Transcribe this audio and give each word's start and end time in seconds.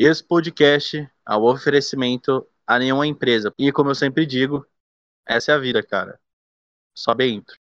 Esse 0.00 0.22
podcast 0.22 1.10
um 1.36 1.42
oferecimento 1.42 2.48
a 2.64 2.78
nenhuma 2.78 3.04
empresa. 3.04 3.52
E 3.58 3.72
como 3.72 3.90
eu 3.90 3.96
sempre 3.96 4.24
digo, 4.24 4.64
essa 5.26 5.50
é 5.50 5.54
a 5.56 5.58
vida, 5.58 5.82
cara. 5.82 6.20
Sobe 6.94 7.28
intro. 7.28 7.58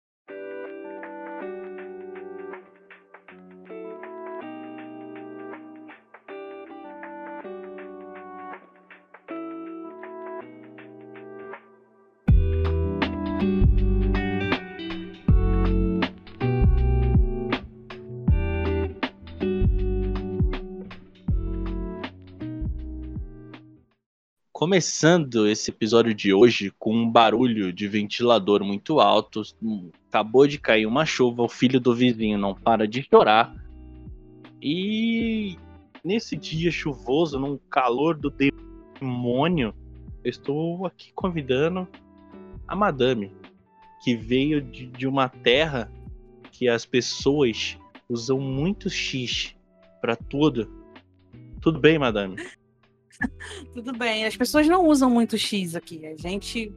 Começando 24.68 25.48
esse 25.48 25.72
episódio 25.72 26.14
de 26.14 26.34
hoje 26.34 26.74
com 26.78 26.94
um 26.94 27.10
barulho 27.10 27.72
de 27.72 27.88
ventilador 27.88 28.66
muito 28.66 29.00
alto, 29.00 29.42
acabou 30.10 30.46
de 30.46 30.60
cair 30.60 30.86
uma 30.86 31.06
chuva, 31.06 31.42
o 31.42 31.48
filho 31.48 31.80
do 31.80 31.96
vizinho 31.96 32.38
não 32.38 32.54
para 32.54 32.86
de 32.86 33.02
chorar. 33.02 33.56
E 34.62 35.56
nesse 36.04 36.36
dia 36.36 36.70
chuvoso, 36.70 37.40
num 37.40 37.58
calor 37.70 38.18
do 38.18 38.30
demônio, 39.00 39.74
eu 40.22 40.30
estou 40.30 40.86
aqui 40.86 41.14
convidando 41.16 41.88
a 42.68 42.76
madame, 42.76 43.32
que 44.04 44.18
veio 44.18 44.62
de, 44.62 44.88
de 44.88 45.08
uma 45.08 45.30
terra 45.30 45.90
que 46.52 46.68
as 46.68 46.86
pessoas 46.86 47.78
usam 48.10 48.38
muito 48.38 48.90
X 48.90 49.56
para 50.02 50.18
tudo. 50.18 50.70
Tudo 51.62 51.80
bem, 51.80 51.98
madame? 51.98 52.36
Tudo 53.74 53.94
bem. 53.94 54.26
As 54.26 54.36
pessoas 54.36 54.68
não 54.68 54.86
usam 54.86 55.10
muito 55.10 55.38
X 55.38 55.76
aqui. 55.76 56.06
A 56.06 56.16
gente 56.16 56.74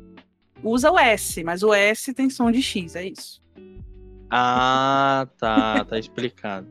usa 0.62 0.90
o 0.90 0.98
S, 0.98 1.42
mas 1.44 1.62
o 1.62 1.72
S 1.72 2.12
tem 2.12 2.28
som 2.30 2.50
de 2.50 2.62
X, 2.62 2.96
é 2.96 3.06
isso. 3.06 3.42
Ah, 4.30 5.28
tá. 5.38 5.84
Tá 5.84 5.98
explicado. 5.98 6.68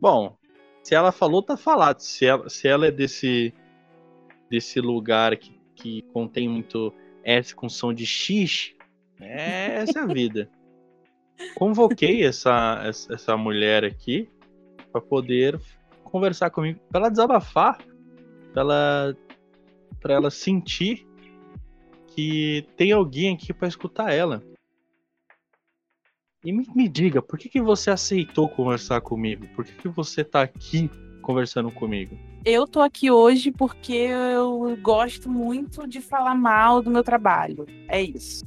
Bom, 0.00 0.36
se 0.82 0.94
ela 0.94 1.12
falou, 1.12 1.42
tá 1.42 1.56
falado. 1.56 2.00
Se 2.00 2.26
ela, 2.26 2.48
se 2.48 2.66
ela 2.66 2.86
é 2.86 2.90
desse, 2.90 3.54
desse 4.50 4.80
lugar 4.80 5.36
que, 5.36 5.58
que 5.74 6.02
contém 6.12 6.48
muito 6.48 6.92
S 7.22 7.54
com 7.54 7.68
som 7.68 7.92
de 7.92 8.04
X, 8.04 8.74
é, 9.20 9.76
essa 9.76 10.00
é 10.00 10.02
a 10.02 10.06
vida. 10.06 10.50
Convoquei 11.54 12.24
essa, 12.24 12.82
essa, 12.84 13.36
mulher 13.36 13.84
aqui 13.84 14.28
para 14.90 15.00
poder 15.00 15.60
conversar 16.04 16.50
comigo, 16.50 16.78
para 16.90 17.02
ela 17.02 17.08
desabafar 17.08 17.78
pra 18.52 18.62
ela, 18.62 19.16
pra 20.00 20.14
ela 20.14 20.30
sentir 20.30 21.06
que 22.08 22.66
tem 22.76 22.92
alguém 22.92 23.34
aqui 23.34 23.52
para 23.52 23.68
escutar 23.68 24.12
ela. 24.12 24.42
E 26.44 26.52
me, 26.52 26.66
me, 26.74 26.88
diga, 26.88 27.22
por 27.22 27.38
que, 27.38 27.48
que 27.48 27.62
você 27.62 27.90
aceitou 27.90 28.48
conversar 28.48 29.00
comigo? 29.00 29.46
Por 29.54 29.64
que, 29.64 29.72
que 29.72 29.88
você 29.88 30.24
tá 30.24 30.42
aqui 30.42 30.90
conversando 31.22 31.70
comigo? 31.70 32.18
Eu 32.44 32.66
tô 32.66 32.80
aqui 32.80 33.10
hoje 33.10 33.52
porque 33.52 33.92
eu 33.92 34.76
gosto 34.82 35.30
muito 35.30 35.86
de 35.86 36.00
falar 36.00 36.34
mal 36.34 36.82
do 36.82 36.90
meu 36.90 37.04
trabalho. 37.04 37.64
É 37.88 38.02
isso. 38.02 38.44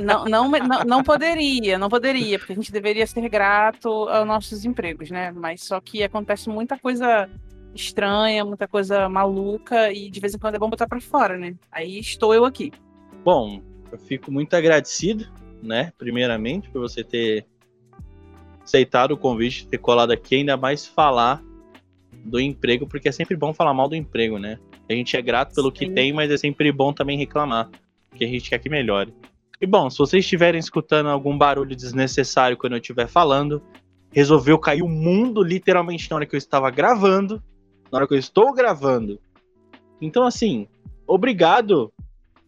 Não, 0.00 0.24
não, 0.24 0.50
não, 0.50 0.84
não 0.84 1.02
poderia, 1.02 1.78
não 1.78 1.88
poderia, 1.88 2.38
porque 2.38 2.52
a 2.52 2.56
gente 2.56 2.72
deveria 2.72 3.06
ser 3.06 3.28
grato 3.28 3.88
aos 3.88 4.26
nossos 4.26 4.64
empregos, 4.64 5.10
né? 5.10 5.30
Mas 5.30 5.62
só 5.62 5.80
que 5.80 6.02
acontece 6.02 6.48
muita 6.48 6.76
coisa 6.78 7.28
estranha, 7.76 8.44
muita 8.44 8.66
coisa 8.66 9.08
maluca 9.08 9.92
e 9.92 10.10
de 10.10 10.20
vez 10.20 10.34
em 10.34 10.38
quando 10.38 10.56
é 10.56 10.58
bom 10.58 10.70
botar 10.70 10.86
para 10.86 11.00
fora, 11.00 11.38
né? 11.38 11.54
Aí 11.70 11.98
estou 11.98 12.34
eu 12.34 12.44
aqui. 12.44 12.72
Bom, 13.24 13.62
eu 13.90 13.98
fico 13.98 14.30
muito 14.30 14.54
agradecido, 14.54 15.26
né? 15.62 15.92
Primeiramente, 15.96 16.68
por 16.70 16.80
você 16.80 17.04
ter 17.04 17.46
aceitado 18.62 19.12
o 19.12 19.16
convite, 19.16 19.66
ter 19.68 19.78
colado 19.78 20.10
aqui, 20.10 20.36
ainda 20.36 20.56
mais 20.56 20.86
falar 20.86 21.42
do 22.24 22.40
emprego, 22.40 22.86
porque 22.86 23.08
é 23.08 23.12
sempre 23.12 23.36
bom 23.36 23.54
falar 23.54 23.72
mal 23.72 23.88
do 23.88 23.94
emprego, 23.94 24.38
né? 24.38 24.58
A 24.88 24.92
gente 24.92 25.16
é 25.16 25.22
grato 25.22 25.54
pelo 25.54 25.68
Sim. 25.68 25.74
que 25.74 25.90
tem, 25.90 26.12
mas 26.12 26.30
é 26.30 26.36
sempre 26.36 26.70
bom 26.72 26.92
também 26.92 27.16
reclamar, 27.16 27.70
porque 28.10 28.24
a 28.24 28.28
gente 28.28 28.50
quer 28.50 28.58
que 28.58 28.68
melhore. 28.68 29.14
E 29.60 29.66
bom, 29.66 29.88
se 29.88 29.98
vocês 29.98 30.24
estiverem 30.24 30.58
escutando 30.58 31.08
algum 31.08 31.36
barulho 31.36 31.74
desnecessário 31.74 32.56
quando 32.56 32.74
eu 32.74 32.78
estiver 32.78 33.06
falando, 33.06 33.62
resolveu 34.12 34.58
cair 34.58 34.82
o 34.82 34.88
mundo 34.88 35.42
literalmente 35.42 36.10
na 36.10 36.16
hora 36.16 36.26
que 36.26 36.34
eu 36.34 36.38
estava 36.38 36.70
gravando 36.70 37.42
na 37.90 37.98
hora 37.98 38.06
que 38.06 38.14
eu 38.14 38.18
estou 38.18 38.52
gravando. 38.52 39.20
Então, 40.00 40.24
assim, 40.24 40.68
obrigado, 41.06 41.92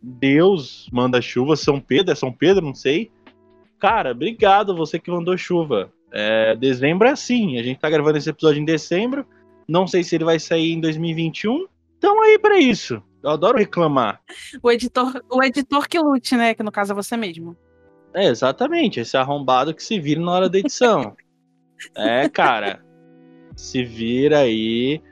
Deus 0.03 0.89
manda 0.93 1.21
chuva, 1.21 1.57
São 1.57 1.81
Pedro, 1.81 2.13
é 2.13 2.15
São 2.15 2.33
Pedro, 2.33 2.65
não 2.65 2.75
sei. 2.75 3.11
Cara, 3.79 4.13
obrigado 4.13 4.77
você 4.77 4.99
que 4.99 5.11
mandou 5.11 5.37
chuva. 5.37 5.93
É, 6.13 6.57
dezembro 6.57 7.07
é 7.07 7.13
assim, 7.13 7.59
a 7.59 7.63
gente 7.63 7.81
tá 7.81 7.91
gravando 7.91 8.19
esse 8.19 8.31
episódio 8.31 8.61
em 8.61 8.65
dezembro, 8.65 9.27
não 9.69 9.87
sei 9.87 10.03
se 10.03 10.15
ele 10.15 10.25
vai 10.25 10.39
sair 10.39 10.73
em 10.73 10.81
2021. 10.81 11.67
Então 11.99 12.23
aí 12.23 12.39
para 12.39 12.59
isso. 12.59 13.03
Eu 13.23 13.31
adoro 13.31 13.59
reclamar. 13.59 14.21
O 14.63 14.71
editor, 14.71 15.23
o 15.31 15.43
editor 15.43 15.89
que 15.89 15.99
lute, 15.99 16.37
né? 16.37 16.55
Que 16.55 16.63
no 16.63 16.73
caso 16.73 16.93
é 16.93 16.95
você 16.95 17.17
mesmo. 17.17 17.57
É, 18.15 18.27
exatamente, 18.27 19.01
esse 19.01 19.17
arrombado 19.17 19.75
que 19.75 19.83
se 19.83 20.01
vira 20.01 20.21
na 20.21 20.33
hora 20.33 20.49
da 20.49 20.59
edição. 20.59 21.17
é, 21.97 22.29
cara. 22.29 22.83
Se 23.57 23.85
vira 23.85 24.41
aí. 24.41 25.03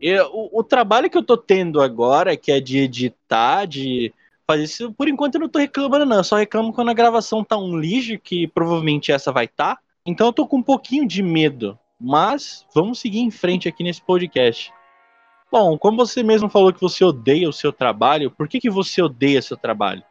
Eu, 0.00 0.30
o, 0.32 0.60
o, 0.60 0.64
trabalho 0.64 1.08
que 1.08 1.16
eu 1.16 1.22
tô 1.22 1.36
tendo 1.36 1.80
agora, 1.80 2.36
que 2.36 2.52
é 2.52 2.60
de 2.60 2.78
editar, 2.78 3.64
de 3.64 4.12
fazer 4.46 4.64
isso, 4.64 4.92
por 4.92 5.08
enquanto 5.08 5.36
eu 5.36 5.40
não 5.40 5.48
tô 5.48 5.58
reclamando, 5.58 6.06
não. 6.06 6.18
Eu 6.18 6.24
só 6.24 6.36
reclamo 6.36 6.72
quando 6.72 6.90
a 6.90 6.94
gravação 6.94 7.42
tá 7.42 7.56
um 7.56 7.78
lixo, 7.78 8.18
que 8.18 8.46
provavelmente 8.46 9.10
essa 9.10 9.32
vai 9.32 9.46
estar. 9.46 9.76
Tá. 9.76 9.82
Então 10.04 10.28
eu 10.28 10.32
tô 10.32 10.46
com 10.46 10.58
um 10.58 10.62
pouquinho 10.62 11.06
de 11.06 11.22
medo. 11.22 11.78
Mas 11.98 12.66
vamos 12.74 12.98
seguir 12.98 13.20
em 13.20 13.30
frente 13.30 13.68
aqui 13.68 13.82
nesse 13.82 14.02
podcast. 14.02 14.72
Bom, 15.50 15.78
como 15.78 15.96
você 15.96 16.22
mesmo 16.22 16.48
falou 16.50 16.72
que 16.72 16.80
você 16.80 17.04
odeia 17.04 17.48
o 17.48 17.52
seu 17.52 17.72
trabalho, 17.72 18.30
por 18.30 18.46
que, 18.48 18.60
que 18.60 18.68
você 18.68 19.00
odeia 19.00 19.40
seu 19.40 19.56
trabalho? 19.56 20.02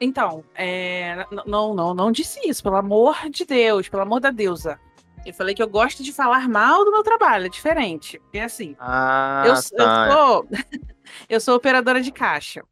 Então, 0.00 0.42
é, 0.54 1.26
não, 1.46 1.74
não, 1.74 1.94
não 1.94 2.10
disse 2.10 2.40
isso, 2.48 2.62
pelo 2.62 2.76
amor 2.76 3.28
de 3.30 3.44
Deus, 3.44 3.88
pelo 3.88 4.02
amor 4.02 4.20
da 4.20 4.30
deusa. 4.30 4.80
Eu 5.24 5.34
falei 5.34 5.54
que 5.54 5.62
eu 5.62 5.68
gosto 5.68 6.02
de 6.02 6.12
falar 6.12 6.48
mal 6.48 6.84
do 6.84 6.90
meu 6.90 7.02
trabalho, 7.02 7.46
é 7.46 7.48
diferente. 7.48 8.18
Porque 8.18 8.38
assim, 8.38 8.74
ah, 8.78 9.44
eu, 9.46 9.54
tá. 9.76 10.06
eu, 10.08 10.12
sou, 10.12 10.48
eu 11.28 11.40
sou 11.40 11.56
operadora 11.56 12.00
de 12.00 12.10
caixa. 12.10 12.62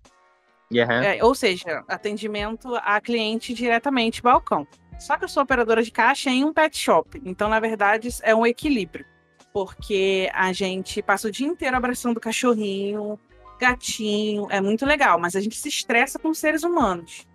Uhum. 0.71 0.81
É, 0.81 1.25
ou 1.25 1.35
seja, 1.35 1.83
atendimento 1.89 2.75
a 2.77 3.01
cliente 3.01 3.55
diretamente 3.55 4.23
balcão. 4.23 4.67
Só 4.99 5.17
que 5.17 5.25
eu 5.25 5.29
sou 5.29 5.43
operadora 5.43 5.83
de 5.83 5.91
caixa 5.91 6.29
em 6.31 6.45
um 6.45 6.53
pet 6.53 6.77
shop. 6.77 7.21
Então, 7.25 7.49
na 7.49 7.61
verdade, 7.61 8.09
é 8.23 8.35
um 8.35 8.47
equilíbrio. 8.47 9.07
Porque 9.53 10.29
a 10.35 10.53
gente 10.53 11.01
passa 11.03 11.29
o 11.29 11.31
dia 11.31 11.47
inteiro 11.47 11.77
abraçando 11.77 12.21
cachorrinho, 12.21 13.19
gatinho, 13.59 14.47
é 14.51 14.61
muito 14.61 14.85
legal, 14.85 15.19
mas 15.19 15.35
a 15.35 15.41
gente 15.41 15.57
se 15.57 15.69
estressa 15.69 16.19
com 16.19 16.33
seres 16.35 16.63
humanos. 16.63 17.27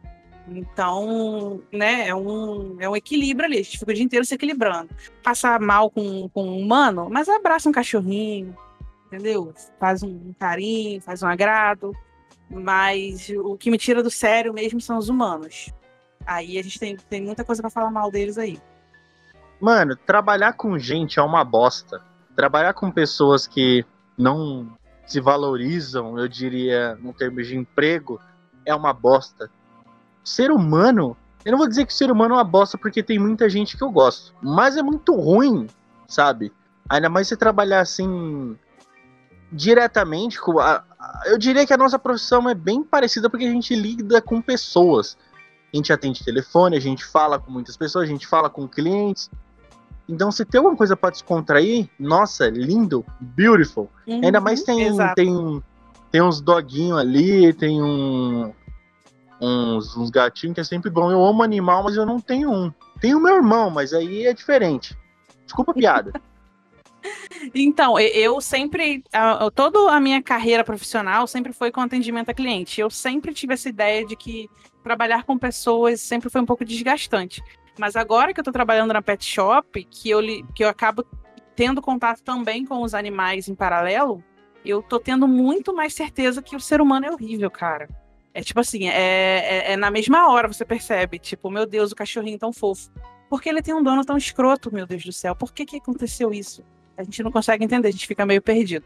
Então, 0.48 1.62
né, 1.72 2.08
é 2.08 2.16
um, 2.16 2.78
é 2.80 2.90
um 2.90 2.96
equilíbrio 2.96 3.46
ali. 3.46 3.60
A 3.60 3.64
gente 3.64 3.80
fica 3.80 3.92
o 3.92 3.94
dia 3.94 4.04
inteiro 4.04 4.26
se 4.26 4.36
equilibrando. 4.36 4.90
Passar 5.24 5.60
mal 5.60 5.90
com, 5.90 6.28
com 6.30 6.44
um 6.44 6.60
humano, 6.60 7.08
mas 7.10 7.30
abraça 7.30 7.70
um 7.70 7.72
cachorrinho, 7.72 8.56
entendeu? 9.08 9.54
Faz 9.80 10.04
um 10.04 10.34
carinho, 10.38 11.02
faz 11.02 11.24
um 11.24 11.28
agrado. 11.28 11.96
Mas 12.50 13.30
o 13.30 13.58
que 13.58 13.72
me 13.72 13.78
tira 13.78 14.04
do 14.04 14.12
sério 14.12 14.54
mesmo 14.54 14.82
são 14.82 14.98
os 14.98 15.10
humanos. 15.10 15.72
Aí 16.26 16.58
a 16.58 16.64
gente 16.64 16.80
tem, 16.80 16.96
tem 16.96 17.22
muita 17.22 17.44
coisa 17.44 17.62
para 17.62 17.72
falar 17.72 17.90
mal 17.90 18.12
deles 18.12 18.38
aí. 18.38 18.60
Mano, 19.60 19.96
trabalhar 19.96 20.54
com 20.54 20.78
gente 20.78 21.20
é 21.20 21.22
uma 21.22 21.44
bosta. 21.44 22.02
Trabalhar 22.36 22.74
com 22.74 22.92
pessoas 22.92 23.48
que 23.48 23.86
não 24.18 24.78
se 25.06 25.20
valorizam, 25.22 26.18
eu 26.18 26.28
diria, 26.28 26.96
no 26.96 27.14
termos 27.14 27.48
de 27.48 27.56
emprego, 27.56 28.20
é 28.66 28.74
uma 28.74 28.94
bosta 28.94 29.50
ser 30.24 30.52
humano. 30.52 31.18
Eu 31.44 31.52
não 31.52 31.60
vou 31.60 31.68
dizer 31.68 31.86
que 31.86 31.94
o 31.94 31.96
ser 31.96 32.10
humano 32.12 32.36
é 32.36 32.38
uma 32.38 32.44
bosta 32.44 32.78
porque 32.78 33.04
tem 33.04 33.20
muita 33.20 33.50
gente 33.50 33.76
que 33.76 33.84
eu 33.84 33.92
gosto. 33.92 34.34
Mas 34.42 34.78
é 34.78 34.82
muito 34.82 35.14
ruim, 35.16 35.68
sabe? 36.08 36.52
Ainda 36.90 37.10
mais 37.10 37.28
você 37.28 37.36
trabalhar 37.36 37.82
assim. 37.82 38.58
Diretamente 39.52 40.42
com. 40.42 40.60
A, 40.60 40.84
eu 41.26 41.38
diria 41.38 41.66
que 41.66 41.74
a 41.74 41.78
nossa 41.78 42.00
profissão 42.00 42.50
é 42.50 42.56
bem 42.56 42.84
parecida 42.84 43.30
porque 43.30 43.46
a 43.46 43.52
gente 43.52 43.76
lida 43.76 44.22
com 44.22 44.42
pessoas. 44.42 45.18
A 45.72 45.78
gente 45.78 45.92
atende 45.92 46.24
telefone, 46.24 46.78
a 46.78 46.82
gente 46.82 47.04
fala 47.04 47.40
com 47.40 47.52
muitas 47.52 47.76
pessoas, 47.76 48.06
a 48.06 48.12
gente 48.12 48.26
fala 48.26 48.50
com 48.50 48.68
clientes. 48.68 49.30
Então, 50.08 50.32
se 50.32 50.44
tem 50.46 50.60
alguma 50.60 50.76
coisa 50.76 50.96
para 50.96 51.12
descontrair, 51.12 51.90
nossa, 51.98 52.50
lindo, 52.50 53.06
beautiful. 53.20 53.90
Uhum, 54.06 54.22
Ainda 54.24 54.42
mais 54.42 54.64
tem, 54.64 54.96
tem, 55.16 55.64
tem 56.12 56.22
uns 56.22 56.42
doguinhos 56.42 57.00
ali, 57.00 57.54
tem 57.54 57.82
um, 57.82 58.54
uns, 59.40 59.96
uns 59.96 60.10
gatinhos 60.10 60.56
que 60.56 60.62
é 60.62 60.64
sempre 60.64 60.90
bom. 60.90 61.12
Eu 61.12 61.24
amo 61.24 61.44
animal, 61.44 61.84
mas 61.84 61.96
eu 61.96 62.06
não 62.06 62.20
tenho 62.20 62.52
um. 62.52 62.72
Tenho 63.00 63.20
meu 63.20 63.36
irmão, 63.36 63.70
mas 63.70 63.94
aí 63.94 64.26
é 64.26 64.34
diferente. 64.34 64.98
Desculpa 65.46 65.72
a 65.72 65.76
piada. 65.76 66.14
Então, 67.54 68.00
eu 68.00 68.40
sempre, 68.40 69.04
toda 69.54 69.92
a 69.92 70.00
minha 70.00 70.24
carreira 70.24 70.64
profissional 70.64 71.28
sempre 71.28 71.52
foi 71.52 71.70
com 71.70 71.82
atendimento 71.82 72.30
a 72.30 72.34
cliente. 72.34 72.80
Eu 72.80 72.90
sempre 72.90 73.34
tive 73.34 73.54
essa 73.54 73.68
ideia 73.68 74.06
de 74.06 74.16
que 74.16 74.50
trabalhar 74.82 75.24
com 75.24 75.38
pessoas 75.38 76.00
sempre 76.00 76.30
foi 76.30 76.40
um 76.40 76.46
pouco 76.46 76.64
desgastante. 76.64 77.44
Mas 77.78 77.98
agora 77.98 78.34
que 78.34 78.40
eu 78.40 78.42
estou 78.42 78.54
trabalhando 78.54 78.94
na 78.94 79.02
pet 79.02 79.26
shop, 79.26 79.84
que 79.84 80.10
eu, 80.10 80.22
que 80.54 80.64
eu 80.64 80.70
acabo 80.70 81.06
tendo 81.56 81.82
contato 81.82 82.22
também 82.24 82.66
com 82.66 82.82
os 82.82 82.94
animais 82.94 83.48
em 83.48 83.56
paralelo, 83.56 84.24
eu 84.66 84.82
tô 84.82 85.00
tendo 85.00 85.28
muito 85.28 85.74
mais 85.76 85.94
certeza 85.94 86.42
que 86.42 86.56
o 86.56 86.60
ser 86.60 86.82
humano 86.82 87.06
é 87.06 87.12
horrível, 87.12 87.52
cara. 87.52 87.90
É 88.34 88.42
tipo 88.42 88.60
assim, 88.60 88.88
é, 88.88 88.92
é, 89.70 89.74
é, 89.74 89.78
na 89.78 89.92
mesma 89.92 90.30
hora 90.30 90.48
você 90.48 90.66
percebe, 90.66 91.20
tipo, 91.20 91.52
meu 91.52 91.66
Deus, 91.68 91.92
o 91.92 91.96
cachorrinho 91.96 92.40
tão 92.40 92.52
fofo. 92.52 92.92
Por 93.30 93.42
que 93.42 93.50
ele 93.50 93.62
tem 93.62 93.74
um 93.74 93.84
dono 93.84 94.04
tão 94.04 94.18
escroto, 94.18 94.74
meu 94.74 94.88
Deus 94.88 95.04
do 95.04 95.12
céu? 95.12 95.36
Por 95.36 95.54
que, 95.54 95.66
que 95.66 95.78
aconteceu 95.78 96.34
isso? 96.34 96.64
A 96.98 97.04
gente 97.04 97.22
não 97.22 97.32
consegue 97.32 97.64
entender, 97.64 97.88
a 97.88 97.92
gente 97.92 98.08
fica 98.08 98.26
meio 98.26 98.42
perdido. 98.42 98.86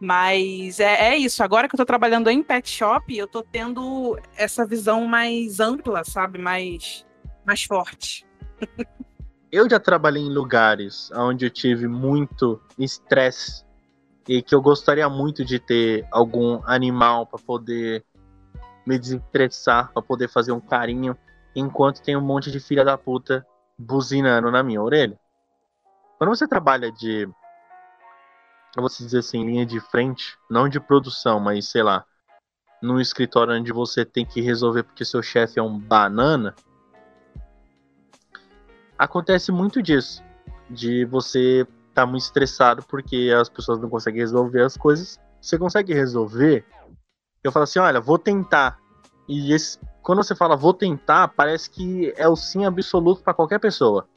Mas 0.00 0.80
é, 0.80 1.10
é 1.10 1.16
isso, 1.16 1.42
agora 1.42 1.68
que 1.68 1.74
eu 1.74 1.78
tô 1.78 1.84
trabalhando 1.84 2.28
em 2.28 2.42
pet 2.42 2.68
shop, 2.68 3.16
eu 3.16 3.26
tô 3.26 3.42
tendo 3.42 4.18
essa 4.36 4.66
visão 4.66 5.06
mais 5.06 5.60
ampla, 5.60 6.04
sabe? 6.04 6.38
Mais, 6.38 7.04
mais 7.44 7.62
forte. 7.64 8.26
eu 9.50 9.68
já 9.68 9.80
trabalhei 9.80 10.22
em 10.22 10.32
lugares 10.32 11.10
onde 11.14 11.46
eu 11.46 11.50
tive 11.50 11.88
muito 11.88 12.60
estresse 12.78 13.64
e 14.28 14.42
que 14.42 14.54
eu 14.54 14.60
gostaria 14.60 15.08
muito 15.08 15.44
de 15.44 15.58
ter 15.58 16.06
algum 16.10 16.60
animal 16.64 17.26
para 17.26 17.38
poder 17.38 18.04
me 18.88 18.98
desestressar, 18.98 19.92
para 19.92 20.00
poder 20.00 20.28
fazer 20.28 20.50
um 20.52 20.60
carinho, 20.60 21.14
enquanto 21.54 22.00
tem 22.00 22.16
um 22.16 22.22
monte 22.22 22.50
de 22.50 22.58
filha 22.58 22.82
da 22.82 22.96
puta 22.96 23.46
buzinando 23.78 24.50
na 24.50 24.62
minha 24.62 24.80
orelha. 24.80 25.20
Quando 26.16 26.30
você 26.30 26.48
trabalha 26.48 26.90
de, 26.90 27.28
eu 28.74 28.80
vou 28.80 28.88
dizer 28.88 29.18
assim, 29.18 29.44
linha 29.44 29.66
de 29.66 29.78
frente, 29.78 30.38
não 30.50 30.70
de 30.70 30.80
produção, 30.80 31.38
mas 31.38 31.68
sei 31.68 31.82
lá, 31.82 32.02
num 32.82 32.98
escritório 32.98 33.52
onde 33.52 33.72
você 33.72 34.06
tem 34.06 34.24
que 34.24 34.40
resolver 34.40 34.84
porque 34.84 35.04
seu 35.04 35.22
chefe 35.22 35.58
é 35.58 35.62
um 35.62 35.78
banana, 35.78 36.54
acontece 38.98 39.52
muito 39.52 39.82
disso, 39.82 40.24
de 40.70 41.04
você 41.04 41.60
estar 41.60 42.02
tá 42.02 42.06
muito 42.06 42.22
estressado 42.22 42.82
porque 42.88 43.30
as 43.38 43.50
pessoas 43.50 43.78
não 43.78 43.90
conseguem 43.90 44.20
resolver 44.20 44.62
as 44.62 44.78
coisas. 44.78 45.20
Você 45.40 45.58
consegue 45.58 45.92
resolver 45.92 46.64
eu 47.42 47.52
falo 47.52 47.64
assim, 47.64 47.78
olha, 47.78 48.00
vou 48.00 48.18
tentar. 48.18 48.78
E 49.28 49.52
esse, 49.52 49.78
quando 50.02 50.22
você 50.22 50.34
fala 50.34 50.56
vou 50.56 50.72
tentar, 50.72 51.28
parece 51.28 51.68
que 51.70 52.12
é 52.16 52.28
o 52.28 52.36
sim 52.36 52.64
absoluto 52.64 53.22
para 53.22 53.34
qualquer 53.34 53.58
pessoa. 53.58 54.08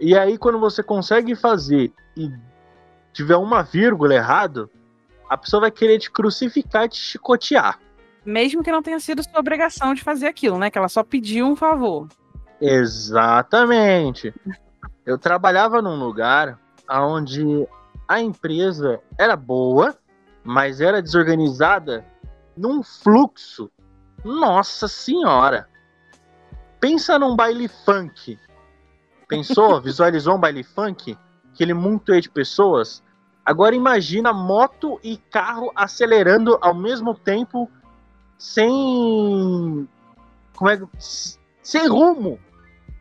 E 0.00 0.16
aí 0.16 0.36
quando 0.36 0.58
você 0.58 0.82
consegue 0.82 1.34
fazer 1.34 1.92
e 2.16 2.30
tiver 3.12 3.36
uma 3.36 3.62
vírgula 3.62 4.14
errado, 4.14 4.70
a 5.28 5.36
pessoa 5.36 5.62
vai 5.62 5.70
querer 5.70 5.98
te 5.98 6.10
crucificar 6.10 6.84
e 6.84 6.88
te 6.90 7.00
chicotear. 7.00 7.78
Mesmo 8.24 8.62
que 8.62 8.72
não 8.72 8.82
tenha 8.82 9.00
sido 9.00 9.22
sua 9.22 9.38
obrigação 9.38 9.94
de 9.94 10.02
fazer 10.02 10.26
aquilo, 10.26 10.58
né? 10.58 10.70
Que 10.70 10.78
ela 10.78 10.88
só 10.88 11.02
pediu 11.02 11.46
um 11.46 11.56
favor. 11.56 12.08
Exatamente. 12.60 14.34
Eu 15.04 15.18
trabalhava 15.18 15.82
num 15.82 15.98
lugar 15.98 16.58
onde 16.90 17.66
a 18.08 18.20
empresa 18.20 19.00
era 19.18 19.36
boa, 19.36 19.96
mas 20.44 20.80
era 20.80 21.00
desorganizada 21.00 22.04
num 22.56 22.82
fluxo. 22.82 23.70
Nossa 24.22 24.86
senhora! 24.86 25.68
Pensa 26.78 27.18
num 27.18 27.34
baile 27.34 27.66
funk. 27.66 28.38
Pensou? 29.26 29.80
Visualizou 29.82 30.36
um 30.36 30.38
baile 30.38 30.62
funk? 30.62 31.16
Aquele 31.52 31.72
monte 31.72 32.20
de 32.20 32.28
pessoas? 32.28 33.02
Agora 33.44 33.74
imagina 33.74 34.32
moto 34.32 34.98
e 35.02 35.16
carro 35.16 35.70
acelerando 35.74 36.58
ao 36.60 36.74
mesmo 36.74 37.14
tempo 37.14 37.70
sem. 38.38 39.88
Como 40.54 40.70
é 40.70 40.80
Sem 41.62 41.86
rumo. 41.88 42.38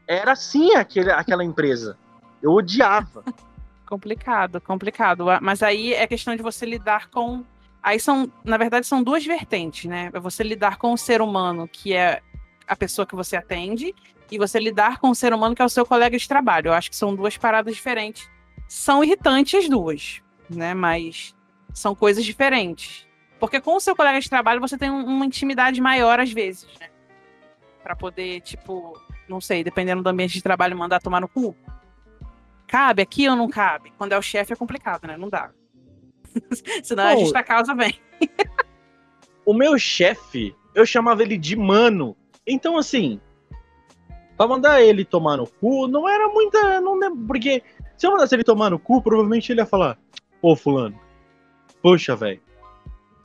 Era 0.07 0.33
assim 0.33 0.75
aquele, 0.75 1.11
aquela 1.11 1.43
empresa. 1.43 1.97
Eu 2.41 2.51
odiava. 2.51 3.23
complicado, 3.85 4.61
complicado. 4.61 5.25
Mas 5.41 5.61
aí 5.63 5.93
é 5.93 6.05
questão 6.07 6.35
de 6.35 6.41
você 6.41 6.65
lidar 6.65 7.09
com. 7.09 7.43
Aí 7.81 7.99
são, 7.99 8.31
na 8.43 8.57
verdade, 8.57 8.87
são 8.87 9.03
duas 9.03 9.25
vertentes, 9.25 9.85
né? 9.85 10.09
É 10.13 10.19
você 10.19 10.43
lidar 10.43 10.77
com 10.77 10.93
o 10.93 10.97
ser 10.97 11.21
humano, 11.21 11.67
que 11.67 11.93
é 11.93 12.21
a 12.67 12.75
pessoa 12.75 13.05
que 13.05 13.15
você 13.15 13.35
atende, 13.35 13.93
e 14.31 14.37
você 14.37 14.57
lidar 14.59 14.99
com 14.99 15.09
o 15.09 15.15
ser 15.15 15.33
humano, 15.33 15.53
que 15.53 15.61
é 15.61 15.65
o 15.65 15.69
seu 15.69 15.85
colega 15.85 16.17
de 16.17 16.27
trabalho. 16.27 16.69
Eu 16.69 16.73
acho 16.73 16.89
que 16.89 16.95
são 16.95 17.13
duas 17.15 17.37
paradas 17.37 17.75
diferentes. 17.75 18.29
São 18.67 19.03
irritantes 19.03 19.63
as 19.63 19.69
duas, 19.69 20.21
né? 20.49 20.73
Mas 20.73 21.35
são 21.73 21.93
coisas 21.93 22.23
diferentes. 22.23 23.05
Porque 23.39 23.59
com 23.59 23.75
o 23.75 23.79
seu 23.79 23.95
colega 23.95 24.19
de 24.21 24.29
trabalho 24.29 24.61
você 24.61 24.77
tem 24.77 24.89
uma 24.89 25.25
intimidade 25.25 25.81
maior 25.81 26.19
às 26.19 26.31
vezes, 26.31 26.67
né? 26.79 26.87
Pra 27.83 27.95
poder, 27.95 28.39
tipo, 28.39 28.97
não 29.27 29.41
sei, 29.41 29.63
dependendo 29.63 30.01
do 30.01 30.09
ambiente 30.09 30.33
de 30.33 30.41
trabalho, 30.41 30.77
mandar 30.77 31.01
tomar 31.01 31.19
no 31.19 31.27
cu. 31.27 31.55
Cabe 32.67 33.01
aqui 33.01 33.27
ou 33.27 33.35
não 33.35 33.49
cabe? 33.49 33.91
Quando 33.97 34.13
é 34.13 34.17
o 34.17 34.21
chefe 34.21 34.53
é 34.53 34.55
complicado, 34.55 35.07
né? 35.07 35.17
Não 35.17 35.29
dá. 35.29 35.51
Senão 36.83 37.03
Bom, 37.03 37.09
a 37.09 37.15
justa 37.17 37.43
causa 37.43 37.75
vem. 37.75 37.99
o 39.45 39.53
meu 39.53 39.77
chefe, 39.77 40.55
eu 40.73 40.85
chamava 40.85 41.21
ele 41.21 41.37
de 41.37 41.55
mano. 41.55 42.15
Então, 42.45 42.77
assim, 42.77 43.19
pra 44.37 44.47
mandar 44.47 44.81
ele 44.81 45.05
tomar 45.05 45.37
no 45.37 45.47
cu, 45.47 45.87
não 45.87 46.07
era 46.07 46.27
muita. 46.27 46.81
Não, 46.81 47.25
porque 47.25 47.63
se 47.97 48.05
eu 48.05 48.11
mandasse 48.11 48.35
ele 48.35 48.43
tomar 48.43 48.69
no 48.71 48.79
cu, 48.79 49.01
provavelmente 49.01 49.51
ele 49.51 49.61
ia 49.61 49.65
falar: 49.65 49.97
Ô, 50.41 50.55
Fulano, 50.55 50.99
poxa, 51.81 52.15
velho. 52.15 52.41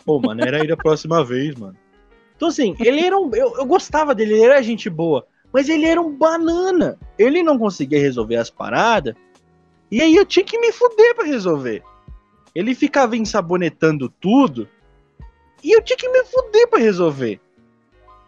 Pô, 0.05 0.20
mano, 0.20 0.40
era 0.43 0.58
aí 0.58 0.67
da 0.67 0.76
próxima 0.76 1.25
vez, 1.25 1.55
mano. 1.55 1.76
Então, 2.37 2.49
assim, 2.49 2.76
ele 2.79 3.00
era 3.00 3.19
um. 3.19 3.35
Eu, 3.35 3.56
eu 3.56 3.67
gostava 3.67 4.14
dele, 4.14 4.35
ele 4.35 4.43
era 4.43 4.62
gente 4.62 4.88
boa. 4.88 5.26
Mas 5.52 5.69
ele 5.69 5.87
era 5.87 6.00
um 6.00 6.14
banana. 6.14 6.99
Ele 7.19 7.43
não 7.43 7.58
conseguia 7.58 7.99
resolver 7.99 8.37
as 8.37 8.50
paradas. 8.50 9.14
E 9.90 10.02
aí 10.02 10.14
eu 10.14 10.26
tinha 10.26 10.44
que 10.44 10.58
me 10.58 10.73
fuder 10.73 11.14
pra 11.14 11.25
resolver. 11.25 11.82
Ele 12.55 12.75
ficava 12.75 13.17
ensabonetando 13.17 14.08
tudo 14.08 14.69
e 15.62 15.76
eu 15.76 15.82
tinha 15.82 15.96
que 15.96 16.08
me 16.08 16.25
fuder 16.25 16.69
pra 16.69 16.79
resolver. 16.79 17.40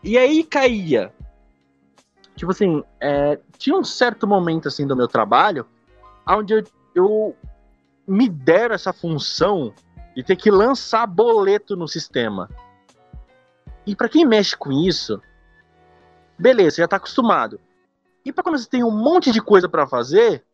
E 0.03 0.17
aí 0.17 0.43
caía. 0.43 1.13
Tipo 2.35 2.53
assim, 2.53 2.83
é, 3.01 3.39
tinha 3.59 3.77
um 3.77 3.85
certo 3.85 4.27
momento 4.27 4.69
assim 4.69 4.87
do 4.87 4.97
meu 4.97 5.07
trabalho 5.07 5.67
onde 6.27 6.55
eu, 6.55 6.65
eu 6.95 7.37
me 8.07 8.29
deram 8.29 8.75
essa 8.75 8.93
função 8.93 9.75
de 10.15 10.23
ter 10.23 10.37
que 10.37 10.51
lançar 10.51 11.07
boleto 11.07 11.77
no 11.77 11.87
sistema. 11.87 12.49
E 13.87 13.95
para 13.95 14.09
quem 14.09 14.27
mexe 14.27 14.57
com 14.57 14.71
isso, 14.73 15.21
beleza, 16.39 16.79
já 16.79 16.89
tá 16.89 16.97
acostumado. 16.97 17.61
E 18.25 18.33
para 18.33 18.45
quando 18.45 18.59
você 18.59 18.69
tem 18.69 18.85
um 18.85 18.91
monte 18.91 19.33
de 19.33 19.41
coisa 19.41 19.69
para 19.69 19.87
fazer, 19.87 20.45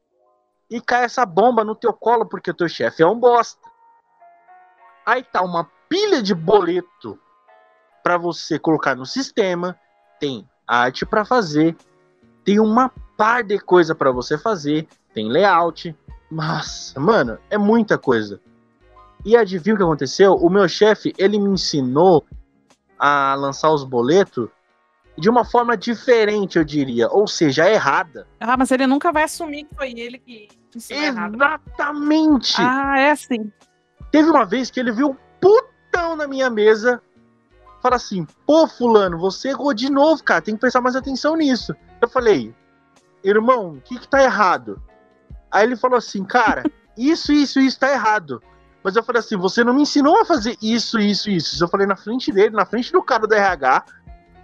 e 0.70 0.80
cai 0.80 1.04
essa 1.04 1.24
bomba 1.24 1.64
no 1.64 1.74
teu 1.74 1.92
colo 1.92 2.26
porque 2.26 2.50
o 2.50 2.54
teu 2.54 2.68
chefe 2.68 3.02
é 3.02 3.06
um 3.06 3.18
bosta. 3.18 3.60
Aí 5.04 5.22
tá 5.22 5.42
uma 5.42 5.70
pilha 5.88 6.22
de 6.22 6.34
boleto 6.34 7.18
para 8.02 8.16
você 8.16 8.58
colocar 8.58 8.94
no 8.94 9.06
sistema, 9.06 9.78
tem 10.18 10.48
arte 10.66 11.06
para 11.06 11.24
fazer, 11.24 11.76
tem 12.44 12.58
uma 12.58 12.90
par 13.16 13.42
de 13.42 13.58
coisa 13.58 13.94
para 13.94 14.10
você 14.10 14.36
fazer, 14.36 14.88
tem 15.14 15.28
layout. 15.28 15.96
Nossa, 16.30 16.98
mano, 16.98 17.38
é 17.48 17.56
muita 17.56 17.96
coisa. 17.96 18.40
E 19.24 19.36
adivinha 19.36 19.74
o 19.74 19.78
que 19.78 19.84
aconteceu? 19.84 20.34
O 20.34 20.50
meu 20.50 20.68
chefe, 20.68 21.12
ele 21.18 21.38
me 21.38 21.50
ensinou 21.50 22.24
a 22.98 23.34
lançar 23.34 23.70
os 23.70 23.84
boletos 23.84 24.48
de 25.18 25.30
uma 25.30 25.44
forma 25.44 25.76
diferente, 25.76 26.58
eu 26.58 26.64
diria, 26.64 27.08
ou 27.08 27.26
seja, 27.26 27.70
errada. 27.70 28.26
Ah, 28.38 28.56
mas 28.56 28.70
ele 28.70 28.86
nunca 28.86 29.10
vai 29.10 29.24
assumir 29.24 29.64
que 29.64 29.74
foi 29.74 29.92
ele 29.92 30.18
que 30.18 30.48
Exatamente! 30.90 32.56
Ah, 32.58 32.98
é 32.98 33.10
assim. 33.10 33.50
Teve 34.10 34.28
uma 34.28 34.44
vez 34.44 34.70
que 34.70 34.78
ele 34.78 34.92
viu 34.92 35.10
um 35.10 35.16
putão 35.40 36.16
na 36.16 36.28
minha 36.28 36.50
mesa, 36.50 37.00
fala 37.82 37.96
assim: 37.96 38.26
pô, 38.46 38.66
Fulano, 38.66 39.18
você 39.18 39.48
errou 39.48 39.72
de 39.72 39.90
novo, 39.90 40.22
cara, 40.22 40.42
tem 40.42 40.54
que 40.54 40.60
prestar 40.60 40.80
mais 40.80 40.96
atenção 40.96 41.36
nisso. 41.36 41.74
Eu 42.00 42.08
falei: 42.08 42.54
irmão, 43.24 43.74
o 43.74 43.80
que 43.80 43.98
que 43.98 44.08
tá 44.08 44.22
errado? 44.22 44.82
Aí 45.50 45.64
ele 45.64 45.76
falou 45.76 45.96
assim: 45.96 46.24
cara, 46.24 46.64
isso, 46.96 47.32
isso, 47.32 47.58
isso 47.58 47.78
tá 47.78 47.90
errado. 47.90 48.42
Mas 48.82 48.96
eu 48.96 49.02
falei 49.02 49.20
assim: 49.20 49.36
você 49.36 49.64
não 49.64 49.74
me 49.74 49.82
ensinou 49.82 50.20
a 50.20 50.24
fazer 50.24 50.56
isso, 50.60 50.98
isso, 50.98 51.30
isso. 51.30 51.62
Eu 51.62 51.68
falei 51.68 51.86
na 51.86 51.96
frente 51.96 52.30
dele, 52.30 52.54
na 52.54 52.66
frente 52.66 52.92
do 52.92 53.02
cara 53.02 53.26
do 53.26 53.34
RH. 53.34 53.84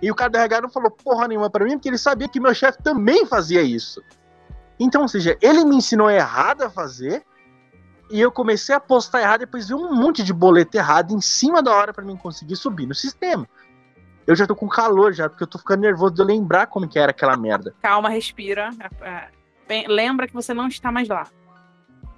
E 0.03 0.11
o 0.11 0.15
cara 0.15 0.31
do 0.31 0.37
RH 0.37 0.61
não 0.63 0.69
falou 0.69 0.91
porra 0.91 1.29
nenhuma 1.29 1.49
para 1.49 1.65
mim, 1.65 1.73
porque 1.73 1.89
ele 1.89 1.97
sabia 1.97 2.29
que 2.29 2.41
meu 2.41 2.53
chefe 2.53 2.83
também 2.83 3.25
fazia 3.25 3.63
isso. 3.63 4.03
Então, 4.79 5.03
ou 5.03 5.09
seja, 5.09 5.39
ele 5.41 5.65
me 5.65 5.77
ensinou 5.77 6.11
errado 6.11 6.63
a 6.63 6.71
fazer, 6.71 7.25
e 8.11 8.21
eu 8.21 8.33
comecei 8.33 8.75
a 8.75 8.81
postar 8.81 9.21
errado, 9.21 9.41
depois 9.41 9.69
vi 9.69 9.75
um 9.75 9.95
monte 9.95 10.23
de 10.23 10.33
boleto 10.33 10.77
errado 10.77 11.15
em 11.15 11.21
cima 11.21 11.63
da 11.63 11.73
hora 11.73 11.95
para 11.95 12.05
mim 12.05 12.17
conseguir 12.17 12.57
subir 12.57 12.87
no 12.87 12.95
sistema. 12.95 13.49
Eu 14.27 14.37
já 14.37 14.47
tô 14.47 14.55
com 14.55 14.69
calor 14.69 15.13
já, 15.13 15.29
porque 15.29 15.45
eu 15.45 15.47
tô 15.47 15.59
ficando 15.59 15.81
nervoso 15.81 16.15
de 16.15 16.21
eu 16.21 16.27
lembrar 16.27 16.67
como 16.67 16.89
que 16.89 16.99
era 16.99 17.11
aquela 17.11 17.37
merda. 17.37 17.75
Calma, 17.81 18.09
respira. 18.09 18.71
É, 19.01 19.89
lembra 19.89 20.27
que 20.27 20.35
você 20.35 20.53
não 20.53 20.69
está 20.69 20.93
mais 20.93 21.09
lá. 21.09 21.27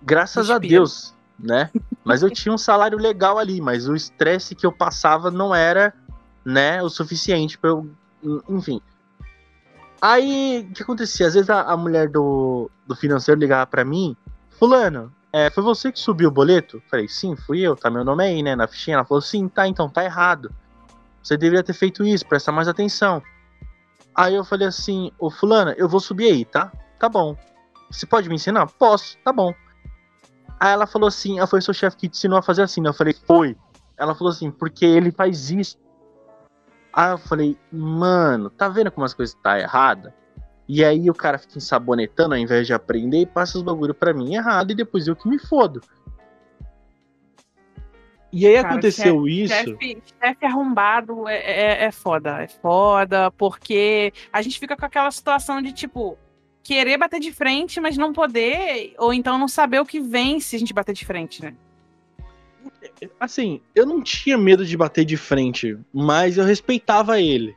Graças 0.02 0.48
Respira. 0.48 0.56
a 0.56 0.58
Deus, 0.58 1.14
né? 1.38 1.70
Mas 2.04 2.22
eu 2.22 2.30
tinha 2.30 2.52
um 2.52 2.58
salário 2.58 2.98
legal 2.98 3.38
ali, 3.38 3.60
mas 3.60 3.88
o 3.88 3.94
estresse 3.94 4.54
que 4.54 4.66
eu 4.66 4.72
passava 4.72 5.30
não 5.30 5.54
era, 5.54 5.94
né, 6.44 6.82
o 6.82 6.88
suficiente 6.88 7.58
para 7.58 7.70
eu, 7.70 7.88
enfim. 8.48 8.80
Aí, 10.00 10.66
o 10.68 10.74
que 10.74 10.82
acontecia? 10.82 11.26
Às 11.26 11.34
vezes 11.34 11.48
a, 11.48 11.62
a 11.62 11.76
mulher 11.76 12.08
do, 12.08 12.70
do 12.86 12.94
financeiro 12.94 13.40
ligava 13.40 13.66
para 13.66 13.84
mim, 13.84 14.16
fulano, 14.58 15.12
é, 15.32 15.50
foi 15.50 15.62
você 15.62 15.90
que 15.90 15.98
subiu 15.98 16.28
o 16.28 16.32
boleto? 16.32 16.82
Falei, 16.90 17.08
sim, 17.08 17.34
fui 17.34 17.60
eu, 17.60 17.74
tá 17.74 17.90
meu 17.90 18.04
nome 18.04 18.22
aí, 18.22 18.42
né, 18.42 18.54
na 18.54 18.68
fichinha. 18.68 18.96
Ela 18.96 19.04
falou, 19.04 19.20
sim, 19.20 19.48
tá, 19.48 19.66
então, 19.66 19.88
tá 19.88 20.04
errado. 20.04 20.54
Você 21.22 21.36
deveria 21.36 21.64
ter 21.64 21.72
feito 21.72 22.04
isso, 22.04 22.26
presta 22.26 22.52
mais 22.52 22.68
atenção. 22.68 23.22
Aí 24.14 24.34
eu 24.34 24.44
falei 24.44 24.68
assim, 24.68 25.10
ô 25.18 25.30
fulana, 25.30 25.74
eu 25.76 25.88
vou 25.88 25.98
subir 25.98 26.26
aí, 26.30 26.44
tá? 26.44 26.70
Tá 27.00 27.08
bom. 27.08 27.36
Você 27.90 28.06
pode 28.06 28.28
me 28.28 28.36
ensinar? 28.36 28.66
Posso, 28.78 29.18
tá 29.24 29.32
bom. 29.32 29.52
Aí 30.60 30.72
ela 30.72 30.86
falou 30.86 31.08
assim, 31.08 31.40
ah, 31.40 31.46
foi 31.46 31.60
seu 31.60 31.74
chefe 31.74 31.96
que 31.96 32.08
te 32.08 32.16
ensinou 32.16 32.38
a 32.38 32.42
fazer 32.42 32.62
assim, 32.62 32.80
né? 32.80 32.90
Eu 32.90 32.94
falei, 32.94 33.14
foi. 33.26 33.56
Ela 33.96 34.14
falou 34.14 34.32
assim, 34.32 34.50
porque 34.50 34.84
ele 34.84 35.10
faz 35.10 35.50
isso. 35.50 35.76
Aí 36.94 37.10
eu 37.10 37.18
falei, 37.18 37.58
mano, 37.72 38.48
tá 38.48 38.68
vendo 38.68 38.90
como 38.90 39.04
as 39.04 39.12
coisas 39.12 39.34
tá 39.42 39.58
errada? 39.58 40.14
E 40.68 40.84
aí 40.84 41.10
o 41.10 41.14
cara 41.14 41.38
fica 41.38 41.58
ensabonetando 41.58 42.34
ao 42.34 42.40
invés 42.40 42.66
de 42.66 42.72
aprender 42.72 43.18
e 43.18 43.26
passa 43.26 43.58
os 43.58 43.64
bagulho 43.64 43.92
pra 43.92 44.14
mim 44.14 44.34
errado 44.34 44.70
e 44.70 44.74
depois 44.74 45.06
eu 45.08 45.16
que 45.16 45.28
me 45.28 45.38
fodo. 45.38 45.80
E 48.32 48.46
aí 48.46 48.54
cara, 48.54 48.68
aconteceu 48.68 49.24
chefe, 49.24 49.42
isso. 49.42 49.54
Chefe, 49.54 50.02
chefe 50.20 50.46
arrombado 50.46 51.28
é, 51.28 51.36
é, 51.36 51.84
é 51.84 51.92
foda. 51.92 52.42
É 52.42 52.48
foda, 52.48 53.30
porque 53.32 54.12
a 54.32 54.40
gente 54.40 54.58
fica 54.58 54.76
com 54.76 54.86
aquela 54.86 55.10
situação 55.10 55.60
de 55.60 55.72
tipo, 55.72 56.16
querer 56.62 56.96
bater 56.96 57.20
de 57.20 57.32
frente, 57.32 57.80
mas 57.80 57.96
não 57.96 58.12
poder, 58.12 58.94
ou 58.98 59.12
então 59.12 59.36
não 59.36 59.48
saber 59.48 59.80
o 59.80 59.86
que 59.86 60.00
vem 60.00 60.40
se 60.40 60.56
a 60.56 60.58
gente 60.58 60.72
bater 60.72 60.94
de 60.94 61.04
frente, 61.04 61.42
né? 61.42 61.54
Assim, 63.18 63.61
eu 63.75 63.87
não 63.87 64.02
tinha 64.02 64.38
medo 64.38 64.64
de 64.64 64.76
bater 64.76 65.04
de 65.04 65.16
frente, 65.16 65.76
mas 65.92 66.37
eu 66.38 66.44
respeitava 66.44 67.21
ele. 67.21 67.56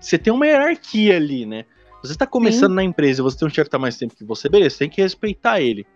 Você 0.00 0.18
tem 0.18 0.32
uma 0.32 0.46
hierarquia 0.46 1.16
ali, 1.16 1.46
né? 1.46 1.64
Você 2.02 2.16
tá 2.16 2.26
começando 2.26 2.70
Sim. 2.70 2.76
na 2.76 2.84
empresa 2.84 3.20
e 3.20 3.22
você 3.22 3.38
tem 3.38 3.48
um 3.48 3.50
chefe 3.50 3.64
que 3.64 3.70
tá 3.70 3.78
mais 3.78 3.96
tempo 3.96 4.14
que 4.14 4.24
você, 4.24 4.48
beleza, 4.48 4.78
tem 4.78 4.90
que 4.90 5.00
respeitar 5.00 5.60
ele. 5.60 5.86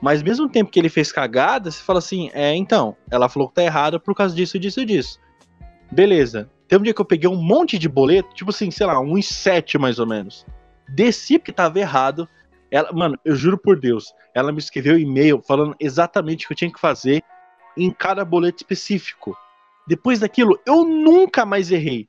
Mas 0.00 0.22
mesmo 0.22 0.48
tempo 0.48 0.70
que 0.70 0.78
ele 0.78 0.88
fez 0.88 1.12
cagada, 1.12 1.70
você 1.70 1.80
fala 1.80 2.00
assim, 2.00 2.28
é, 2.34 2.54
então, 2.54 2.96
ela 3.10 3.28
falou 3.28 3.48
que 3.48 3.54
tá 3.54 3.62
errada 3.62 3.98
por 3.98 4.14
causa 4.14 4.34
disso, 4.34 4.58
disso 4.58 4.80
e 4.80 4.84
disso. 4.84 5.20
Beleza. 5.90 6.50
Tem 6.66 6.78
um 6.78 6.82
dia 6.82 6.92
que 6.92 7.00
eu 7.00 7.04
peguei 7.04 7.28
um 7.28 7.40
monte 7.40 7.78
de 7.78 7.88
boleto, 7.88 8.34
tipo 8.34 8.50
assim, 8.50 8.70
sei 8.70 8.86
lá, 8.86 8.98
uns 9.00 9.28
sete 9.28 9.78
mais 9.78 9.98
ou 9.98 10.06
menos. 10.06 10.44
Desci 10.88 11.38
porque 11.38 11.52
tava 11.52 11.78
errado. 11.78 12.28
Ela, 12.70 12.92
mano, 12.92 13.16
eu 13.24 13.36
juro 13.36 13.56
por 13.56 13.78
Deus, 13.78 14.12
ela 14.34 14.50
me 14.50 14.58
escreveu 14.58 14.96
um 14.96 14.98
e-mail 14.98 15.40
falando 15.46 15.76
exatamente 15.78 16.44
o 16.44 16.48
que 16.48 16.52
eu 16.52 16.56
tinha 16.56 16.72
que 16.72 16.80
fazer 16.80 17.22
em 17.76 17.90
cada 17.90 18.24
boleto 18.24 18.58
específico. 18.58 19.36
Depois 19.86 20.20
daquilo, 20.20 20.58
eu 20.66 20.84
nunca 20.84 21.44
mais 21.44 21.70
errei. 21.70 22.08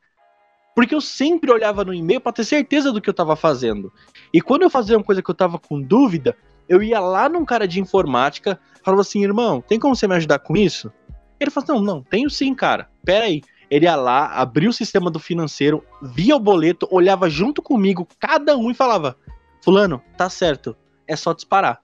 Porque 0.75 0.93
eu 0.93 1.01
sempre 1.01 1.51
olhava 1.51 1.85
no 1.85 1.93
e-mail 1.93 2.19
para 2.19 2.33
ter 2.33 2.43
certeza 2.43 2.91
do 2.91 3.01
que 3.01 3.09
eu 3.09 3.13
tava 3.13 3.35
fazendo. 3.35 3.91
E 4.33 4.41
quando 4.41 4.63
eu 4.63 4.69
fazia 4.69 4.97
uma 4.97 5.03
coisa 5.03 5.21
que 5.21 5.29
eu 5.29 5.35
tava 5.35 5.57
com 5.57 5.81
dúvida, 5.81 6.35
eu 6.67 6.83
ia 6.83 6.99
lá 6.99 7.29
num 7.29 7.45
cara 7.45 7.67
de 7.67 7.79
informática, 7.79 8.59
falava 8.83 9.01
assim, 9.01 9.23
irmão, 9.23 9.61
tem 9.61 9.79
como 9.79 9.95
você 9.95 10.07
me 10.07 10.15
ajudar 10.15 10.39
com 10.39 10.55
isso? 10.57 10.91
Ele 11.39 11.51
falou, 11.51 11.75
não, 11.75 11.81
não, 11.81 12.03
tenho 12.03 12.29
sim, 12.29 12.53
cara. 12.53 12.89
Pera 13.03 13.25
aí. 13.25 13.41
Ele 13.69 13.85
ia 13.85 13.95
lá, 13.95 14.27
abria 14.27 14.69
o 14.69 14.73
sistema 14.73 15.09
do 15.09 15.19
financeiro, 15.19 15.83
via 16.01 16.35
o 16.35 16.39
boleto, 16.39 16.87
olhava 16.91 17.29
junto 17.29 17.61
comigo, 17.61 18.07
cada 18.19 18.55
um, 18.55 18.69
e 18.69 18.75
falava: 18.75 19.17
Fulano, 19.63 20.01
tá 20.17 20.29
certo, 20.29 20.77
é 21.07 21.15
só 21.15 21.33
disparar. 21.33 21.81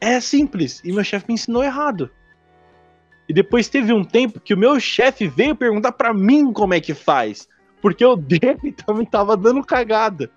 É 0.00 0.20
simples. 0.20 0.80
E 0.84 0.92
meu 0.92 1.04
chefe 1.04 1.26
me 1.28 1.34
ensinou 1.34 1.62
errado. 1.62 2.10
E 3.28 3.32
depois 3.32 3.68
teve 3.68 3.92
um 3.92 4.02
tempo 4.02 4.40
que 4.40 4.54
o 4.54 4.58
meu 4.58 4.80
chefe 4.80 5.28
veio 5.28 5.54
perguntar 5.54 5.92
para 5.92 6.14
mim 6.14 6.52
como 6.52 6.72
é 6.72 6.80
que 6.80 6.94
faz. 6.94 7.46
Porque 7.82 8.04
o 8.04 8.16
dele 8.16 8.72
também 8.86 9.04
tava 9.04 9.36
dando 9.36 9.62
cagada. 9.62 10.30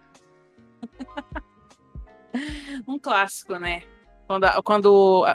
um 2.88 3.00
clássico, 3.00 3.56
né? 3.56 3.84
Quando, 4.28 4.48
quando 4.64 5.26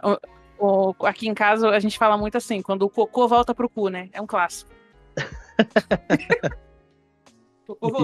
o, 0.59 0.95
aqui 1.05 1.29
em 1.29 1.35
casa 1.35 1.71
a 1.71 1.79
gente 1.79 1.99
fala 1.99 2.17
muito 2.17 2.37
assim, 2.37 2.63
quando 2.63 2.83
o 2.83 2.91
cocô 2.91 3.27
volta 3.29 3.55
pro 3.55 3.69
cu, 3.69 3.89
né? 3.89 4.09
É 4.13 4.21
um 4.21 4.27
clássico. 4.27 4.71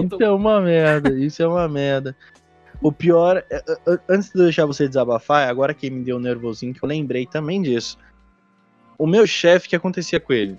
isso 0.05 0.23
é 0.23 0.31
uma 0.31 0.61
merda, 0.61 1.13
isso 1.13 1.43
é 1.43 1.47
uma 1.47 1.67
merda. 1.67 2.15
O 2.81 2.91
pior, 2.91 3.37
é, 3.49 3.55
é, 3.55 3.93
é, 3.93 3.99
antes 4.09 4.29
de 4.29 4.39
eu 4.39 4.43
deixar 4.43 4.65
você 4.65 4.87
desabafar, 4.87 5.47
agora 5.47 5.73
que 5.73 5.89
me 5.89 6.03
deu 6.03 6.17
um 6.17 6.19
nervosinho, 6.19 6.73
que 6.73 6.83
eu 6.83 6.89
lembrei 6.89 7.25
também 7.25 7.61
disso. 7.61 7.97
O 8.97 9.07
meu 9.07 9.25
chefe, 9.25 9.69
que 9.69 9.75
acontecia 9.75 10.19
com 10.19 10.33
ele? 10.33 10.57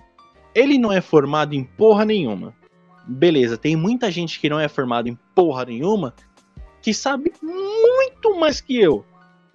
Ele 0.55 0.79
não 0.79 0.93
é 0.93 1.01
formado 1.01 1.55
em 1.55 1.65
porra 1.65 2.05
nenhuma. 2.05 2.55
Beleza, 3.07 3.59
tem 3.59 3.77
muita 3.77 4.11
gente 4.11 4.41
que 4.41 4.49
não 4.49 4.59
é 4.59 4.69
formado 4.69 5.09
em 5.09 5.19
porra 5.35 5.65
nenhuma 5.65 6.15
que 6.81 6.93
sabe 6.93 7.33
muito 7.43 8.39
mais 8.39 8.61
que 8.61 8.79
eu 8.79 9.05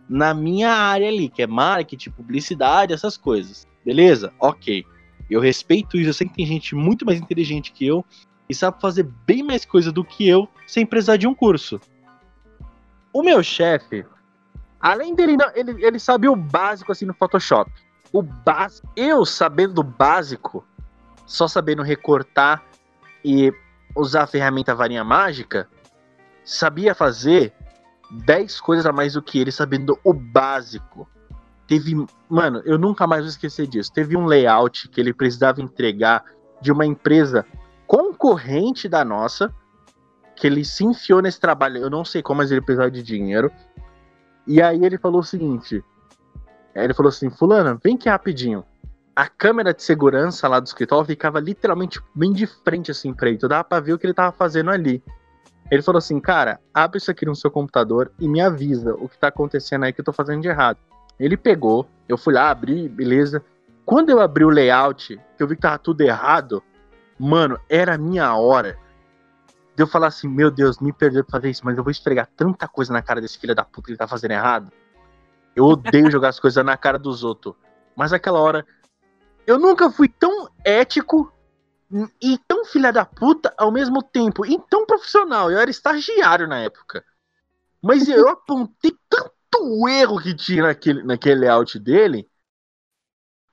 na 0.09 0.33
minha 0.33 0.71
área 0.71 1.07
ali, 1.07 1.29
que 1.29 1.43
é 1.43 1.47
marketing, 1.47 2.09
publicidade, 2.09 2.91
essas 2.91 3.15
coisas. 3.15 3.67
Beleza? 3.85 4.33
Ok. 4.39 4.83
Eu 5.29 5.39
respeito 5.39 5.97
isso. 5.97 6.09
Eu 6.09 6.13
sei 6.13 6.27
que 6.27 6.33
tem 6.33 6.45
gente 6.45 6.73
muito 6.73 7.05
mais 7.05 7.19
inteligente 7.19 7.71
que 7.71 7.85
eu 7.85 8.03
e 8.49 8.55
sabe 8.55 8.81
fazer 8.81 9.03
bem 9.03 9.43
mais 9.43 9.63
coisa 9.63 9.91
do 9.91 10.03
que 10.03 10.27
eu 10.27 10.49
sem 10.65 10.85
precisar 10.85 11.17
de 11.17 11.27
um 11.27 11.35
curso. 11.35 11.79
O 13.13 13.21
meu 13.21 13.43
chefe, 13.43 14.03
além 14.79 15.13
dele, 15.13 15.37
ele, 15.53 15.85
ele 15.85 15.99
sabe 15.99 16.27
o 16.27 16.35
básico 16.35 16.91
assim 16.91 17.05
no 17.05 17.13
Photoshop. 17.13 17.71
O 18.11 18.21
básico, 18.21 18.87
eu 18.95 19.25
sabendo 19.25 19.75
do 19.75 19.83
básico, 19.83 20.65
só 21.25 21.47
sabendo 21.47 21.83
recortar 21.83 22.63
e 23.23 23.53
usar 23.95 24.23
a 24.23 24.27
ferramenta 24.27 24.73
varinha 24.73 25.03
mágica, 25.03 25.69
sabia 26.43 26.95
fazer 26.95 27.53
10 28.11 28.59
coisas 28.61 28.85
a 28.85 28.91
mais 28.91 29.13
do 29.13 29.21
que 29.21 29.39
ele, 29.39 29.51
sabendo 29.51 29.99
o 30.03 30.13
básico. 30.13 31.07
Teve. 31.67 32.05
Mano, 32.27 32.61
eu 32.65 32.77
nunca 32.79 33.05
mais 33.05 33.21
vou 33.21 33.29
esquecer 33.29 33.67
disso. 33.67 33.93
Teve 33.93 34.17
um 34.17 34.25
layout 34.25 34.89
que 34.89 34.99
ele 34.99 35.13
precisava 35.13 35.61
entregar 35.61 36.23
de 36.61 36.71
uma 36.71 36.85
empresa 36.85 37.45
concorrente 37.85 38.89
da 38.89 39.05
nossa, 39.05 39.53
que 40.35 40.47
ele 40.47 40.65
se 40.65 40.83
enfiou 40.83 41.21
nesse 41.21 41.39
trabalho. 41.39 41.77
Eu 41.77 41.89
não 41.89 42.03
sei 42.03 42.23
como, 42.23 42.39
mas 42.39 42.51
ele 42.51 42.61
precisava 42.61 42.89
de 42.89 43.03
dinheiro. 43.03 43.51
E 44.47 44.61
aí 44.61 44.83
ele 44.83 44.97
falou 44.97 45.21
o 45.21 45.23
seguinte: 45.23 45.83
ele 46.75 46.93
falou 46.93 47.09
assim, 47.09 47.29
Fulana, 47.29 47.79
vem 47.83 47.95
aqui 47.95 48.09
rapidinho. 48.09 48.63
A 49.15 49.27
câmera 49.27 49.73
de 49.73 49.83
segurança 49.83 50.47
lá 50.47 50.59
do 50.59 50.67
escritório 50.67 51.05
ficava 51.05 51.39
literalmente 51.39 51.99
bem 52.15 52.31
de 52.31 52.47
frente 52.47 52.91
assim 52.91 53.13
pra 53.13 53.29
ele. 53.29 53.37
Tu 53.37 53.47
dava 53.47 53.63
pra 53.63 53.79
ver 53.79 53.93
o 53.93 53.99
que 53.99 54.05
ele 54.05 54.13
tava 54.13 54.31
fazendo 54.31 54.71
ali. 54.71 55.03
Ele 55.69 55.81
falou 55.81 55.99
assim, 55.99 56.19
cara, 56.19 56.59
abre 56.73 56.97
isso 56.97 57.11
aqui 57.11 57.25
no 57.25 57.35
seu 57.35 57.51
computador 57.51 58.11
e 58.19 58.27
me 58.27 58.41
avisa 58.41 58.93
o 58.95 59.07
que 59.07 59.17
tá 59.17 59.27
acontecendo 59.27 59.83
aí 59.83 59.93
que 59.93 60.01
eu 60.01 60.05
tô 60.05 60.13
fazendo 60.13 60.41
de 60.41 60.47
errado. 60.47 60.79
Ele 61.19 61.35
pegou, 61.35 61.87
eu 62.07 62.17
fui 62.17 62.33
lá, 62.33 62.49
abri, 62.49 62.87
beleza. 62.87 63.43
Quando 63.85 64.09
eu 64.09 64.19
abri 64.19 64.45
o 64.45 64.49
layout, 64.49 65.19
que 65.37 65.43
eu 65.43 65.47
vi 65.47 65.55
que 65.55 65.61
tava 65.61 65.77
tudo 65.77 66.01
errado, 66.01 66.63
mano, 67.19 67.59
era 67.67 67.95
a 67.95 67.97
minha 67.97 68.33
hora 68.35 68.77
de 69.75 69.83
eu 69.83 69.87
falar 69.87 70.07
assim, 70.07 70.27
meu 70.27 70.49
Deus, 70.49 70.79
me 70.79 70.91
perdoe 70.91 71.23
por 71.23 71.31
fazer 71.31 71.49
isso, 71.49 71.61
mas 71.63 71.77
eu 71.77 71.83
vou 71.83 71.91
esfregar 71.91 72.27
tanta 72.35 72.67
coisa 72.67 72.91
na 72.91 73.01
cara 73.01 73.21
desse 73.21 73.37
filho 73.37 73.53
da 73.53 73.63
puta 73.63 73.85
que 73.85 73.91
ele 73.91 73.97
tá 73.97 74.07
fazendo 74.07 74.31
errado. 74.31 74.71
Eu 75.55 75.65
odeio 75.65 76.11
jogar 76.11 76.29
as 76.29 76.39
coisas 76.39 76.63
na 76.63 76.77
cara 76.77 76.97
dos 76.97 77.23
outros. 77.23 77.55
Mas 77.95 78.13
aquela 78.13 78.39
hora, 78.39 78.65
eu 79.45 79.59
nunca 79.59 79.89
fui 79.91 80.07
tão 80.07 80.49
ético 80.63 81.33
e 82.21 82.37
tão 82.47 82.63
filha 82.65 82.93
da 82.93 83.03
puta 83.03 83.53
ao 83.57 83.71
mesmo 83.71 84.03
tempo, 84.03 84.45
e 84.45 84.59
tão 84.69 84.85
profissional. 84.85 85.51
Eu 85.51 85.59
era 85.59 85.71
estagiário 85.71 86.47
na 86.47 86.59
época. 86.59 87.03
Mas 87.81 88.07
eu 88.07 88.27
apontei 88.27 88.95
tanto 89.09 89.87
erro 89.87 90.21
que 90.21 90.35
tinha 90.35 90.63
naquele, 90.63 91.03
naquele 91.03 91.41
layout 91.41 91.79
dele, 91.79 92.29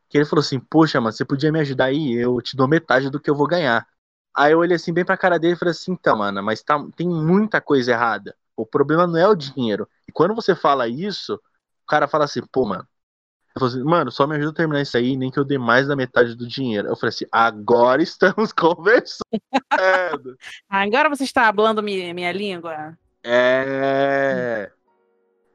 que 0.08 0.18
ele 0.18 0.24
falou 0.24 0.40
assim: 0.40 0.60
Poxa, 0.60 1.00
mas 1.00 1.16
você 1.16 1.24
podia 1.24 1.50
me 1.50 1.60
ajudar 1.60 1.86
aí? 1.86 2.12
Eu 2.14 2.40
te 2.40 2.56
dou 2.56 2.68
metade 2.68 3.10
do 3.10 3.20
que 3.20 3.30
eu 3.30 3.34
vou 3.34 3.46
ganhar. 3.46 3.86
Aí 4.34 4.52
eu 4.52 4.58
olhei 4.58 4.76
assim 4.76 4.92
bem 4.92 5.04
pra 5.04 5.16
cara 5.16 5.38
dele 5.38 5.54
e 5.54 5.58
falei 5.58 5.72
assim: 5.72 5.92
Então, 5.92 6.18
mano, 6.18 6.42
mas 6.42 6.62
tá, 6.62 6.78
tem 6.96 7.08
muita 7.08 7.60
coisa 7.60 7.92
errada. 7.92 8.36
O 8.56 8.66
problema 8.66 9.06
não 9.06 9.18
é 9.18 9.28
o 9.28 9.34
dinheiro. 9.34 9.88
E 10.08 10.12
quando 10.12 10.34
você 10.34 10.54
fala 10.54 10.88
isso, 10.88 11.40
o 11.86 11.88
cara 11.88 12.08
fala 12.08 12.24
assim: 12.24 12.42
Pô, 12.52 12.66
mano, 12.66 12.86
eu 13.56 13.60
falei 13.60 13.74
assim, 13.74 13.84
mano, 13.84 14.12
só 14.12 14.26
me 14.26 14.36
ajuda 14.36 14.50
a 14.50 14.54
terminar 14.54 14.82
isso 14.82 14.98
aí, 14.98 15.16
nem 15.16 15.30
que 15.30 15.38
eu 15.38 15.44
dê 15.44 15.56
mais 15.56 15.88
da 15.88 15.96
metade 15.96 16.34
do 16.34 16.46
dinheiro. 16.46 16.88
Eu 16.88 16.96
falei 16.96 17.08
assim, 17.08 17.24
agora 17.32 18.02
estamos 18.02 18.52
conversando. 18.52 20.36
agora 20.68 21.08
você 21.08 21.24
está 21.24 21.50
falando 21.54 21.82
minha, 21.82 22.12
minha 22.12 22.30
língua? 22.32 22.98
É. 23.24 24.70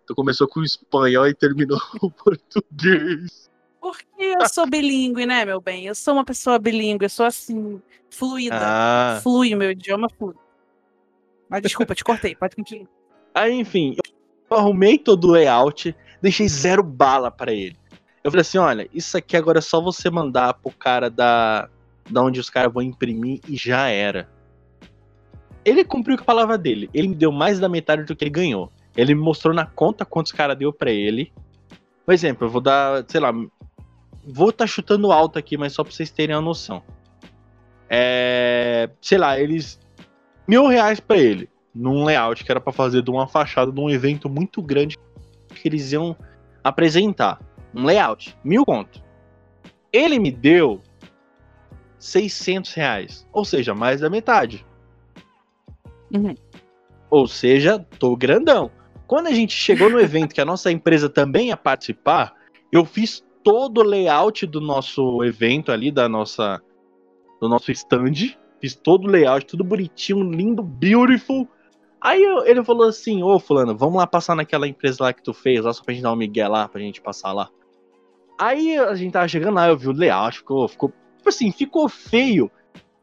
Tu 0.08 0.16
começou 0.16 0.48
com 0.48 0.62
o 0.62 0.64
espanhol 0.64 1.28
e 1.28 1.36
terminou 1.36 1.80
com 1.80 2.08
o 2.08 2.10
português. 2.12 3.52
Porque 3.80 4.06
eu 4.20 4.50
sou 4.50 4.68
bilíngue, 4.68 5.28
né, 5.28 5.46
meu 5.46 5.62
bem? 5.62 5.86
Eu 5.86 5.94
sou 5.94 6.16
uma 6.16 6.26
pessoa 6.26 6.58
bilíngue, 6.58 7.06
eu 7.06 7.10
sou 7.10 7.28
assim, 7.28 7.80
fluida. 8.10 8.58
Ah. 8.60 9.20
Flui 9.22 9.54
o 9.54 9.58
meu 9.58 9.72
idioma, 9.72 10.10
flui. 10.18 10.34
Mas 11.48 11.62
desculpa, 11.62 11.94
te 11.94 12.04
cortei, 12.04 12.36
pode 12.36 12.56
continuar. 12.56 12.90
Aí, 13.36 13.54
enfim, 13.54 13.96
eu 14.50 14.58
arrumei 14.58 14.98
todo 14.98 15.28
o 15.28 15.32
layout, 15.32 15.96
Deixei 16.22 16.48
zero 16.48 16.84
bala 16.84 17.32
para 17.32 17.51
ele. 17.51 17.75
Eu 18.24 18.30
falei 18.30 18.42
assim: 18.42 18.58
olha, 18.58 18.88
isso 18.94 19.18
aqui 19.18 19.36
agora 19.36 19.60
é 19.60 19.62
só 19.62 19.82
você 19.82 20.10
mandar 20.10 20.54
pro 20.56 20.72
cara 20.72 21.10
da, 21.10 21.68
da 22.10 22.22
onde 22.22 22.40
os 22.40 22.50
caras 22.50 22.72
vão 22.72 22.84
imprimir 22.84 23.40
e 23.48 23.56
já 23.56 23.88
era. 23.88 24.30
Ele 25.63 25.84
cumpriu 25.84 26.18
com 26.18 26.24
a 26.24 26.25
palavra 26.25 26.58
dele. 26.58 26.90
Ele 26.94 27.10
me 27.10 27.16
deu 27.16 27.32
mais 27.32 27.60
da 27.60 27.70
metade 27.70 28.04
do 28.04 28.16
que 28.16 28.24
ele 28.24 28.32
ganhou. 28.32 28.72
Ele 28.96 29.16
me 29.16 29.22
mostrou 29.22 29.54
na 29.54 29.66
conta 29.66 30.06
quantos 30.06 30.32
cara 30.32 30.56
deu 30.56 30.74
para 30.74 30.92
ele. 30.92 31.32
Por 32.06 32.13
exemplo, 32.13 32.48
eu 32.48 32.51
vou 32.51 32.62
dar, 32.62 33.06
sei 33.08 33.22
lá, 33.22 33.32
vou 34.25 34.50
estar 34.50 34.66
tá 34.66 34.68
chutando 34.68 35.12
alto 35.12 35.38
aqui, 35.38 35.58
mas 35.58 35.74
só 35.74 35.84
pra 35.84 35.94
vocês 35.94 36.10
terem 36.10 36.36
uma 36.36 36.42
noção. 36.42 36.84
É, 37.90 38.90
sei 39.01 39.18
lá, 39.18 39.40
eles 39.40 39.80
mil 40.48 40.68
reais 40.68 41.00
para 41.00 41.18
ele 41.18 41.50
num 41.74 42.04
layout 42.04 42.44
que 42.44 42.51
era 42.51 42.60
para 42.60 42.74
fazer 42.74 43.01
de 43.01 43.10
uma 43.10 43.28
fachada 43.28 43.72
de 43.72 43.80
um 43.80 43.90
evento 43.90 44.30
muito 44.30 44.62
grande 44.62 44.98
eles 45.68 45.91
iam 45.91 46.15
apresentar. 46.63 47.39
Um 47.74 47.86
layout, 47.86 48.38
mil 48.44 48.65
conto. 48.65 49.01
Ele 49.94 50.20
me 50.20 50.32
deu 50.32 50.82
600 52.00 52.74
reais, 52.74 53.27
ou 53.32 53.46
seja, 53.46 53.74
mais 53.74 54.01
da 54.01 54.10
metade. 54.10 54.65
Uhum. 56.13 56.36
Ou 57.10 57.27
seja, 57.27 57.80
tô 58.00 58.15
grandão. 58.15 58.72
Quando 59.08 59.27
a 59.27 59.32
gente 59.32 59.53
chegou 59.53 59.89
no 59.89 60.00
evento 60.00 60.34
que 60.34 60.41
a 60.41 60.46
nossa 60.46 60.72
empresa 60.72 61.10
também 61.10 61.50
ia 61.50 61.58
participar, 61.58 62.34
eu 62.72 62.86
fiz 62.86 63.24
todo 63.44 63.80
o 63.80 63.84
layout 63.84 64.46
do 64.46 64.62
nosso 64.62 65.24
evento 65.24 65.72
ali, 65.72 65.91
da 65.91 66.08
nossa 66.08 66.62
do 67.41 67.50
nosso 67.50 67.72
stand, 67.72 68.38
fiz 68.60 68.75
todo 68.75 69.06
o 69.06 69.12
layout, 69.12 69.46
tudo 69.46 69.63
bonitinho, 69.63 70.24
lindo, 70.24 70.62
beautiful. 70.62 71.48
Aí 72.01 72.24
eu, 72.24 72.46
ele 72.46 72.63
falou 72.63 72.88
assim, 72.88 73.22
ô 73.22 73.39
fulano, 73.39 73.77
vamos 73.77 73.98
lá 73.98 74.08
passar 74.08 74.36
naquela 74.36 74.67
empresa 74.67 75.03
lá 75.03 75.13
que 75.13 75.22
tu 75.22 75.34
fez, 75.34 75.63
lá 75.63 75.72
só 75.72 75.84
pra 75.84 75.93
gente 75.93 76.01
dar 76.01 76.12
um 76.12 76.15
migué 76.15 76.48
lá, 76.48 76.67
pra 76.67 76.81
gente 76.81 77.00
passar 77.00 77.31
lá. 77.31 77.50
Aí 78.39 78.75
a 78.75 78.96
gente 78.96 79.12
tava 79.12 79.27
chegando 79.27 79.53
lá, 79.53 79.67
eu 79.67 79.77
vi 79.77 79.88
o 79.88 79.91
layout, 79.91 80.39
ficou, 80.39 80.67
ficou 80.67 80.91
tipo 81.17 81.29
assim, 81.29 81.51
ficou 81.51 81.88
feio, 81.88 82.50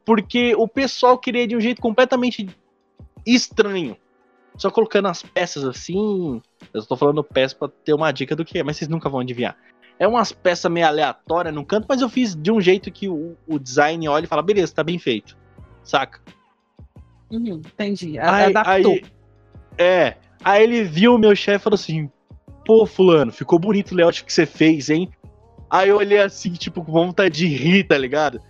porque 0.05 0.53
o 0.57 0.67
pessoal 0.67 1.17
queria 1.17 1.47
de 1.47 1.55
um 1.55 1.61
jeito 1.61 1.81
completamente 1.81 2.49
estranho. 3.25 3.97
Só 4.57 4.69
colocando 4.73 5.07
as 5.07 5.23
peças 5.23 5.65
assim. 5.65 6.43
Eu 6.75 6.81
estou 6.81 6.97
falando 6.97 7.23
peça 7.23 7.55
para 7.55 7.69
ter 7.69 7.95
uma 7.95 8.11
dica 8.11 8.35
do 8.35 8.45
que 8.45 8.59
é, 8.59 8.65
mas 8.65 8.77
vocês 8.77 8.89
nunca 8.89 9.09
vão 9.09 9.21
adivinhar. 9.21 9.57
É 9.97 10.09
umas 10.09 10.33
peças 10.33 10.71
meio 10.71 10.87
aleatórias 10.87 11.55
no 11.55 11.65
canto, 11.65 11.87
mas 11.89 12.01
eu 12.01 12.09
fiz 12.09 12.35
de 12.35 12.51
um 12.51 12.61
jeito 12.61 12.91
que 12.91 13.09
o, 13.09 13.37
o 13.47 13.59
design 13.59 14.09
olha 14.09 14.25
e 14.25 14.29
fala, 14.29 14.43
beleza, 14.43 14.75
tá 14.75 14.83
bem 14.83 14.99
feito. 14.99 15.37
Saca? 15.85 16.21
Uhum, 17.31 17.61
entendi. 17.65 18.19
Aí, 18.19 18.55
Adaptou. 18.55 18.93
Aí, 18.93 19.05
é. 19.77 20.15
Aí 20.43 20.63
ele 20.63 20.83
viu 20.85 21.15
o 21.15 21.19
meu 21.19 21.35
chefe 21.35 21.59
e 21.59 21.65
falou 21.65 21.75
assim: 21.75 22.11
Pô, 22.65 22.87
fulano, 22.87 23.33
ficou 23.33 23.59
bonito 23.59 23.93
o 23.93 23.95
layout 23.95 24.25
que 24.25 24.33
você 24.33 24.47
fez, 24.47 24.91
hein? 24.91 25.09
Aí 25.71 25.91
eu 25.91 25.97
olhei 25.99 26.21
assim, 26.21 26.53
tipo, 26.53 26.83
com 26.85 26.93
vontade 26.93 27.39
de 27.39 27.47
rir, 27.47 27.85
tá 27.85 27.99
ligado? 27.99 28.41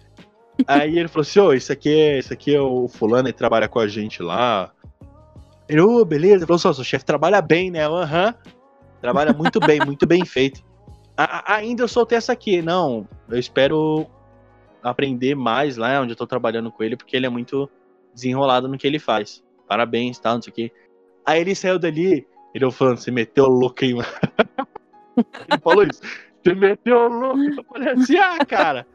Aí 0.67 0.99
ele 0.99 1.09
falou 1.09 1.23
assim: 1.23 1.41
Ô, 1.41 1.47
oh, 1.47 1.53
isso 1.53 1.73
aqui 1.73 1.89
é, 1.89 2.19
isso 2.19 2.33
aqui 2.33 2.55
é 2.55 2.61
o 2.61 2.89
fulano, 2.89 3.29
ele 3.29 3.33
trabalha 3.33 3.69
com 3.69 3.79
a 3.79 3.89
gente 3.89 4.23
lá. 4.23 4.71
Ele, 5.69 5.81
ô, 5.81 6.01
oh, 6.01 6.05
beleza. 6.05 6.37
Ele 6.37 6.47
falou: 6.47 6.59
seu 6.59 6.85
chefe 6.85 7.05
trabalha 7.05 7.41
bem, 7.41 7.71
né? 7.71 7.87
Aham. 7.87 8.27
Uhum. 8.27 8.53
Trabalha 9.01 9.33
muito 9.33 9.61
bem, 9.61 9.79
muito 9.85 10.07
bem 10.07 10.25
feito. 10.25 10.61
A, 11.17 11.55
ainda 11.55 11.83
eu 11.83 11.89
soltei 11.89 12.19
essa 12.19 12.33
aqui. 12.33 12.63
Não, 12.63 13.09
eu 13.29 13.39
espero 13.39 14.07
aprender 14.83 15.35
mais 15.35 15.77
lá 15.77 16.01
onde 16.01 16.13
eu 16.13 16.17
tô 16.17 16.27
trabalhando 16.27 16.71
com 16.71 16.83
ele, 16.83 16.97
porque 16.97 17.17
ele 17.17 17.27
é 17.27 17.29
muito 17.29 17.69
desenrolado 18.19 18.69
no 18.69 18.77
que 18.77 18.87
ele 18.87 18.99
faz. 18.99 19.43
Parabéns, 19.67 20.19
tal, 20.19 20.33
tá, 20.33 20.35
não 20.37 20.43
sei 20.43 20.51
o 20.51 20.55
quê. 20.55 20.73
Aí 21.25 21.41
ele 21.41 21.55
saiu 21.55 21.79
dali, 21.79 22.27
ele 22.55 22.71
falando, 22.71 22.99
você 22.99 23.11
meteu 23.11 23.47
louco 23.47 23.85
aí, 23.85 23.95
mano. 23.95 24.09
ele 25.17 25.61
falou 25.63 25.85
isso. 25.85 26.01
Você 26.43 26.55
meteu 26.55 27.09
louco. 27.09 27.39
Eu 27.39 27.65
falei 27.65 27.89
assim, 27.91 28.17
ah, 28.17 28.45
cara. 28.45 28.87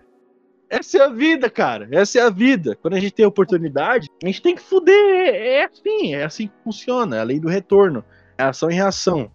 Essa 0.70 0.98
é 0.98 1.02
a 1.02 1.10
vida, 1.10 1.50
cara. 1.50 1.88
Essa 1.92 2.20
é 2.20 2.22
a 2.24 2.30
vida. 2.30 2.76
Quando 2.76 2.96
a 2.96 3.00
gente 3.00 3.14
tem 3.14 3.26
oportunidade, 3.26 4.10
a 4.24 4.26
gente 4.26 4.42
tem 4.42 4.56
que 4.56 4.62
fuder. 4.62 5.36
É 5.36 5.66
assim, 5.66 6.16
é 6.16 6.24
assim 6.24 6.48
que 6.48 6.54
funciona. 6.64 7.18
É 7.18 7.20
a 7.20 7.24
lei 7.24 7.40
do 7.40 7.48
retorno. 7.48 8.04
É 8.38 8.44
ação 8.44 8.72
e 8.72 8.74
reação. 8.74 9.32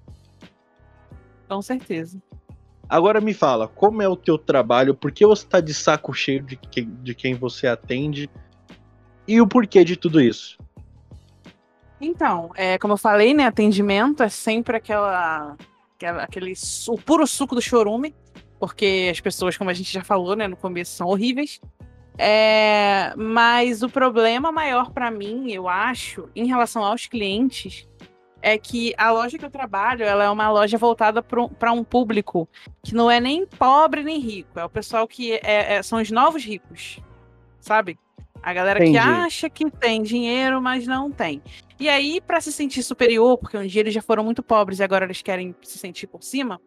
Com 1.49 1.63
certeza. 1.63 2.21
Agora 2.89 3.21
me 3.21 3.35
fala, 3.35 3.69
como 3.69 4.03
é 4.03 4.09
o 4.09 4.17
teu 4.17 4.37
trabalho? 4.37 4.95
Por 4.95 5.13
que 5.13 5.25
você 5.25 5.47
tá 5.47 5.61
de 5.61 5.75
saco 5.75 6.13
cheio 6.13 6.43
de, 6.43 6.57
que, 6.57 6.83
de 6.83 7.15
quem 7.15 7.35
você 7.35 7.67
atende? 7.67 8.29
E 9.29 9.43
o 9.43 9.47
porquê 9.47 9.85
de 9.85 9.95
tudo 9.95 10.23
isso? 10.23 10.59
Então, 12.01 12.51
é, 12.55 12.79
como 12.79 12.95
eu 12.95 12.97
falei, 12.97 13.35
né, 13.35 13.45
atendimento 13.45 14.23
é 14.23 14.29
sempre 14.31 14.79
aquela, 14.79 15.55
aquela 15.95 16.23
aquele 16.23 16.55
o 16.89 16.97
puro 16.97 17.27
suco 17.27 17.55
do 17.55 17.61
chorume, 17.61 18.15
porque 18.59 19.11
as 19.13 19.21
pessoas, 19.21 19.57
como 19.57 19.69
a 19.69 19.75
gente 19.75 19.93
já 19.93 20.03
falou, 20.03 20.35
né, 20.35 20.49
no 20.49 20.57
começo 20.57 20.93
são 20.93 21.09
horríveis. 21.09 21.61
É, 22.17 23.13
mas 23.17 23.83
o 23.83 23.89
problema 23.89 24.51
maior 24.51 24.91
para 24.91 25.11
mim, 25.11 25.53
eu 25.53 25.69
acho, 25.69 26.29
em 26.35 26.47
relação 26.47 26.83
aos 26.83 27.07
clientes, 27.07 27.87
é 28.41 28.57
que 28.57 28.95
a 28.97 29.11
loja 29.11 29.37
que 29.37 29.45
eu 29.45 29.51
trabalho, 29.51 30.05
ela 30.05 30.25
é 30.25 30.31
uma 30.31 30.51
loja 30.51 30.79
voltada 30.79 31.23
para 31.23 31.73
um 31.73 31.85
público 31.85 32.49
que 32.83 32.95
não 32.95 33.11
é 33.11 33.21
nem 33.21 33.47
pobre 33.47 34.03
nem 34.03 34.19
rico, 34.19 34.59
é 34.59 34.65
o 34.65 34.71
pessoal 34.71 35.07
que 35.07 35.35
é, 35.35 35.75
é, 35.75 35.83
são 35.83 36.01
os 36.01 36.11
novos 36.11 36.45
ricos, 36.45 36.99
sabe? 37.61 37.99
A 38.43 38.53
galera 38.53 38.79
Entendi. 38.79 38.99
que 38.99 38.99
acha 38.99 39.51
que 39.51 39.71
tem 39.71 40.03
dinheiro, 40.03 40.61
mas 40.61 40.87
não 40.87 41.11
tem. 41.11 41.43
E 41.79 41.89
aí, 41.89 42.21
para 42.21 42.41
se 42.41 42.53
sentir 42.53 42.83
superior, 42.83 43.39
porque 43.39 43.57
um 43.57 43.67
dia 43.67 43.81
eles 43.81 43.95
já 43.95 44.03
foram 44.03 44.25
muito 44.25 44.43
pobres 44.43 44.79
e 44.79 44.83
agora 44.83 45.05
eles 45.05 45.23
querem 45.23 45.55
se 45.63 45.79
sentir 45.79 46.07
por 46.07 46.23
cima, 46.23 46.61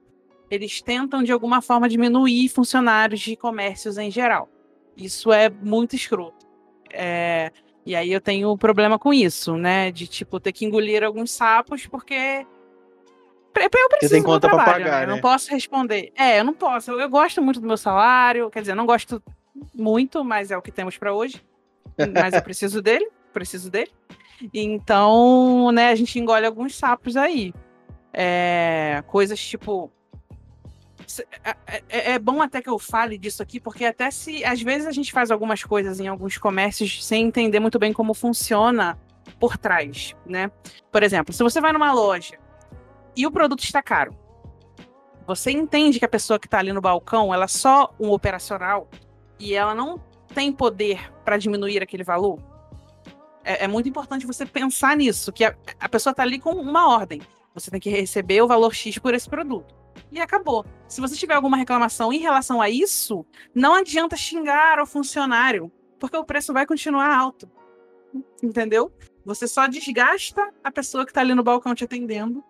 eles 0.50 0.82
tentam 0.82 1.24
de 1.24 1.32
alguma 1.32 1.62
forma 1.62 1.90
diminuir 1.90 2.50
funcionários 2.50 3.20
de 3.20 3.36
comércios 3.36 3.98
em 3.98 4.12
geral. 4.12 4.50
Isso 4.96 5.32
é 5.32 5.50
muito 5.50 5.96
escroto. 5.96 6.46
É... 6.92 7.52
E 7.86 7.96
aí 7.96 8.12
eu 8.12 8.22
tenho 8.22 8.52
um 8.52 8.58
problema 8.58 9.00
com 9.00 9.14
isso, 9.14 9.58
né? 9.58 9.92
De 9.92 10.08
tipo 10.08 10.40
ter 10.40 10.52
que 10.52 10.66
engolir 10.66 11.04
alguns 11.04 11.32
sapos 11.32 11.88
porque 11.88 12.46
eu 13.56 13.90
preciso 13.90 14.14
tem 14.14 14.24
conta 14.24 14.48
do 14.48 14.56
trabalho, 14.56 14.86
pagar, 14.86 14.92
né? 14.92 14.98
né? 14.98 15.12
Eu 15.12 15.16
não 15.16 15.22
posso 15.22 15.50
responder. 15.52 16.12
É, 16.16 16.40
eu 16.40 16.44
não 16.44 16.54
posso. 16.54 16.92
Eu, 16.92 17.00
eu, 17.00 17.10
gosto 17.10 17.42
muito 17.42 17.60
do 17.60 17.68
meu 17.68 17.76
salário, 17.76 18.50
quer 18.50 18.62
dizer, 18.62 18.76
não 18.76 18.86
gosto 18.86 19.22
muito, 19.74 20.24
mas 20.24 20.52
é 20.52 20.58
o 20.58 20.62
que 20.62 20.72
temos 20.72 20.98
para 20.98 21.14
hoje 21.14 21.42
mas 22.08 22.34
eu 22.34 22.42
preciso 22.42 22.82
dele, 22.82 23.10
preciso 23.34 23.70
dele. 23.70 23.92
Então, 24.54 25.72
né, 25.72 25.90
a 25.90 25.96
gente 25.96 26.18
engole 26.20 26.46
alguns 26.46 26.76
sapos 26.76 27.16
aí. 27.16 27.54
É, 28.14 29.04
coisas 29.08 29.40
tipo. 29.40 29.92
É, 31.44 31.84
é, 31.90 32.12
é, 32.12 32.20
bom 32.20 32.42
até 32.42 32.62
que 32.62 32.70
eu 32.70 32.80
fale 32.80 33.18
disso 33.18 33.44
aqui, 33.44 33.60
porque 33.60 33.84
até 33.84 34.10
se 34.12 34.46
às 34.46 34.62
vezes 34.62 34.88
a 34.88 34.92
gente 34.92 35.12
faz 35.12 35.30
algumas 35.30 35.64
coisas 35.64 36.00
em 36.00 36.08
alguns 36.08 36.38
comércios 36.38 37.06
sem 37.06 37.26
entender 37.26 37.60
muito 37.60 37.78
bem 37.78 37.92
como 37.92 38.14
funciona 38.14 38.98
por 39.40 39.58
trás, 39.58 40.16
né? 40.26 40.50
Por 40.92 41.04
exemplo, 41.04 41.34
se 41.34 41.44
você 41.44 41.60
vai 41.60 41.74
numa 41.74 41.92
loja 41.92 42.38
e 43.16 43.28
o 43.28 43.32
produto 43.32 43.62
está 43.62 43.82
caro, 43.82 44.16
você 45.28 45.52
entende 45.52 46.00
que 46.00 46.06
a 46.06 46.10
pessoa 46.10 46.40
que 46.40 46.48
está 46.48 46.60
ali 46.60 46.72
no 46.72 46.82
balcão, 46.82 47.34
ela 47.34 47.46
é 47.46 47.48
só 47.48 47.94
um 48.00 48.12
operacional 48.12 48.90
e 49.40 49.54
ela 49.54 49.76
não 49.76 50.00
tem 50.32 50.52
poder 50.52 51.12
para 51.24 51.38
diminuir 51.38 51.82
aquele 51.84 52.04
valor? 52.04 52.40
É, 53.44 53.66
é, 53.66 53.68
muito 53.68 53.90
importante 53.90 54.26
você 54.26 54.46
pensar 54.46 54.96
nisso, 54.96 55.32
que 55.32 55.44
a, 55.44 55.56
a 55.80 55.90
pessoa 55.90 56.12
está 56.12 56.24
ali 56.24 56.40
com 56.40 56.52
uma 56.52 56.88
ordem. 56.88 57.22
Você 57.54 57.70
tem 57.70 57.80
que 57.80 57.90
receber 57.90 58.42
o 58.42 58.48
valor 58.48 58.74
X 58.74 58.98
por 58.98 59.14
esse 59.14 59.30
produto. 59.30 59.76
E 60.12 60.20
acabou. 60.20 60.66
Se 60.88 61.02
você 61.02 61.16
tiver 61.16 61.34
alguma 61.34 61.58
reclamação 61.58 62.14
em 62.14 62.20
relação 62.20 62.62
a 62.62 62.70
isso, 62.70 63.26
não 63.54 63.76
adianta 63.76 64.16
xingar 64.16 64.80
o 64.80 64.86
funcionário, 64.86 65.72
porque 66.00 66.18
o 66.18 66.24
preço 66.24 66.54
vai 66.54 66.66
continuar 66.66 67.14
alto. 67.16 67.50
Entendeu? 68.42 68.92
Você 69.26 69.48
só 69.48 69.68
desgasta 69.68 70.50
a 70.64 70.72
pessoa 70.72 71.06
que 71.06 71.12
está 71.12 71.22
ali 71.22 71.34
no 71.34 71.44
balcão 71.44 71.76
te 71.76 71.84
atendendo. 71.84 72.44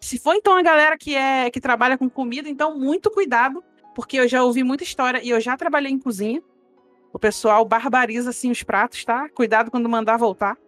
Se 0.00 0.18
for 0.18 0.34
então 0.34 0.56
a 0.56 0.62
galera 0.62 0.98
que 0.98 1.14
é 1.14 1.50
que 1.50 1.60
trabalha 1.60 1.96
com 1.96 2.08
comida, 2.08 2.48
então 2.48 2.78
muito 2.78 3.10
cuidado, 3.10 3.64
porque 3.94 4.18
eu 4.18 4.28
já 4.28 4.42
ouvi 4.42 4.62
muita 4.62 4.84
história 4.84 5.22
e 5.22 5.30
eu 5.30 5.40
já 5.40 5.56
trabalhei 5.56 5.92
em 5.92 5.98
cozinha 5.98 6.42
o 7.14 7.18
pessoal 7.18 7.64
barbariza 7.64 8.30
assim 8.30 8.50
os 8.50 8.64
pratos, 8.64 9.04
tá? 9.04 9.28
Cuidado 9.28 9.70
quando 9.70 9.88
mandar 9.88 10.16
voltar. 10.16 10.58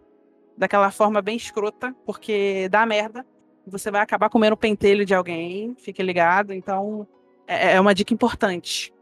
Daquela 0.57 0.89
forma 0.89 1.21
bem 1.21 1.35
escrota, 1.35 1.93
porque 2.05 2.69
dá 2.71 2.85
merda. 2.85 3.25
Você 3.67 3.91
vai 3.91 3.99
acabar 3.99 4.29
comendo 4.29 4.53
o 4.53 4.57
pentelho 4.57 5.05
de 5.05 5.13
alguém, 5.13 5.75
fique 5.77 6.01
ligado. 6.01 6.53
Então, 6.53 7.05
é, 7.45 7.73
é 7.73 7.81
uma 7.81 7.93
dica 7.93 8.13
importante. 8.13 8.93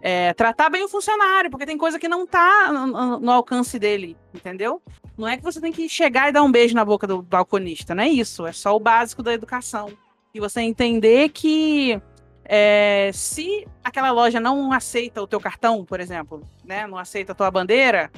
É, 0.00 0.32
tratar 0.32 0.70
bem 0.70 0.84
o 0.84 0.88
funcionário, 0.88 1.50
porque 1.50 1.66
tem 1.66 1.76
coisa 1.76 1.98
que 1.98 2.08
não 2.08 2.26
tá 2.26 2.72
no, 2.72 3.20
no, 3.20 3.30
alcance 3.30 3.78
dele, 3.78 4.16
entendeu? 4.34 4.80
Não 5.18 5.28
é 5.28 5.36
que 5.36 5.44
você 5.44 5.60
tem 5.60 5.72
que 5.72 5.90
chegar 5.90 6.30
e 6.30 6.32
dar 6.32 6.42
um 6.42 6.50
beijo 6.50 6.74
na 6.74 6.84
boca 6.84 7.06
do 7.06 7.20
balconista, 7.20 7.94
não 7.94 8.04
é 8.04 8.08
isso. 8.08 8.46
É 8.46 8.52
só 8.52 8.74
o 8.74 8.80
básico 8.80 9.22
da 9.22 9.34
educação. 9.34 9.92
E 10.32 10.40
você 10.40 10.62
entender 10.62 11.28
que 11.28 12.00
é, 12.48 13.10
se 13.12 13.66
aquela 13.82 14.10
loja 14.10 14.38
não 14.38 14.72
aceita 14.72 15.22
o 15.22 15.26
teu 15.26 15.40
cartão, 15.40 15.84
por 15.84 16.00
exemplo, 16.00 16.42
né, 16.64 16.86
não 16.86 16.96
aceita 16.96 17.32
a 17.32 17.34
tua 17.34 17.50
bandeira, 17.50 18.10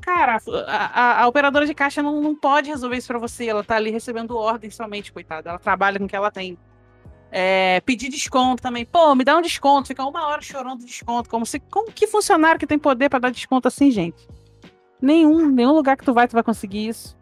cara, 0.00 0.38
a, 0.66 1.00
a, 1.00 1.22
a 1.22 1.28
operadora 1.28 1.66
de 1.66 1.74
caixa 1.74 2.02
não, 2.02 2.20
não 2.20 2.34
pode 2.34 2.70
resolver 2.70 2.96
isso 2.96 3.08
para 3.08 3.18
você. 3.18 3.46
Ela 3.46 3.62
tá 3.62 3.76
ali 3.76 3.90
recebendo 3.90 4.36
ordem 4.36 4.70
somente, 4.70 5.12
coitada. 5.12 5.50
Ela 5.50 5.58
trabalha 5.58 5.98
com 5.98 6.06
o 6.06 6.08
que 6.08 6.16
ela 6.16 6.30
tem. 6.30 6.56
É, 7.30 7.82
pedir 7.82 8.08
desconto 8.08 8.62
também. 8.62 8.86
Pô, 8.86 9.14
me 9.14 9.22
dá 9.22 9.36
um 9.36 9.42
desconto. 9.42 9.88
Fica 9.88 10.04
uma 10.04 10.26
hora 10.26 10.40
chorando 10.40 10.84
desconto. 10.84 11.28
Como 11.28 11.44
se. 11.44 11.60
Como 11.60 11.92
que 11.92 12.06
funcionário 12.06 12.58
que 12.58 12.66
tem 12.66 12.78
poder 12.78 13.08
para 13.10 13.18
dar 13.18 13.30
desconto 13.30 13.68
assim, 13.68 13.90
gente? 13.90 14.26
Nenhum, 15.00 15.48
nenhum 15.50 15.72
lugar 15.72 15.96
que 15.96 16.04
tu 16.04 16.14
vai, 16.14 16.26
tu 16.26 16.32
vai 16.32 16.42
conseguir 16.42 16.88
isso. 16.88 17.17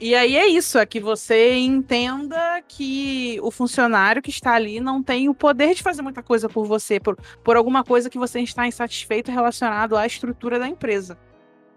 E 0.00 0.14
aí 0.14 0.36
é 0.36 0.46
isso, 0.46 0.78
é 0.78 0.86
que 0.86 1.00
você 1.00 1.56
entenda 1.56 2.62
que 2.68 3.40
o 3.42 3.50
funcionário 3.50 4.22
que 4.22 4.30
está 4.30 4.54
ali 4.54 4.78
não 4.78 5.02
tem 5.02 5.28
o 5.28 5.34
poder 5.34 5.74
de 5.74 5.82
fazer 5.82 6.02
muita 6.02 6.22
coisa 6.22 6.48
por 6.48 6.64
você, 6.66 7.00
por, 7.00 7.16
por 7.42 7.56
alguma 7.56 7.82
coisa 7.82 8.08
que 8.08 8.16
você 8.16 8.38
está 8.40 8.64
insatisfeito 8.64 9.32
relacionado 9.32 9.96
à 9.96 10.06
estrutura 10.06 10.56
da 10.56 10.68
empresa. 10.68 11.18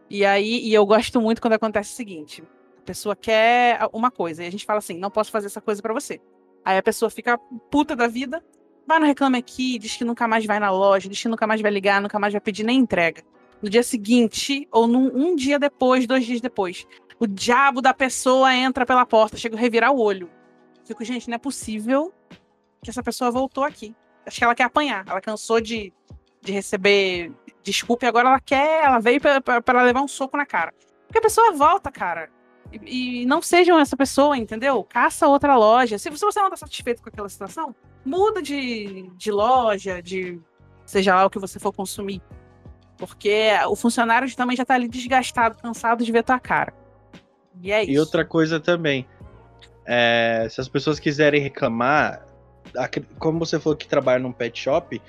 E 0.07 0.23
aí, 0.23 0.59
e 0.67 0.71
eu 0.71 0.85
gosto 0.85 1.19
muito 1.19 1.41
quando 1.41 1.53
acontece 1.53 1.93
o 1.93 1.95
seguinte: 1.95 2.43
a 2.79 2.85
pessoa 2.85 3.15
quer 3.15 3.79
uma 3.91 4.11
coisa, 4.11 4.43
e 4.43 4.47
a 4.47 4.51
gente 4.51 4.65
fala 4.65 4.77
assim, 4.77 4.99
não 4.99 5.09
posso 5.09 5.31
fazer 5.31 5.47
essa 5.47 5.61
coisa 5.61 5.81
para 5.81 5.93
você. 5.93 6.21
Aí 6.63 6.77
a 6.77 6.83
pessoa 6.83 7.09
fica 7.09 7.39
puta 7.71 7.95
da 7.95 8.07
vida, 8.07 8.43
vai 8.85 8.99
no 8.99 9.05
Reclame 9.07 9.39
Aqui, 9.39 9.79
diz 9.79 9.95
que 9.95 10.05
nunca 10.05 10.27
mais 10.27 10.45
vai 10.45 10.59
na 10.59 10.69
loja, 10.69 11.09
diz 11.09 11.19
que 11.19 11.27
nunca 11.27 11.47
mais 11.47 11.59
vai 11.59 11.71
ligar, 11.71 11.99
nunca 11.99 12.19
mais 12.19 12.33
vai 12.33 12.41
pedir 12.41 12.63
nem 12.63 12.77
entrega. 12.77 13.23
No 13.63 13.69
dia 13.69 13.81
seguinte, 13.81 14.67
ou 14.71 14.85
num, 14.85 15.11
um 15.13 15.35
dia 15.35 15.57
depois, 15.57 16.05
dois 16.05 16.25
dias 16.25 16.41
depois, 16.41 16.85
o 17.21 17.27
diabo 17.27 17.83
da 17.83 17.93
pessoa 17.93 18.51
entra 18.51 18.83
pela 18.83 19.05
porta, 19.05 19.37
chega 19.37 19.55
a 19.55 19.59
revirar 19.59 19.91
o 19.91 19.99
olho. 20.01 20.27
Fico, 20.83 21.05
gente, 21.05 21.29
não 21.29 21.35
é 21.35 21.37
possível 21.37 22.11
que 22.81 22.89
essa 22.89 23.03
pessoa 23.03 23.29
voltou 23.29 23.63
aqui. 23.63 23.95
Acho 24.25 24.39
que 24.39 24.43
ela 24.43 24.55
quer 24.55 24.63
apanhar. 24.63 25.05
Ela 25.07 25.21
cansou 25.21 25.61
de, 25.61 25.93
de 26.41 26.51
receber 26.51 27.31
desculpa 27.61 28.05
e 28.05 28.07
agora 28.07 28.27
ela 28.27 28.39
quer, 28.39 28.85
ela 28.85 28.97
veio 28.97 29.21
para 29.21 29.83
levar 29.83 30.01
um 30.01 30.07
soco 30.07 30.35
na 30.35 30.47
cara. 30.47 30.73
Porque 31.05 31.19
a 31.19 31.21
pessoa 31.21 31.51
volta, 31.51 31.91
cara. 31.91 32.27
E, 32.71 33.21
e, 33.21 33.25
não 33.27 33.39
sejam 33.39 33.79
essa 33.79 33.95
pessoa, 33.95 34.35
entendeu? 34.35 34.83
Caça 34.83 35.27
outra 35.27 35.55
loja. 35.55 35.99
Se, 35.99 36.09
se 36.09 36.25
você 36.25 36.39
não 36.39 36.47
está 36.47 36.57
satisfeito 36.57 37.03
com 37.03 37.09
aquela 37.09 37.29
situação, 37.29 37.75
muda 38.03 38.41
de, 38.41 39.11
de 39.15 39.31
loja, 39.31 40.01
de 40.01 40.41
seja 40.87 41.13
lá 41.13 41.27
o 41.27 41.29
que 41.29 41.37
você 41.37 41.59
for 41.59 41.71
consumir. 41.71 42.19
Porque 42.97 43.51
o 43.67 43.75
funcionário 43.75 44.35
também 44.35 44.57
já 44.57 44.63
está 44.63 44.73
ali 44.73 44.87
desgastado, 44.87 45.61
cansado 45.61 46.03
de 46.03 46.11
ver 46.11 46.23
tua 46.23 46.39
cara. 46.39 46.80
E 47.59 47.71
é 47.71 47.83
isso. 47.83 47.91
E 47.91 47.99
outra 47.99 48.23
coisa 48.23 48.59
também. 48.59 49.05
É, 49.85 50.47
se 50.49 50.61
as 50.61 50.69
pessoas 50.69 50.99
quiserem 50.99 51.41
reclamar, 51.41 52.25
como 53.19 53.39
você 53.39 53.59
falou 53.59 53.75
que 53.75 53.87
trabalha 53.87 54.19
num 54.19 54.31
pet 54.31 54.59
shop, 54.59 55.01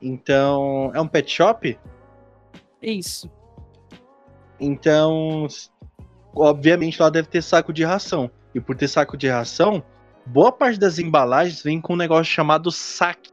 então. 0.00 0.90
É 0.94 1.00
um 1.00 1.08
pet 1.08 1.30
shop? 1.30 1.78
Isso. 2.82 3.30
Então, 4.60 5.46
obviamente 6.34 7.00
lá 7.00 7.10
deve 7.10 7.28
ter 7.28 7.42
saco 7.42 7.72
de 7.72 7.84
ração. 7.84 8.30
E 8.54 8.60
por 8.60 8.76
ter 8.76 8.88
saco 8.88 9.16
de 9.16 9.28
ração, 9.28 9.82
boa 10.26 10.50
parte 10.50 10.78
das 10.78 10.98
embalagens 10.98 11.62
vem 11.62 11.80
com 11.80 11.92
um 11.92 11.96
negócio 11.96 12.32
chamado 12.32 12.70
saque. 12.70 13.30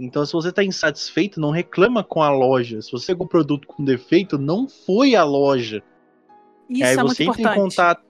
Então, 0.00 0.24
se 0.24 0.32
você 0.32 0.50
está 0.50 0.62
insatisfeito, 0.62 1.40
não 1.40 1.50
reclama 1.50 2.04
com 2.04 2.22
a 2.22 2.30
loja. 2.30 2.80
Se 2.80 2.92
você 2.92 3.06
pegou 3.08 3.26
um 3.26 3.28
produto 3.28 3.66
com 3.66 3.84
defeito, 3.84 4.38
não 4.38 4.68
foi 4.68 5.16
a 5.16 5.24
loja. 5.24 5.82
Isso 6.68 6.84
aí 6.84 6.94
é 6.94 7.02
você 7.02 7.22
entra 7.24 7.40
importante. 7.40 7.58
em 7.58 7.62
contato. 7.62 8.02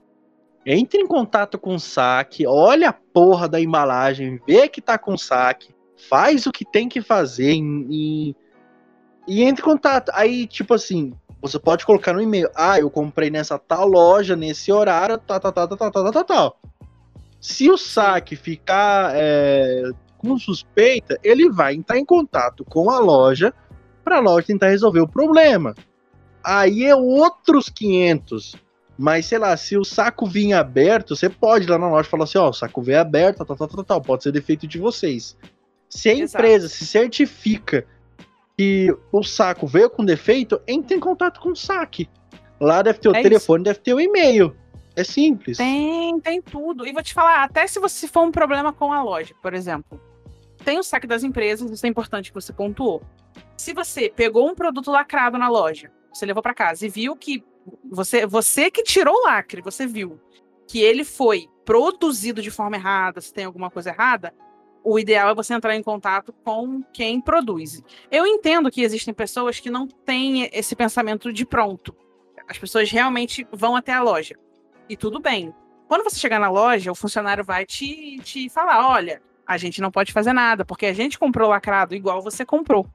Entre 0.67 1.01
em 1.01 1.07
contato 1.07 1.59
com 1.59 1.75
o 1.75 1.81
saque, 1.81 2.47
olha 2.47 2.91
a 2.91 2.93
porra 2.93 3.49
da 3.49 3.61
embalagem, 3.61 4.39
vê 4.47 4.69
que 4.69 4.83
tá 4.83 4.99
com 4.99 5.17
saque, 5.17 5.75
faz 6.11 6.47
o 6.47 6.53
que 6.53 6.65
tem 6.65 6.89
que 6.89 7.01
fazer 7.01 7.55
e, 7.55 8.37
e 9.27 9.43
entre 9.43 9.63
em 9.63 9.65
contato. 9.65 10.11
Aí, 10.15 10.47
tipo 10.47 10.75
assim, 10.75 11.15
você 11.41 11.59
pode 11.59 11.87
colocar 11.87 12.13
no 12.13 12.21
e-mail, 12.21 12.51
ah, 12.55 12.79
eu 12.79 12.91
comprei 12.91 13.31
nessa 13.31 13.59
tal 13.59 13.87
loja, 13.87 14.37
nesse 14.37 14.71
horário, 14.71 15.17
tal, 15.19 15.41
tal, 15.41 15.53
tal, 15.53 15.69
tal, 15.69 15.91
tal, 15.91 16.13
tal, 16.13 16.25
tal. 16.25 16.61
Se 17.41 17.71
o 17.71 17.79
saque 17.79 18.35
ficar 18.35 19.13
é, 19.15 19.85
com 20.19 20.37
suspeita, 20.39 21.19
ele 21.23 21.49
vai 21.49 21.75
entrar 21.75 21.97
em 21.97 22.05
contato 22.05 22.65
com 22.65 22.91
a 22.91 22.99
loja 22.99 23.55
para 24.05 24.17
a 24.17 24.21
loja 24.21 24.49
tentar 24.49 24.69
resolver 24.69 25.01
o 25.01 25.09
problema. 25.09 25.75
Aí 26.51 26.87
é 26.87 26.97
outros 26.97 27.69
500. 27.69 28.57
Mas, 28.97 29.27
sei 29.27 29.37
lá, 29.39 29.55
se 29.55 29.77
o 29.77 29.85
saco 29.85 30.27
vinha 30.27 30.59
aberto, 30.59 31.15
você 31.15 31.29
pode 31.29 31.67
ir 31.67 31.71
lá 31.71 31.77
na 31.77 31.91
loja 31.91 32.09
e 32.09 32.11
falar 32.11 32.25
assim, 32.25 32.39
ó, 32.39 32.49
o 32.49 32.55
saco 32.55 32.81
veio 32.81 33.01
aberto, 33.01 33.45
tal, 33.45 33.55
tal, 33.55 33.69
tal, 33.69 33.85
tal, 33.85 34.01
pode 34.01 34.23
ser 34.23 34.33
defeito 34.33 34.67
de 34.67 34.79
vocês. 34.79 35.37
Se 35.91 36.09
a 36.09 36.15
Exato. 36.15 36.43
empresa 36.43 36.67
se 36.67 36.87
certifica 36.87 37.87
que 38.57 38.89
o 39.13 39.23
saco 39.23 39.67
veio 39.67 39.91
com 39.91 40.03
defeito, 40.03 40.59
entre 40.67 40.97
em 40.97 41.01
contato 41.01 41.39
com 41.39 41.51
o 41.51 41.57
saque. 41.57 42.09
Lá 42.59 42.81
deve 42.81 42.99
ter 42.99 43.11
o 43.11 43.15
é 43.15 43.23
telefone, 43.23 43.61
isso. 43.61 43.65
deve 43.65 43.79
ter 43.81 43.93
o 43.93 44.01
e-mail. 44.01 44.57
É 44.97 45.05
simples. 45.05 45.59
Tem, 45.59 46.19
tem 46.19 46.41
tudo. 46.41 46.87
E 46.87 46.93
vou 46.95 47.03
te 47.03 47.13
falar, 47.13 47.45
até 47.45 47.67
se 47.67 47.79
você 47.79 48.09
for 48.09 48.23
um 48.23 48.33
problema 48.33 48.73
com 48.73 48.91
a 48.91 49.03
loja, 49.03 49.35
por 49.43 49.53
exemplo. 49.53 50.01
Tem 50.65 50.79
o 50.79 50.83
saque 50.83 51.07
das 51.07 51.23
empresas, 51.23 51.71
isso 51.71 51.85
é 51.85 51.91
importante 51.91 52.31
que 52.31 52.35
você 52.35 52.55
pontuou. 52.55 53.03
Se 53.55 53.75
você 53.75 54.09
pegou 54.09 54.49
um 54.49 54.55
produto 54.55 54.91
lacrado 54.91 55.37
na 55.37 55.51
loja, 55.51 55.91
você 56.19 56.27
levou 56.27 56.43
para 56.43 56.55
casa 56.55 56.85
e 56.87 56.89
viu 56.89 57.17
que 57.17 57.45
você, 57.91 58.27
você 58.27 58.71
que 58.71 58.83
tirou 58.83 59.15
o 59.15 59.25
lacre, 59.25 59.63
você 59.63 59.87
viu 59.87 60.21
que 60.67 60.81
ele 60.81 61.05
foi 61.05 61.49
produzido 61.65 62.43
de 62.43 62.51
forma 62.51 62.77
errada, 62.77 63.21
se 63.21 63.33
tem 63.33 63.45
alguma 63.45 63.71
coisa 63.71 63.91
errada, 63.91 64.35
o 64.85 64.99
ideal 64.99 65.31
é 65.31 65.35
você 65.35 65.55
entrar 65.55 65.77
em 65.77 65.83
contato 65.83 66.33
com 66.45 66.83
quem 66.93 67.21
produz. 67.21 67.83
Eu 68.11 68.27
entendo 68.27 68.71
que 68.71 68.83
existem 68.83 69.13
pessoas 69.13 69.61
que 69.61 69.71
não 69.71 69.87
têm 69.87 70.49
esse 70.53 70.75
pensamento 70.75 71.33
de 71.33 71.45
pronto. 71.45 71.95
As 72.49 72.57
pessoas 72.57 72.91
realmente 72.91 73.47
vão 73.53 73.77
até 73.77 73.93
a 73.93 74.03
loja. 74.03 74.37
E 74.89 74.97
tudo 74.97 75.21
bem. 75.21 75.55
Quando 75.87 76.05
você 76.05 76.19
chegar 76.19 76.39
na 76.39 76.51
loja, 76.51 76.93
o 76.93 76.95
funcionário 76.95 77.45
vai 77.45 77.67
te, 77.67 78.19
te 78.21 78.49
falar: 78.49 78.89
olha, 78.89 79.23
a 79.47 79.59
gente 79.59 79.81
não 79.81 79.91
pode 79.91 80.13
fazer 80.13 80.33
nada, 80.33 80.65
porque 80.65 80.87
a 80.87 80.93
gente 80.93 81.19
comprou 81.19 81.51
lacrado 81.51 81.95
igual 81.95 82.23
você 82.23 82.45
comprou. 82.45 82.87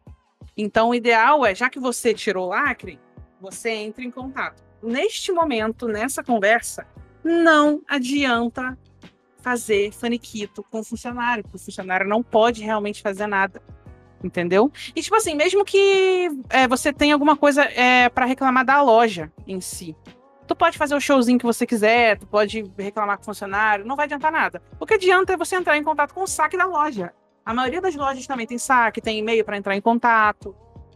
Então, 0.55 0.89
o 0.89 0.95
ideal 0.95 1.45
é, 1.45 1.53
já 1.53 1.69
que 1.69 1.79
você 1.79 2.13
tirou 2.13 2.45
o 2.45 2.49
lacre, 2.49 2.99
você 3.43 3.71
entra 3.71 4.03
em 4.03 4.09
contato. 4.09 4.63
Neste 4.81 5.31
momento, 5.33 5.85
nessa 5.85 6.23
conversa, 6.23 6.87
não 7.23 7.81
adianta 7.87 8.77
fazer 9.41 9.91
faniquito 9.91 10.63
com 10.71 10.79
o 10.79 10.83
funcionário, 10.83 11.43
porque 11.43 11.57
o 11.57 11.59
funcionário 11.59 12.07
não 12.07 12.23
pode 12.23 12.63
realmente 12.63 13.01
fazer 13.01 13.27
nada. 13.27 13.61
Entendeu? 14.23 14.71
E, 14.95 15.01
tipo 15.01 15.17
assim, 15.17 15.35
mesmo 15.35 15.65
que 15.65 16.29
é, 16.49 16.65
você 16.65 16.93
tenha 16.93 17.13
alguma 17.13 17.35
coisa 17.35 17.63
é, 17.63 18.07
para 18.07 18.25
reclamar 18.25 18.63
da 18.63 18.81
loja 18.81 19.29
em 19.45 19.59
si, 19.59 19.93
tu 20.47 20.55
pode 20.55 20.77
fazer 20.77 20.95
o 20.95 21.01
showzinho 21.01 21.37
que 21.37 21.45
você 21.45 21.67
quiser, 21.67 22.17
tu 22.17 22.25
pode 22.25 22.63
reclamar 22.77 23.17
com 23.17 23.23
o 23.23 23.25
funcionário, 23.25 23.83
não 23.83 23.97
vai 23.97 24.05
adiantar 24.05 24.31
nada. 24.31 24.61
O 24.79 24.85
que 24.85 24.93
adianta 24.93 25.33
é 25.33 25.37
você 25.37 25.57
entrar 25.57 25.77
em 25.77 25.83
contato 25.83 26.13
com 26.13 26.23
o 26.23 26.27
saque 26.27 26.55
da 26.55 26.65
loja. 26.65 27.13
A 27.45 27.53
maioria 27.53 27.81
das 27.81 27.93
lojas 27.93 28.25
também 28.25 28.47
tem 28.47 28.57
saque, 28.57 29.01
tem 29.01 29.19
e-mail 29.19 29.43
para 29.43 29.57
entrar 29.57 29.75
em 29.75 29.81
contato, 29.81 30.55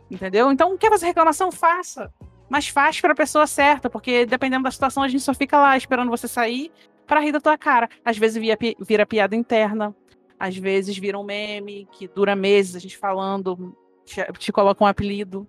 entendeu? 0.10 0.50
Então, 0.50 0.78
quer 0.78 0.90
fazer 0.90 1.08
reclamação? 1.08 1.52
Faça 1.52 2.10
mas 2.50 2.68
faz 2.68 3.00
para 3.02 3.14
a 3.14 3.16
pessoa 3.16 3.46
certa, 3.48 3.90
porque 3.90 4.26
dependendo 4.26 4.64
da 4.64 4.72
situação 4.72 5.04
a 5.04 5.08
gente 5.08 5.24
só 5.24 5.34
fica 5.34 5.60
lá 5.60 5.78
esperando 5.78 6.10
você 6.10 6.28
sair 6.28 6.72
para 7.06 7.20
rir 7.20 7.32
da 7.32 7.42
tua 7.42 7.58
cara. 7.58 7.90
Às 8.04 8.18
vezes 8.18 8.38
vira, 8.38 8.58
vira 8.80 9.06
piada 9.06 9.36
interna, 9.36 9.96
às 10.40 10.56
vezes 10.58 10.98
vira 10.98 11.18
um 11.18 11.24
meme 11.24 11.88
que 11.92 12.08
dura 12.08 12.36
meses 12.36 12.76
a 12.76 12.80
gente 12.80 12.98
falando, 12.98 13.76
te, 14.06 14.22
te 14.34 14.52
coloca 14.52 14.84
um 14.84 14.88
apelido 14.88 15.48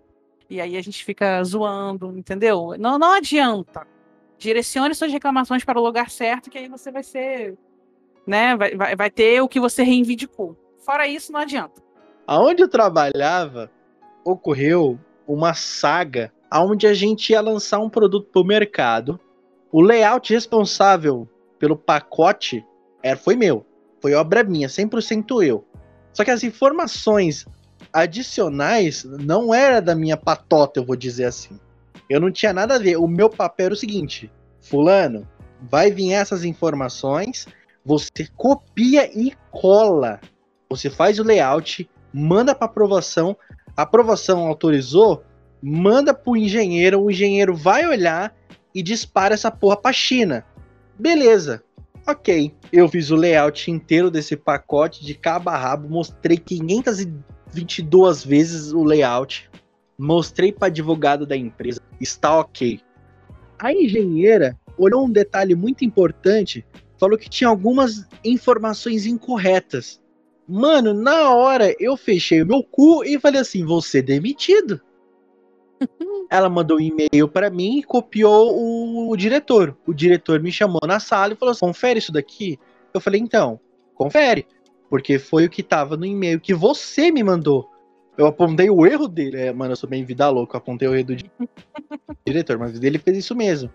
e 0.51 0.61
aí 0.61 0.77
a 0.77 0.83
gente 0.83 1.05
fica 1.05 1.43
zoando, 1.45 2.17
entendeu? 2.17 2.75
Não, 2.79 2.99
não 2.99 3.13
adianta. 3.13 3.87
Direcione 4.39 4.95
suas 4.95 5.13
reclamações 5.13 5.65
para 5.65 5.79
o 5.79 5.83
lugar 5.83 6.11
certo, 6.11 6.49
que 6.49 6.57
aí 6.57 6.69
você 6.69 6.91
vai 6.91 7.03
ser, 7.03 7.59
né? 8.27 8.57
Vai, 8.57 8.75
vai, 8.75 8.97
vai 8.97 9.11
ter 9.11 9.43
o 9.43 9.49
que 9.49 9.61
você 9.61 9.83
reivindicou. 9.83 10.57
Fora 10.79 11.07
isso, 11.07 11.33
não 11.33 11.41
adianta. 11.41 11.83
Aonde 12.27 12.63
eu 12.63 12.69
trabalhava, 12.69 13.71
ocorreu 14.25 14.99
uma 15.27 15.53
saga 15.55 16.33
onde 16.53 16.87
a 16.87 16.95
gente 16.95 17.31
ia 17.31 17.41
lançar 17.41 17.79
um 17.79 17.91
produto 17.91 18.29
para 18.33 18.43
o 18.43 18.45
mercado. 18.45 19.21
O 19.71 19.81
layout 19.81 20.33
responsável 20.33 21.29
pelo 21.59 21.77
pacote 21.77 22.65
era, 23.03 23.19
foi 23.19 23.37
meu. 23.37 23.65
Foi 24.01 24.15
obra 24.15 24.45
minha, 24.45 24.69
100% 24.69 25.45
eu. 25.45 25.65
Só 26.13 26.25
que 26.25 26.31
as 26.31 26.43
informações 26.43 27.47
adicionais 27.93 29.05
não 29.05 29.53
era 29.53 29.81
da 29.81 29.95
minha 29.95 30.17
patota, 30.17 30.81
eu 30.81 30.85
vou 30.85 30.97
dizer 30.97 31.25
assim. 31.25 31.59
Eu 32.09 32.21
não 32.21 32.31
tinha 32.31 32.53
nada 32.53 32.77
a 32.77 32.79
ver. 32.79 32.97
O 32.97 33.07
meu 33.07 33.29
papel 33.29 33.67
era 33.67 33.75
o 33.75 33.77
seguinte: 33.77 34.31
Fulano, 34.61 35.29
vai 35.61 35.91
vir 35.91 36.13
essas 36.13 36.45
informações, 36.45 37.47
você 37.85 38.27
copia 38.37 39.11
e 39.19 39.33
cola. 39.51 40.21
Você 40.71 40.91
faz 40.91 41.19
o 41.19 41.25
layout, 41.25 41.89
manda 42.13 42.55
para 42.55 42.67
aprovação. 42.67 43.37
A 43.77 43.83
aprovação 43.83 44.47
autorizou, 44.47 45.23
manda 45.63 46.15
pro 46.15 46.37
engenheiro, 46.37 47.01
o 47.01 47.11
engenheiro 47.11 47.55
vai 47.55 47.87
olhar 47.87 48.35
e 48.75 48.83
dispara 48.83 49.35
essa 49.35 49.51
porra 49.51 49.77
pra 49.77 49.93
China. 49.93 50.45
Beleza. 50.99 51.63
Ok, 52.07 52.55
eu 52.73 52.89
fiz 52.89 53.11
o 53.11 53.17
layout 53.17 53.71
inteiro 53.71 54.11
desse 54.11 54.35
pacote 54.35 55.05
de 55.05 55.15
cabo 55.15 55.51
a 55.51 55.57
rabo, 55.57 55.89
mostrei 55.89 56.39
522 56.39 58.25
vezes 58.25 58.73
o 58.73 58.83
layout, 58.83 59.51
mostrei 59.99 60.51
para 60.51 60.69
advogado 60.69 61.27
da 61.27 61.37
empresa, 61.37 61.83
está 62.01 62.39
ok. 62.39 62.81
A 63.59 63.73
engenheira 63.73 64.59
olhou 64.79 65.05
um 65.05 65.11
detalhe 65.11 65.55
muito 65.55 65.85
importante, 65.85 66.65
falou 66.99 67.19
que 67.19 67.29
tinha 67.29 67.49
algumas 67.49 68.07
informações 68.25 69.05
incorretas. 69.05 70.01
Mano, 70.49 70.95
na 70.95 71.35
hora 71.35 71.75
eu 71.79 71.95
fechei 71.97 72.41
o 72.41 72.47
meu 72.47 72.63
cu 72.63 73.05
e 73.05 73.21
falei 73.21 73.41
assim: 73.41 73.65
você 73.65 74.01
demitido. 74.01 74.81
Ela 76.31 76.49
mandou 76.49 76.79
um 76.79 76.81
e-mail 76.81 77.29
para 77.29 77.51
mim 77.51 77.79
e 77.79 77.83
copiou 77.83 78.55
o, 78.55 79.11
o, 79.11 79.17
diretor. 79.17 79.77
O 79.87 79.95
diretor 79.95 80.41
me 80.41 80.53
chamou 80.53 80.81
na 80.87 81.01
sala 81.01 81.33
e 81.33 81.37
falou 81.37 81.53
assim: 81.53 81.61
confere 81.61 81.99
isso 81.99 82.13
daqui. 82.13 82.59
Eu 82.93 83.01
falei: 83.01 83.21
então, 83.21 83.59
confere. 83.95 84.47
Porque 84.91 85.19
foi 85.19 85.47
o 85.47 85.51
que 85.51 85.63
tava 85.63 85.97
no 85.97 86.07
e-mail 86.07 86.41
que 86.41 86.55
você 86.55 87.11
me 87.11 87.23
mandou. 87.23 87.71
Eu 88.17 88.27
apontei 88.27 88.69
o 88.69 88.87
erro 88.87 89.07
dele. 89.07 89.37
É, 89.37 89.53
mano, 89.53 89.73
eu 89.73 89.77
sou 89.77 89.89
bem 89.89 90.05
vida 90.05 90.29
louca, 90.29 90.59
apontei 90.59 90.89
o 90.89 90.95
erro 90.95 91.07
do 91.07 91.17
diretor, 92.27 92.59
mas 92.59 92.81
ele 92.83 92.99
fez 92.99 93.19
isso 93.19 93.35
mesmo. 93.35 93.71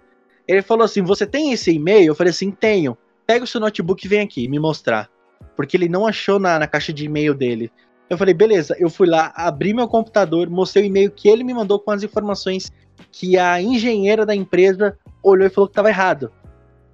Ele 0.48 0.62
falou 0.62 0.84
assim: 0.84 1.02
Você 1.02 1.26
tem 1.26 1.54
esse 1.54 1.72
e-mail? 1.72 2.08
Eu 2.08 2.16
falei 2.16 2.32
assim: 2.32 2.52
Tenho. 2.52 2.98
Pega 3.26 3.46
o 3.46 3.48
seu 3.48 3.62
notebook 3.62 4.06
e 4.06 4.10
vem 4.10 4.20
aqui 4.20 4.48
me 4.48 4.60
mostrar. 4.60 5.10
Porque 5.56 5.78
ele 5.78 5.88
não 5.88 6.06
achou 6.06 6.40
na, 6.40 6.60
na 6.60 6.68
caixa 6.68 6.92
de 6.92 7.06
e-mail 7.06 7.34
dele. 7.34 7.72
Eu 8.14 8.18
falei, 8.18 8.34
beleza, 8.34 8.76
eu 8.78 8.92
fui 8.92 9.08
lá, 9.08 9.34
abri 9.36 9.74
meu 9.74 9.88
computador, 9.88 10.48
mostrei 10.48 10.84
o 10.84 10.86
e-mail 10.86 11.10
que 11.10 11.28
ele 11.28 11.44
me 11.44 11.54
mandou 11.54 11.80
com 11.80 11.90
as 11.90 12.04
informações 12.04 12.72
que 13.12 13.40
a 13.40 13.60
engenheira 13.60 14.24
da 14.24 14.36
empresa 14.36 14.96
olhou 15.24 15.48
e 15.48 15.50
falou 15.50 15.68
que 15.68 15.74
tava 15.74 15.90
errado. 15.90 16.32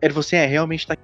Ele 0.01 0.13
falou 0.13 0.21
assim: 0.21 0.37
é, 0.37 0.45
realmente 0.45 0.87
tá 0.87 0.95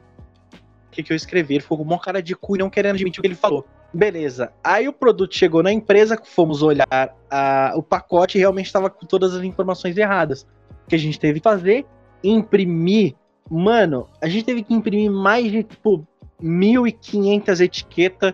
aqui 0.89 1.03
que 1.03 1.11
eu 1.11 1.17
escrevi. 1.17 1.55
Ele 1.55 1.61
ficou 1.61 1.77
com 1.77 1.83
uma 1.83 1.99
cara 1.99 2.21
de 2.21 2.33
cu 2.33 2.55
e 2.55 2.59
não 2.59 2.69
querendo 2.69 2.95
admitir 2.95 3.19
o 3.19 3.21
que 3.21 3.27
ele 3.27 3.35
falou. 3.35 3.65
Beleza. 3.93 4.53
Aí 4.63 4.87
o 4.87 4.93
produto 4.93 5.35
chegou 5.35 5.61
na 5.61 5.71
empresa, 5.71 6.17
fomos 6.23 6.61
olhar 6.61 6.87
a, 7.29 7.73
o 7.75 7.83
pacote 7.83 8.37
e 8.37 8.39
realmente 8.39 8.67
estava 8.67 8.89
com 8.89 9.05
todas 9.05 9.33
as 9.33 9.43
informações 9.43 9.97
erradas. 9.97 10.47
O 10.85 10.89
que 10.89 10.95
a 10.95 10.99
gente 10.99 11.19
teve 11.19 11.41
que 11.41 11.43
fazer? 11.43 11.85
Imprimir. 12.23 13.15
Mano, 13.51 14.07
a 14.21 14.29
gente 14.29 14.45
teve 14.45 14.63
que 14.63 14.73
imprimir 14.73 15.11
mais 15.11 15.51
de, 15.51 15.63
tipo, 15.63 16.07
1.500 16.41 17.59
etiquetas 17.59 18.33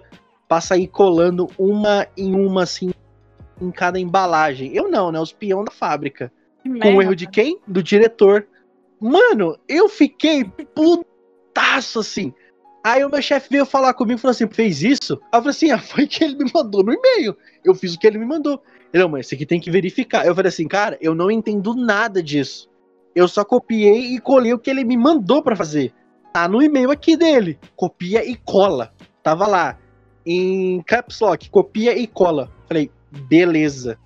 pra 0.52 0.60
sair 0.60 0.90
colando 0.90 1.50
uma 1.58 2.06
em 2.18 2.36
uma, 2.36 2.64
assim, 2.64 2.92
em 3.62 3.72
cada 3.72 3.98
embalagem. 3.98 4.76
Eu 4.76 4.92
não, 4.92 5.10
né? 5.10 5.18
Os 5.18 5.32
peão 5.32 5.64
da 5.64 5.72
fábrica. 5.72 6.30
Com 6.62 6.96
o 6.96 7.02
erro 7.02 7.16
de 7.16 7.26
quem? 7.26 7.58
Do 7.66 7.82
diretor. 7.82 8.46
Mano, 9.00 9.58
eu 9.66 9.88
fiquei 9.88 10.44
putaço, 10.44 12.00
assim. 12.00 12.34
Aí 12.84 13.02
o 13.06 13.10
meu 13.10 13.22
chefe 13.22 13.48
veio 13.50 13.66
falar 13.66 13.94
comigo 13.94 14.20
e 14.20 14.22
falou 14.22 14.32
assim: 14.32 14.46
fez 14.50 14.84
isso? 14.84 15.22
Aí 15.32 15.40
eu 15.40 15.42
falei 15.42 15.50
assim: 15.52 15.72
ah, 15.72 15.80
foi 15.80 16.06
que 16.06 16.22
ele 16.22 16.36
me 16.36 16.52
mandou 16.54 16.84
no 16.84 16.92
e-mail. 16.92 17.34
Eu 17.64 17.74
fiz 17.74 17.94
o 17.94 17.98
que 17.98 18.06
ele 18.06 18.18
me 18.18 18.26
mandou. 18.26 18.62
Ele, 18.92 19.08
mas 19.08 19.28
esse 19.28 19.36
aqui 19.36 19.46
tem 19.46 19.62
que 19.62 19.72
verificar. 19.72 20.26
Eu 20.26 20.36
falei 20.36 20.50
assim, 20.50 20.68
cara, 20.68 20.98
eu 21.00 21.16
não 21.16 21.32
entendo 21.32 21.74
nada 21.74 22.22
disso. 22.22 22.70
Eu 23.16 23.26
só 23.26 23.46
copiei 23.46 24.16
e 24.16 24.20
colei 24.20 24.54
o 24.54 24.60
que 24.60 24.70
ele 24.70 24.84
me 24.84 24.98
mandou 24.98 25.42
para 25.42 25.56
fazer. 25.56 25.94
Tá 26.34 26.46
no 26.46 26.62
e-mail 26.62 26.92
aqui 26.92 27.16
dele. 27.16 27.58
Copia 27.74 28.30
e 28.30 28.36
cola. 28.36 28.94
Tava 29.24 29.48
lá 29.48 29.78
em 30.26 30.82
caps 30.84 31.20
lock, 31.20 31.50
copia 31.50 31.98
e 31.98 32.08
cola. 32.08 32.52
Falei, 32.68 32.92
beleza. 33.12 33.98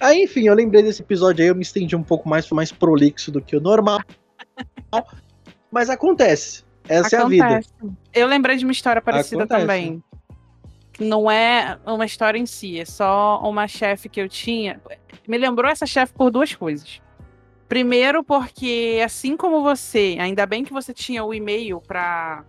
Aí, 0.00 0.24
enfim, 0.24 0.46
eu 0.46 0.54
lembrei 0.54 0.82
desse 0.82 1.02
episódio 1.02 1.42
aí, 1.42 1.48
eu 1.48 1.54
me 1.54 1.62
estendi 1.62 1.94
um 1.94 2.02
pouco 2.02 2.28
mais, 2.28 2.46
foi 2.46 2.56
mais 2.56 2.72
prolixo 2.72 3.30
do 3.30 3.40
que 3.40 3.56
o 3.56 3.60
normal. 3.60 4.00
Mas 5.70 5.88
acontece. 5.88 6.64
Essa 6.88 7.18
acontece. 7.18 7.40
é 7.40 7.44
a 7.44 7.58
vida. 7.58 7.96
Eu 8.12 8.26
lembrei 8.26 8.56
de 8.56 8.64
uma 8.64 8.72
história 8.72 9.00
parecida 9.00 9.44
acontece. 9.44 9.60
também. 9.60 10.02
Não 11.00 11.28
é 11.30 11.78
uma 11.84 12.04
história 12.04 12.38
em 12.38 12.46
si, 12.46 12.78
é 12.78 12.84
só 12.84 13.40
uma 13.42 13.66
chefe 13.66 14.08
que 14.08 14.20
eu 14.20 14.28
tinha. 14.28 14.80
Me 15.26 15.36
lembrou 15.36 15.70
essa 15.70 15.86
chefe 15.86 16.12
por 16.12 16.30
duas 16.30 16.54
coisas. 16.54 17.00
Primeiro, 17.68 18.22
porque 18.22 19.00
assim 19.04 19.36
como 19.36 19.62
você, 19.62 20.16
ainda 20.20 20.46
bem 20.46 20.64
que 20.64 20.72
você 20.72 20.92
tinha 20.92 21.24
o 21.24 21.34
e-mail 21.34 21.80
para 21.80 22.44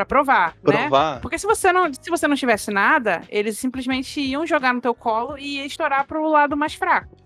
para 0.00 0.04
provar, 0.06 0.56
provar, 0.62 1.14
né? 1.14 1.20
Porque 1.20 1.38
se 1.38 1.46
você 1.46 1.72
não, 1.72 1.92
se 1.92 2.08
você 2.08 2.26
não 2.26 2.36
tivesse 2.36 2.70
nada, 2.70 3.22
eles 3.28 3.58
simplesmente 3.58 4.20
iam 4.20 4.46
jogar 4.46 4.72
no 4.72 4.80
teu 4.80 4.94
colo 4.94 5.36
e 5.36 5.56
ia 5.58 5.66
estourar 5.66 6.06
para 6.06 6.18
o 6.18 6.28
lado 6.28 6.56
mais 6.56 6.74
fraco. 6.74 7.16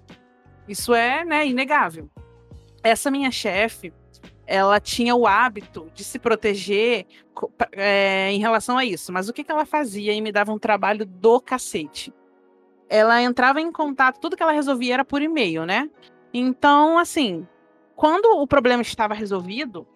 Isso 0.66 0.94
é, 0.94 1.24
né, 1.24 1.46
inegável. 1.46 2.10
Essa 2.82 3.10
minha 3.10 3.30
chefe, 3.30 3.92
ela 4.46 4.80
tinha 4.80 5.14
o 5.14 5.26
hábito 5.26 5.90
de 5.94 6.02
se 6.02 6.18
proteger 6.18 7.06
é, 7.72 8.30
em 8.32 8.40
relação 8.40 8.76
a 8.76 8.84
isso. 8.84 9.12
Mas 9.12 9.28
o 9.28 9.32
que, 9.32 9.44
que 9.44 9.52
ela 9.52 9.64
fazia 9.64 10.12
e 10.12 10.20
me 10.20 10.32
dava 10.32 10.52
um 10.52 10.58
trabalho 10.58 11.06
do 11.06 11.40
cacete? 11.40 12.12
Ela 12.88 13.22
entrava 13.22 13.60
em 13.60 13.70
contato, 13.70 14.18
tudo 14.18 14.36
que 14.36 14.42
ela 14.42 14.52
resolvia 14.52 14.94
era 14.94 15.04
por 15.04 15.22
e-mail, 15.22 15.64
né? 15.64 15.88
Então, 16.32 16.98
assim, 16.98 17.46
quando 17.94 18.26
o 18.40 18.46
problema 18.46 18.82
estava 18.82 19.14
resolvido, 19.14 19.86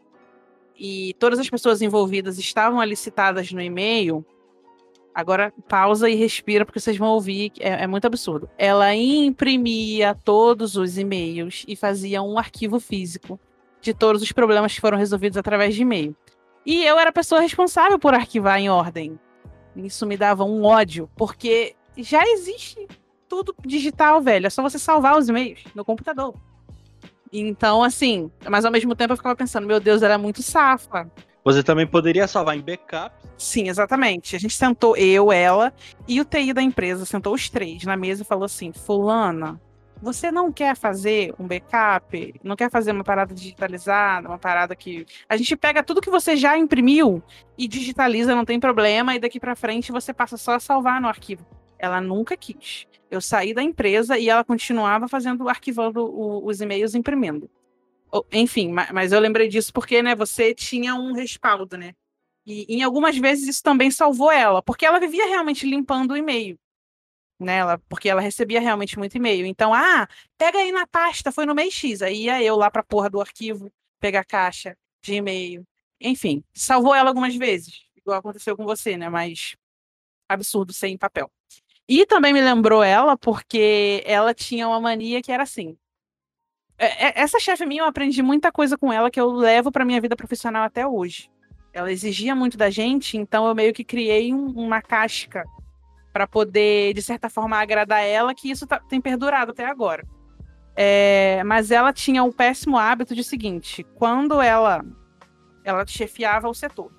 e 0.79 1.14
todas 1.19 1.38
as 1.38 1.51
pessoas 1.51 1.83
envolvidas 1.83 2.38
estavam 2.38 2.81
ali 2.81 2.95
citadas 2.95 3.51
no 3.53 3.61
e-mail, 3.61 4.25
agora 5.14 5.53
pausa 5.69 6.09
e 6.09 6.14
respira 6.14 6.64
porque 6.64 6.79
vocês 6.79 6.97
vão 6.97 7.09
ouvir, 7.09 7.53
é, 7.59 7.85
é 7.85 7.87
muito 7.87 8.07
absurdo. 8.07 8.49
Ela 8.57 8.95
imprimia 8.95 10.14
todos 10.14 10.77
os 10.77 10.97
e-mails 10.97 11.64
e 11.67 11.75
fazia 11.75 12.23
um 12.23 12.38
arquivo 12.38 12.79
físico 12.79 13.38
de 13.81 13.93
todos 13.93 14.23
os 14.23 14.33
problemas 14.33 14.75
que 14.75 14.81
foram 14.81 14.99
resolvidos 14.99 15.37
através 15.37 15.75
de 15.75 15.83
e-mail. 15.83 16.17
E 16.64 16.85
eu 16.85 16.99
era 16.99 17.11
a 17.11 17.12
pessoa 17.12 17.41
responsável 17.41 17.99
por 17.99 18.14
arquivar 18.14 18.59
em 18.61 18.69
ordem. 18.69 19.19
Isso 19.75 20.07
me 20.07 20.17
dava 20.17 20.45
um 20.45 20.64
ódio, 20.64 21.09
porque 21.17 21.75
já 21.97 22.23
existe 22.25 22.87
tudo 23.29 23.55
digital, 23.64 24.21
velho. 24.21 24.47
É 24.47 24.51
só 24.51 24.62
você 24.62 24.79
salvar 24.79 25.19
os 25.19 25.29
e-mails 25.29 25.64
no 25.75 25.85
computador. 25.85 26.35
Então, 27.33 27.83
assim, 27.83 28.31
mas 28.49 28.64
ao 28.64 28.73
mesmo 28.73 28.95
tempo 28.95 29.12
eu 29.12 29.17
ficava 29.17 29.37
pensando, 29.37 29.67
meu 29.67 29.81
Deus, 29.81 30.03
ela 30.03 30.14
é 30.14 30.19
muito 30.19 30.43
safa. 30.43 31.11
Você 31.45 31.62
também 31.62 31.87
poderia 31.87 32.27
salvar 32.27 32.57
em 32.57 32.61
backup. 32.61 33.14
Sim, 33.37 33.69
exatamente. 33.69 34.37
A 34.37 34.38
gente 34.38 34.55
sentou, 34.55 34.97
eu, 34.97 35.33
ela 35.33 35.73
e 36.07 36.21
o 36.21 36.25
TI 36.25 36.53
da 36.53 36.61
empresa, 36.61 37.07
sentou 37.07 37.33
os 37.35 37.49
três 37.49 37.85
na 37.85 37.97
mesa 37.97 38.23
e 38.23 38.27
falou 38.27 38.45
assim: 38.45 38.73
Fulana, 38.73 39.61
você 40.03 40.31
não 40.31 40.53
quer 40.53 40.77
fazer 40.77 41.35
um 41.38 41.47
backup? 41.47 42.35
Não 42.43 42.57
quer 42.57 42.71
fazer 42.71 42.93
uma 42.93 43.05
parada 43.05 43.35
digitalizada, 43.35 44.29
uma 44.29 44.38
parada 44.38 44.75
que. 44.75 45.07
A 45.29 45.37
gente 45.37 45.57
pega 45.57 45.83
tudo 45.83 46.01
que 46.01 46.11
você 46.11 46.37
já 46.37 46.59
imprimiu 46.59 47.23
e 47.57 47.69
digitaliza, 47.69 48.35
não 48.35 48.45
tem 48.45 48.59
problema, 48.59 49.14
e 49.14 49.21
daqui 49.21 49.38
para 49.38 49.57
frente 49.57 49.93
você 49.93 50.12
passa 50.12 50.37
só 50.37 50.55
a 50.55 50.61
salvar 50.61 51.01
no 51.01 51.09
arquivo. 51.09 51.47
Ela 51.79 52.01
nunca 52.01 52.37
quis. 52.37 52.88
Eu 53.11 53.21
saí 53.21 53.55
da 53.55 53.62
empresa 53.62 54.18
e 54.18 54.29
ela 54.29 54.44
continuava 54.44 55.09
fazendo, 55.09 55.49
arquivando 55.49 56.05
o, 56.05 56.47
os 56.47 56.61
e-mails 56.61 56.94
imprimindo. 56.94 57.51
Enfim, 58.33 58.73
mas 58.92 59.12
eu 59.12 59.21
lembrei 59.21 59.49
disso 59.49 59.73
porque, 59.73 60.03
né, 60.03 60.14
você 60.14 60.55
tinha 60.55 60.94
um 60.94 61.12
respaldo, 61.12 61.77
né? 61.77 61.94
E 62.47 62.64
em 62.77 62.83
algumas 62.83 63.16
vezes 63.18 63.47
isso 63.47 63.62
também 63.62 63.90
salvou 63.90 64.33
ela, 64.33 64.62
porque 64.62 64.87
ela 64.87 64.99
vivia 64.99 65.27
realmente 65.27 65.66
limpando 65.68 66.12
o 66.12 66.16
e-mail. 66.16 66.59
Né, 67.40 67.59
ela, 67.59 67.79
porque 67.88 68.09
ela 68.09 68.21
recebia 68.21 68.61
realmente 68.61 68.99
muito 68.99 69.16
e-mail. 69.16 69.47
Então, 69.47 69.73
ah, 69.73 70.09
pega 70.37 70.59
aí 70.59 70.73
na 70.73 70.87
pasta, 70.87 71.31
foi 71.31 71.47
no 71.47 71.55
mês 71.55 71.73
X. 71.73 72.03
Aí 72.03 72.25
ia 72.25 72.42
eu 72.42 72.57
lá 72.57 72.71
pra 72.71 72.83
porra 72.83 73.09
do 73.09 73.21
arquivo, 73.21 73.71
pegar 74.01 74.21
a 74.21 74.25
caixa 74.25 74.77
de 75.03 75.14
e-mail. 75.14 75.64
Enfim, 76.01 76.42
salvou 76.55 76.94
ela 76.94 77.11
algumas 77.11 77.37
vezes, 77.37 77.85
igual 77.97 78.18
aconteceu 78.18 78.57
com 78.57 78.64
você, 78.64 78.97
né? 78.97 79.09
Mas 79.09 79.55
absurdo 80.29 80.73
sem 80.73 80.97
papel. 80.97 81.31
E 81.88 82.05
também 82.05 82.35
me 82.35 82.42
lembrou 82.42 82.83
ela 82.83 83.16
porque 83.16 84.03
ela 84.05 84.35
tinha 84.35 84.68
uma 84.68 84.81
mania 84.81 85.22
que 85.22 85.33
era 85.33 85.42
assim. 85.42 85.77
É, 86.79 87.07
é, 87.07 87.22
essa 87.22 87.40
chefe 87.40 87.64
minha, 87.64 87.83
eu 87.83 87.87
aprendi 87.87 88.22
muita 88.22 88.53
coisa 88.53 88.77
com 88.77 88.92
ela 88.92 89.11
que 89.11 89.20
eu 89.20 89.33
levo 89.33 89.72
para 89.72 89.85
minha 89.85 90.01
vida 90.01 90.14
profissional 90.14 90.64
até 90.64 90.87
hoje. 90.87 91.31
Ela 91.72 91.90
exigia 91.90 92.35
muito 92.35 92.59
da 92.59 92.68
gente, 92.68 93.16
então 93.16 93.46
eu 93.48 93.55
meio 93.55 93.72
que 93.72 93.83
criei 93.83 94.35
um, 94.35 94.51
uma 94.51 94.83
casca 94.83 95.44
para 96.12 96.27
poder, 96.27 96.92
de 96.94 97.03
certa 97.03 97.31
forma, 97.31 97.57
agradar 97.57 98.03
ela, 98.05 98.35
que 98.35 98.51
isso 98.51 98.66
tá, 98.66 98.79
tem 98.81 99.01
perdurado 99.01 99.53
até 99.53 99.64
agora. 99.64 100.07
É, 100.77 101.42
mas 101.44 101.70
ela 101.70 101.92
tinha 101.92 102.22
o 102.22 102.33
péssimo 102.33 102.79
hábito 102.79 103.14
de 103.14 103.24
seguinte: 103.24 103.85
quando 103.94 104.40
ela 104.40 104.85
ela 105.64 105.85
chefiava 105.87 106.48
o 106.48 106.55
setor, 106.55 106.92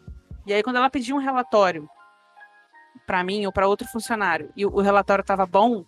e 0.45 0.53
aí 0.53 0.61
quando 0.61 0.75
ela 0.75 0.89
pedia 0.89 1.15
um 1.15 1.19
relatório 1.19 1.89
para 3.09 3.23
mim 3.23 3.43
ou 3.47 3.51
para 3.51 3.67
outro 3.67 3.87
funcionário 3.87 4.51
e 4.55 4.67
o 4.67 4.81
relatório 4.81 5.23
estava 5.23 5.43
bom, 5.43 5.83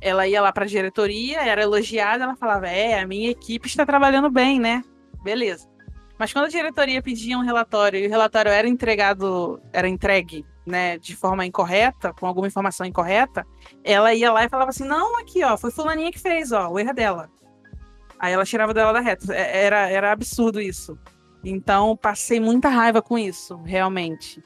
ela 0.00 0.26
ia 0.26 0.42
lá 0.42 0.52
para 0.52 0.64
a 0.64 0.66
diretoria, 0.66 1.40
era 1.42 1.62
elogiada, 1.62 2.24
ela 2.24 2.34
falava: 2.34 2.66
"É, 2.66 2.98
a 2.98 3.06
minha 3.06 3.30
equipe 3.30 3.68
está 3.68 3.86
trabalhando 3.86 4.28
bem, 4.28 4.58
né?" 4.58 4.82
Beleza. 5.22 5.70
Mas 6.18 6.32
quando 6.32 6.46
a 6.46 6.48
diretoria 6.48 7.00
pedia 7.00 7.38
um 7.38 7.44
relatório 7.44 8.00
e 8.00 8.06
o 8.08 8.10
relatório 8.10 8.50
era 8.50 8.66
entregado, 8.66 9.62
era 9.72 9.88
entregue, 9.88 10.44
né, 10.66 10.98
de 10.98 11.14
forma 11.14 11.46
incorreta, 11.46 12.12
com 12.12 12.26
alguma 12.26 12.48
informação 12.48 12.84
incorreta, 12.84 13.46
ela 13.84 14.12
ia 14.12 14.32
lá 14.32 14.44
e 14.44 14.48
falava 14.48 14.70
assim: 14.70 14.84
"Não, 14.84 15.20
aqui, 15.20 15.44
ó, 15.44 15.56
foi 15.56 15.70
fulaninha 15.70 16.10
que 16.10 16.18
fez, 16.18 16.50
ó, 16.50 16.68
o 16.68 16.80
erro 16.80 16.90
é 16.90 16.94
dela". 16.94 17.30
Aí 18.18 18.32
ela 18.32 18.44
tirava 18.44 18.74
dela 18.74 18.92
da 18.92 19.00
reta. 19.00 19.32
É, 19.32 19.66
era 19.66 19.88
era 19.88 20.10
absurdo 20.10 20.60
isso. 20.60 20.98
Então, 21.44 21.96
passei 21.96 22.40
muita 22.40 22.68
raiva 22.68 23.00
com 23.00 23.16
isso, 23.16 23.56
realmente. 23.62 24.42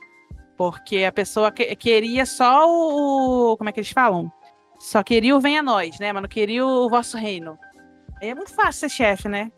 Porque 0.56 0.98
a 1.04 1.12
pessoa 1.12 1.50
que, 1.50 1.74
queria 1.76 2.24
só 2.26 2.64
o. 2.68 3.56
Como 3.56 3.68
é 3.68 3.72
que 3.72 3.80
eles 3.80 3.90
falam? 3.90 4.30
Só 4.78 5.02
queria 5.02 5.36
o 5.36 5.40
venha 5.40 5.62
nós, 5.62 5.98
né? 5.98 6.12
Mas 6.12 6.22
não 6.22 6.28
queria 6.28 6.64
o 6.64 6.88
vosso 6.88 7.16
reino. 7.16 7.58
Aí 8.20 8.28
é 8.28 8.34
muito 8.34 8.54
fácil 8.54 8.80
ser 8.80 8.88
chefe, 8.90 9.28
né? 9.28 9.50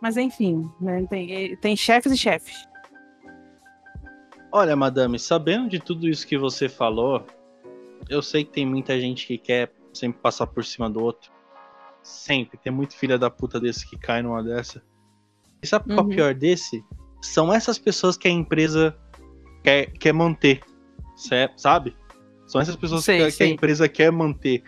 Mas 0.00 0.16
enfim, 0.16 0.70
né? 0.80 1.04
tem, 1.10 1.56
tem 1.56 1.76
chefes 1.76 2.12
e 2.12 2.16
chefes. 2.16 2.56
Olha, 4.50 4.74
madame, 4.74 5.18
sabendo 5.18 5.68
de 5.68 5.78
tudo 5.78 6.08
isso 6.08 6.26
que 6.26 6.38
você 6.38 6.68
falou, 6.68 7.26
eu 8.08 8.22
sei 8.22 8.44
que 8.44 8.52
tem 8.52 8.64
muita 8.64 8.98
gente 8.98 9.26
que 9.26 9.36
quer 9.36 9.72
sempre 9.92 10.20
passar 10.20 10.46
por 10.46 10.64
cima 10.64 10.88
do 10.88 11.02
outro. 11.02 11.30
Sempre. 12.02 12.56
Tem 12.58 12.72
muito 12.72 12.96
filha 12.96 13.18
da 13.18 13.28
puta 13.28 13.60
desse 13.60 13.88
que 13.88 13.98
cai 13.98 14.22
numa 14.22 14.42
dessa. 14.42 14.82
E 15.62 15.66
sabe 15.66 15.86
qual 15.86 15.98
é 15.98 16.00
o 16.00 16.04
Uhum. 16.04 16.08
pior 16.08 16.34
desse? 16.34 16.82
São 17.20 17.52
essas 17.52 17.78
pessoas 17.78 18.16
que 18.16 18.28
a 18.28 18.30
empresa 18.30 18.96
quer, 19.62 19.86
quer 19.92 20.12
manter. 20.12 20.60
cé- 21.16 21.52
Sabe? 21.56 21.96
São 22.46 22.60
essas 22.60 22.76
pessoas 22.76 23.04
Sei, 23.04 23.26
que, 23.30 23.36
que 23.36 23.42
a 23.42 23.46
empresa 23.46 23.88
quer 23.88 24.10
manter. 24.10 24.62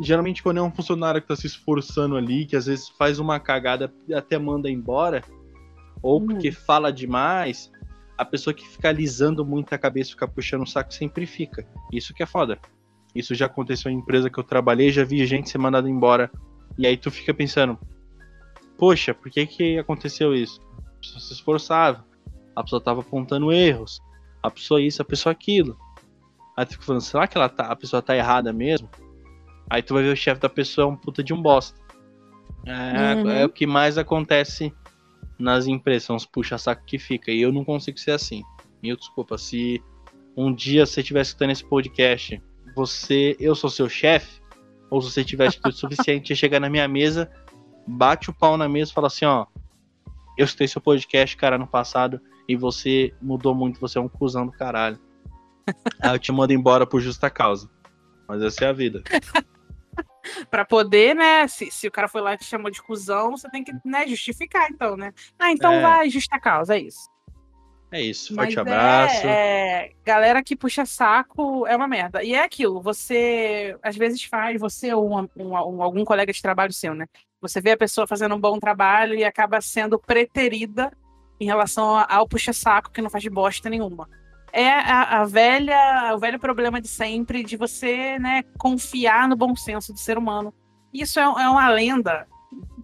Geralmente, 0.00 0.42
quando 0.42 0.58
é 0.58 0.62
um 0.62 0.70
funcionário 0.72 1.20
que 1.20 1.28
tá 1.28 1.36
se 1.36 1.46
esforçando 1.46 2.16
ali, 2.16 2.46
que 2.46 2.56
às 2.56 2.66
vezes 2.66 2.88
faz 2.88 3.18
uma 3.18 3.38
cagada 3.38 3.92
e 4.08 4.14
até 4.14 4.38
manda 4.38 4.70
embora, 4.70 5.22
ou 6.02 6.20
Uhum. 6.20 6.28
porque 6.28 6.50
fala 6.50 6.90
demais, 6.92 7.70
a 8.16 8.24
pessoa 8.24 8.54
que 8.54 8.66
fica 8.66 8.88
alisando 8.88 9.44
muito 9.44 9.72
a 9.74 9.78
cabeça, 9.78 10.10
fica 10.10 10.26
puxando 10.26 10.62
o 10.62 10.66
saco, 10.66 10.92
sempre 10.94 11.26
fica. 11.26 11.66
Isso 11.92 12.14
que 12.14 12.22
é 12.22 12.26
foda. 12.26 12.58
Isso 13.14 13.34
já 13.34 13.46
aconteceu 13.46 13.90
em 13.90 13.96
empresa 13.98 14.30
que 14.30 14.38
eu 14.38 14.44
trabalhei, 14.44 14.90
já 14.90 15.04
vi 15.04 15.24
gente 15.26 15.50
ser 15.50 15.58
mandada 15.58 15.88
embora. 15.90 16.30
E 16.78 16.86
aí 16.86 16.96
tu 16.96 17.10
fica 17.10 17.34
pensando, 17.34 17.78
poxa, 18.78 19.12
por 19.12 19.30
que 19.30 19.46
que 19.46 19.78
aconteceu 19.78 20.34
isso? 20.34 20.58
A 20.78 20.98
pessoa 21.00 21.20
se 21.20 21.32
esforçava, 21.34 22.04
a 22.54 22.62
pessoa 22.62 22.80
tava 22.80 23.00
apontando 23.00 23.52
erros, 23.52 24.00
a 24.42 24.50
pessoa 24.50 24.80
isso, 24.80 25.00
a 25.02 25.04
pessoa 25.04 25.32
aquilo. 25.32 25.76
Aí 26.56 26.66
tu 26.66 26.72
fica 26.72 26.84
falando, 26.84 27.02
será 27.02 27.26
que 27.26 27.36
ela 27.36 27.48
tá, 27.48 27.66
a 27.66 27.76
pessoa 27.76 28.02
tá 28.02 28.16
errada 28.16 28.52
mesmo? 28.52 28.88
Aí 29.70 29.82
tu 29.82 29.94
vai 29.94 30.02
ver 30.02 30.12
o 30.12 30.16
chefe 30.16 30.40
da 30.40 30.48
pessoa 30.48 30.86
é 30.86 30.90
um 30.90 30.96
puta 30.96 31.22
de 31.22 31.32
um 31.32 31.40
bosta. 31.40 31.80
É, 32.66 33.14
Uhum. 33.14 33.30
é 33.30 33.44
o 33.44 33.48
que 33.48 33.66
mais 33.66 33.96
acontece 33.98 34.72
nas 35.38 35.66
empresas, 35.66 36.08
os 36.10 36.26
puxa-saco 36.26 36.84
que 36.84 36.98
fica. 36.98 37.30
E 37.30 37.40
eu 37.40 37.50
não 37.52 37.64
consigo 37.64 37.98
ser 37.98 38.12
assim. 38.12 38.42
Mil 38.82 38.96
desculpa, 38.96 39.38
se 39.38 39.82
um 40.36 40.52
dia 40.52 40.84
você 40.86 41.00
estiver 41.00 41.22
escutando 41.22 41.50
esse 41.50 41.64
podcast, 41.64 42.40
você, 42.76 43.36
eu 43.40 43.54
sou 43.54 43.70
seu 43.70 43.88
chefe, 43.88 44.40
ou 44.90 45.00
se 45.00 45.10
você 45.10 45.24
tiver 45.24 45.48
atitude 45.48 45.74
suficiente 45.78 46.28
de 46.28 46.36
chegar 46.36 46.60
na 46.60 46.68
minha 46.68 46.86
mesa, 46.86 47.30
bate 47.86 48.30
o 48.30 48.34
pau 48.34 48.56
na 48.56 48.68
mesa 48.68 48.90
e 48.90 48.94
fala 48.94 49.06
assim, 49.08 49.24
ó, 49.24 49.46
eu 50.36 50.44
escutei 50.44 50.68
seu 50.68 50.80
podcast, 50.80 51.36
cara, 51.36 51.58
no 51.58 51.66
passado, 51.66 52.20
e 52.48 52.56
você 52.56 53.14
mudou 53.20 53.54
muito, 53.54 53.80
você 53.80 53.98
é 53.98 54.00
um 54.00 54.08
cuzão 54.08 54.46
do 54.46 54.52
caralho. 54.52 54.98
Aí 56.00 56.10
eu 56.14 56.18
te 56.18 56.32
mando 56.32 56.52
embora 56.52 56.86
por 56.86 57.00
justa 57.00 57.30
causa. 57.30 57.70
Mas 58.28 58.42
essa 58.42 58.64
é 58.64 58.68
a 58.68 58.72
vida. 58.72 59.02
Pra 60.50 60.64
poder, 60.64 61.14
né? 61.14 61.48
Se, 61.48 61.70
se 61.70 61.88
o 61.88 61.90
cara 61.90 62.06
foi 62.06 62.20
lá 62.20 62.34
e 62.34 62.38
te 62.38 62.44
chamou 62.44 62.70
de 62.70 62.80
cuzão, 62.80 63.32
você 63.32 63.50
tem 63.50 63.64
que 63.64 63.72
né, 63.84 64.06
justificar, 64.06 64.70
então, 64.70 64.96
né? 64.96 65.12
Ah, 65.38 65.50
então 65.50 65.72
É. 65.72 65.80
vai, 65.82 66.10
justa 66.10 66.38
causa, 66.38 66.76
é 66.76 66.80
isso. 66.80 67.10
É 67.90 68.00
isso, 68.00 68.34
Mas 68.34 68.54
forte 68.54 68.60
abraço. 68.60 69.26
É, 69.26 69.86
é, 69.86 69.92
galera 70.04 70.42
que 70.42 70.56
puxa 70.56 70.86
saco 70.86 71.66
é 71.66 71.76
uma 71.76 71.86
merda. 71.88 72.22
E 72.22 72.32
é 72.34 72.42
aquilo, 72.42 72.80
você 72.80 73.76
às 73.82 73.96
vezes 73.96 74.22
faz, 74.24 74.58
você 74.58 74.94
ou 74.94 75.20
um- 75.20 75.28
um- 75.36 75.82
algum 75.82 76.04
colega 76.04 76.32
de 76.32 76.40
trabalho 76.40 76.72
seu, 76.72 76.94
né? 76.94 77.06
Você 77.40 77.60
vê 77.60 77.72
a 77.72 77.76
pessoa 77.76 78.06
fazendo 78.06 78.34
um 78.34 78.40
bom 78.40 78.58
trabalho 78.58 79.14
e 79.14 79.24
acaba 79.24 79.60
sendo 79.60 79.98
preterida 79.98 80.90
em 81.42 81.46
relação 81.46 82.04
ao 82.08 82.28
puxa-saco 82.28 82.90
que 82.90 83.02
não 83.02 83.10
faz 83.10 83.26
bosta 83.28 83.68
nenhuma. 83.68 84.08
É 84.52 84.68
a, 84.68 85.20
a 85.20 85.24
velha, 85.24 86.12
o 86.14 86.18
velho 86.18 86.38
problema 86.38 86.80
de 86.80 86.88
sempre 86.88 87.42
de 87.42 87.56
você, 87.56 88.18
né, 88.18 88.42
confiar 88.58 89.28
no 89.28 89.36
bom 89.36 89.56
senso 89.56 89.92
do 89.92 89.98
ser 89.98 90.18
humano. 90.18 90.52
Isso 90.92 91.18
é, 91.18 91.22
é 91.22 91.48
uma 91.48 91.68
lenda 91.68 92.26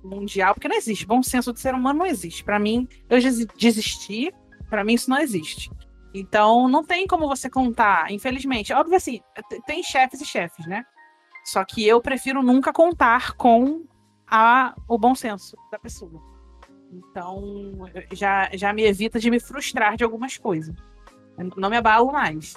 mundial, 0.02 0.54
porque 0.54 0.68
não 0.68 0.76
existe. 0.76 1.06
Bom 1.06 1.22
senso 1.22 1.52
do 1.52 1.58
ser 1.58 1.74
humano 1.74 1.98
não 1.98 2.06
existe. 2.06 2.42
Para 2.42 2.58
mim, 2.58 2.88
eu 3.10 3.18
desisti 3.58 4.32
Pra 4.68 4.84
mim 4.84 4.94
isso 4.94 5.10
não 5.10 5.18
existe. 5.18 5.70
Então 6.14 6.68
não 6.68 6.84
tem 6.84 7.06
como 7.06 7.28
você 7.28 7.48
contar, 7.50 8.10
infelizmente. 8.10 8.72
Óbvio 8.72 8.96
assim, 8.96 9.20
tem 9.66 9.82
chefes 9.82 10.20
e 10.20 10.26
chefes, 10.26 10.66
né? 10.66 10.84
Só 11.44 11.64
que 11.64 11.86
eu 11.86 12.00
prefiro 12.00 12.42
nunca 12.42 12.72
contar 12.72 13.34
com 13.34 13.84
a, 14.26 14.74
o 14.86 14.98
bom 14.98 15.14
senso 15.14 15.56
da 15.70 15.78
pessoa. 15.78 16.22
Então 16.92 17.88
já, 18.12 18.48
já 18.54 18.72
me 18.72 18.82
evita 18.84 19.18
de 19.18 19.30
me 19.30 19.38
frustrar 19.40 19.96
de 19.96 20.04
algumas 20.04 20.36
coisas. 20.36 20.74
Eu 21.38 21.50
Não 21.56 21.70
me 21.70 21.76
abalo 21.76 22.10
mais. 22.12 22.56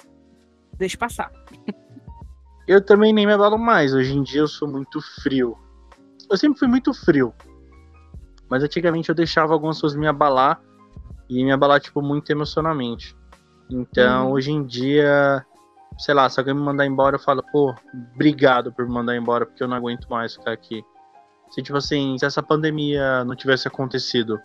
Deixa 0.76 0.96
passar. 0.96 1.30
Eu 2.66 2.84
também 2.84 3.12
nem 3.12 3.26
me 3.26 3.32
abalo 3.32 3.58
mais. 3.58 3.92
Hoje 3.94 4.14
em 4.16 4.22
dia 4.22 4.40
eu 4.40 4.48
sou 4.48 4.66
muito 4.68 5.00
frio. 5.22 5.56
Eu 6.30 6.36
sempre 6.36 6.58
fui 6.58 6.68
muito 6.68 6.94
frio. 6.94 7.34
Mas 8.48 8.62
antigamente 8.62 9.08
eu 9.08 9.14
deixava 9.14 9.52
algumas 9.52 9.76
pessoas 9.76 9.94
me 9.94 10.06
abalar. 10.06 10.60
E 11.28 11.42
me 11.44 11.52
abalar, 11.52 11.80
tipo, 11.80 12.02
muito 12.02 12.30
emocionalmente. 12.30 13.16
Então, 13.70 14.26
Uhum. 14.26 14.32
hoje 14.32 14.50
em 14.52 14.64
dia, 14.66 15.44
sei 15.98 16.12
lá, 16.14 16.28
se 16.28 16.38
alguém 16.38 16.52
me 16.54 16.60
mandar 16.60 16.84
embora, 16.84 17.16
eu 17.16 17.20
falo, 17.20 17.42
pô, 17.50 17.74
obrigado 18.14 18.70
por 18.72 18.86
me 18.86 18.92
mandar 18.92 19.16
embora, 19.16 19.46
porque 19.46 19.62
eu 19.62 19.68
não 19.68 19.76
aguento 19.76 20.08
mais 20.10 20.34
ficar 20.34 20.52
aqui. 20.52 20.84
Se, 21.52 21.62
tipo 21.62 21.76
assim, 21.76 22.16
se 22.18 22.24
essa 22.24 22.42
pandemia 22.42 23.24
não 23.24 23.36
tivesse 23.36 23.68
acontecido, 23.68 24.40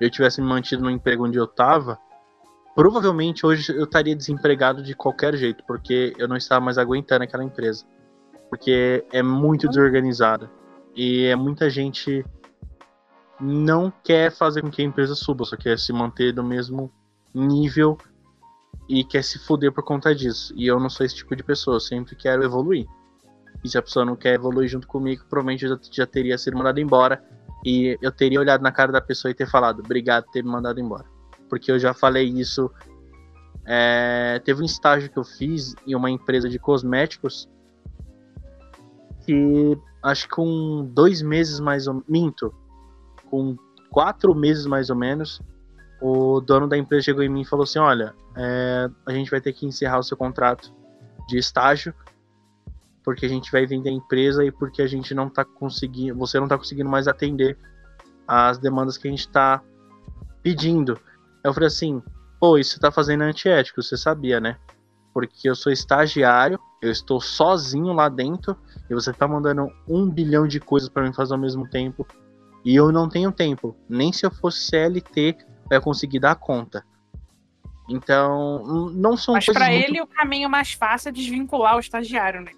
eu 0.00 0.10
tivesse 0.10 0.40
me 0.40 0.48
mantido 0.48 0.82
no 0.82 0.90
emprego 0.90 1.26
onde 1.26 1.38
eu 1.38 1.46
tava, 1.46 1.98
provavelmente 2.74 3.44
hoje 3.44 3.76
eu 3.76 3.84
estaria 3.84 4.16
desempregado 4.16 4.82
de 4.82 4.94
qualquer 4.94 5.36
jeito, 5.36 5.62
porque 5.66 6.14
eu 6.16 6.26
não 6.26 6.34
estava 6.34 6.64
mais 6.64 6.78
aguentando 6.78 7.24
aquela 7.24 7.44
empresa. 7.44 7.84
Porque 8.48 9.04
é 9.12 9.22
muito 9.22 9.68
desorganizada. 9.68 10.50
E 10.94 11.26
é 11.26 11.36
muita 11.36 11.68
gente 11.68 12.24
não 13.38 13.92
quer 14.02 14.32
fazer 14.32 14.62
com 14.62 14.70
que 14.70 14.80
a 14.80 14.84
empresa 14.84 15.14
suba, 15.14 15.44
só 15.44 15.58
quer 15.58 15.78
se 15.78 15.92
manter 15.92 16.32
no 16.32 16.42
mesmo 16.42 16.90
nível 17.34 17.98
e 18.88 19.04
quer 19.04 19.22
se 19.22 19.38
fuder 19.38 19.72
por 19.72 19.84
conta 19.84 20.14
disso. 20.14 20.54
E 20.56 20.66
eu 20.66 20.80
não 20.80 20.88
sou 20.88 21.04
esse 21.04 21.16
tipo 21.16 21.36
de 21.36 21.42
pessoa, 21.42 21.76
eu 21.76 21.80
sempre 21.80 22.16
quero 22.16 22.42
evoluir. 22.42 22.86
E 23.64 23.68
se 23.68 23.76
a 23.78 23.82
pessoa 23.82 24.04
não 24.04 24.16
quer 24.16 24.34
evoluir 24.34 24.68
junto 24.68 24.86
comigo, 24.86 25.24
provavelmente 25.28 25.64
eu 25.64 25.78
já, 25.90 26.06
teria 26.06 26.38
sido 26.38 26.56
mandado 26.56 26.78
embora. 26.78 27.22
E 27.64 27.98
eu 28.00 28.12
teria 28.12 28.38
olhado 28.38 28.62
na 28.62 28.70
cara 28.70 28.92
da 28.92 29.00
pessoa 29.00 29.30
e 29.30 29.34
ter 29.34 29.46
falado, 29.46 29.80
obrigado 29.80 30.24
por 30.24 30.32
ter 30.32 30.42
me 30.42 30.50
mandado 30.50 30.80
embora. 30.80 31.04
Porque 31.48 31.70
eu 31.70 31.78
já 31.78 31.92
falei 31.92 32.28
isso. 32.28 32.70
é, 33.64 34.40
teve 34.44 34.62
um 34.62 34.64
estágio 34.64 35.10
que 35.10 35.18
eu 35.18 35.24
fiz 35.24 35.74
em 35.86 35.94
uma 35.94 36.10
empresa 36.10 36.48
de 36.48 36.58
cosméticos 36.58 37.48
que 39.26 39.76
acho 40.02 40.28
que 40.28 40.34
com 40.34 40.88
dois 40.92 41.20
meses 41.20 41.58
mais 41.58 41.88
ou 41.88 42.02
minto, 42.08 42.54
com 43.28 43.56
quatro 43.90 44.34
meses 44.34 44.64
mais 44.64 44.88
ou 44.88 44.96
menos, 44.96 45.42
o 46.00 46.40
dono 46.40 46.68
da 46.68 46.78
empresa 46.78 47.06
chegou 47.06 47.22
em 47.24 47.28
mim 47.28 47.40
e 47.40 47.44
falou 47.44 47.64
assim: 47.64 47.80
Olha, 47.80 48.14
é, 48.36 48.88
a 49.04 49.12
gente 49.12 49.30
vai 49.30 49.40
ter 49.40 49.52
que 49.52 49.66
encerrar 49.66 49.98
o 49.98 50.02
seu 50.02 50.16
contrato 50.16 50.72
de 51.28 51.36
estágio, 51.38 51.92
porque 53.06 53.24
a 53.24 53.28
gente 53.28 53.52
vai 53.52 53.64
vender 53.64 53.90
a 53.90 53.92
empresa 53.92 54.44
e 54.44 54.50
porque 54.50 54.82
a 54.82 54.86
gente 54.88 55.14
não 55.14 55.30
tá 55.30 55.44
conseguindo, 55.44 56.18
você 56.18 56.40
não 56.40 56.48
tá 56.48 56.58
conseguindo 56.58 56.90
mais 56.90 57.06
atender 57.06 57.56
as 58.26 58.58
demandas 58.58 58.98
que 58.98 59.06
a 59.06 59.10
gente 59.12 59.28
tá 59.28 59.62
pedindo. 60.42 60.98
Eu 61.44 61.54
falei 61.54 61.68
assim: 61.68 62.02
Pô, 62.40 62.58
isso 62.58 62.72
você 62.72 62.80
tá 62.80 62.90
fazendo 62.90 63.22
antiético, 63.22 63.80
você 63.80 63.96
sabia, 63.96 64.40
né? 64.40 64.56
Porque 65.14 65.48
eu 65.48 65.54
sou 65.54 65.70
estagiário, 65.70 66.58
eu 66.82 66.90
estou 66.90 67.20
sozinho 67.20 67.92
lá 67.92 68.08
dentro 68.08 68.56
e 68.90 68.94
você 68.94 69.12
tá 69.12 69.28
mandando 69.28 69.70
um 69.88 70.10
bilhão 70.10 70.48
de 70.48 70.58
coisas 70.58 70.88
para 70.88 71.04
mim 71.04 71.12
fazer 71.12 71.32
ao 71.32 71.40
mesmo 71.40 71.70
tempo. 71.70 72.04
E 72.64 72.74
eu 72.74 72.90
não 72.90 73.08
tenho 73.08 73.30
tempo. 73.30 73.76
Nem 73.88 74.12
se 74.12 74.26
eu 74.26 74.32
fosse 74.32 74.66
CLT, 74.66 75.36
eu 75.70 75.76
ia 75.76 75.80
conseguir 75.80 76.18
dar 76.18 76.34
conta. 76.34 76.84
Então, 77.88 78.90
não 78.90 79.16
são 79.16 79.34
Mas 79.34 79.46
pra 79.46 79.68
muito... 79.68 79.88
ele 79.88 80.02
o 80.02 80.08
caminho 80.08 80.50
mais 80.50 80.72
fácil 80.72 81.10
é 81.10 81.12
desvincular 81.12 81.76
o 81.76 81.80
estagiário, 81.80 82.40
né? 82.40 82.50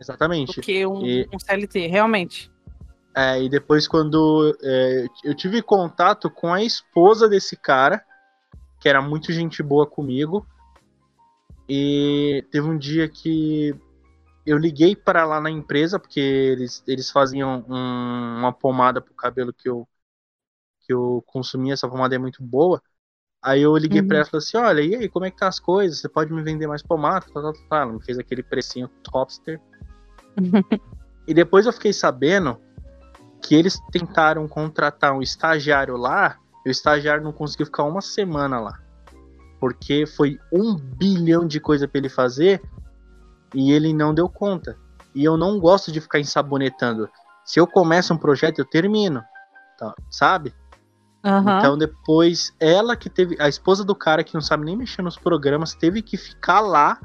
Exatamente. 0.00 0.56
Do 0.56 0.62
que 0.64 0.86
um, 0.86 1.04
E- 1.06 1.28
um 1.32 1.38
CLT, 1.38 1.86
realmente. 1.86 2.50
É, 3.14 3.42
e 3.42 3.48
depois 3.48 3.88
quando 3.88 4.56
é, 4.62 5.06
eu 5.24 5.34
tive 5.34 5.60
contato 5.62 6.30
com 6.30 6.52
a 6.54 6.62
esposa 6.62 7.28
desse 7.28 7.56
cara, 7.56 8.04
que 8.80 8.88
era 8.88 9.02
muito 9.02 9.32
gente 9.32 9.62
boa 9.62 9.86
comigo, 9.86 10.46
e 11.68 12.44
teve 12.50 12.66
um 12.66 12.76
dia 12.78 13.08
que 13.08 13.74
eu 14.46 14.58
liguei 14.58 14.96
para 14.96 15.24
lá 15.24 15.40
na 15.40 15.50
empresa, 15.50 15.98
porque 15.98 16.20
eles, 16.20 16.82
eles 16.86 17.10
faziam 17.10 17.64
um- 17.68 18.38
uma 18.40 18.52
pomada 18.52 19.00
pro 19.00 19.14
cabelo 19.14 19.52
que 19.52 19.68
eu, 19.68 19.88
que 20.82 20.92
eu 20.92 21.22
consumia, 21.26 21.74
essa 21.74 21.88
pomada 21.88 22.14
é 22.14 22.18
muito 22.18 22.42
boa. 22.42 22.82
Aí 23.42 23.62
eu 23.62 23.76
liguei 23.76 24.02
Uhum. 24.02 24.08
pra 24.08 24.18
ela 24.18 24.26
e 24.26 24.30
falei 24.30 24.44
assim, 24.46 24.56
olha, 24.58 24.82
e 24.82 24.94
aí, 24.96 25.08
como 25.08 25.26
é 25.26 25.30
que 25.30 25.38
tá 25.38 25.48
as 25.48 25.60
coisas? 25.60 26.00
Você 26.00 26.08
pode 26.08 26.32
me 26.32 26.42
vender 26.42 26.66
mais 26.66 26.82
pomada? 26.82 27.26
Tal, 27.32 27.42
tal, 27.42 27.54
tal. 27.68 27.82
Ela 27.82 27.92
me 27.94 28.02
fez 28.04 28.18
aquele 28.18 28.42
precinho 28.42 28.88
topster. 29.04 29.60
E 31.26 31.34
depois 31.34 31.66
eu 31.66 31.72
fiquei 31.72 31.92
sabendo 31.92 32.58
que 33.42 33.54
eles 33.54 33.78
tentaram 33.90 34.46
contratar 34.48 35.12
um 35.12 35.22
estagiário 35.22 35.96
lá, 35.96 36.36
e 36.64 36.68
o 36.68 36.72
estagiário 36.72 37.22
não 37.22 37.32
conseguiu 37.32 37.66
ficar 37.66 37.84
uma 37.84 38.00
semana 38.00 38.60
lá. 38.60 38.78
Porque 39.58 40.06
foi 40.06 40.38
um 40.52 40.76
bilhão 40.76 41.46
de 41.46 41.60
coisa 41.60 41.86
para 41.86 41.98
ele 41.98 42.08
fazer 42.08 42.62
e 43.54 43.72
ele 43.72 43.92
não 43.92 44.14
deu 44.14 44.28
conta. 44.28 44.76
E 45.14 45.24
eu 45.24 45.36
não 45.36 45.58
gosto 45.58 45.90
de 45.92 46.00
ficar 46.00 46.18
ensabonetando. 46.18 47.08
Se 47.44 47.58
eu 47.58 47.66
começo 47.66 48.12
um 48.14 48.18
projeto, 48.18 48.58
eu 48.58 48.64
termino. 48.64 49.22
tá? 49.78 49.94
Sabe? 50.10 50.54
Aham. 51.24 51.58
Então 51.58 51.76
depois, 51.76 52.54
ela 52.58 52.96
que 52.96 53.10
teve. 53.10 53.36
A 53.40 53.48
esposa 53.48 53.84
do 53.84 53.94
cara 53.94 54.24
que 54.24 54.34
não 54.34 54.40
sabe 54.40 54.64
nem 54.64 54.76
mexer 54.76 55.02
nos 55.02 55.18
programas, 55.18 55.74
teve 55.74 56.00
que 56.00 56.16
ficar 56.16 56.60
lá 56.60 56.98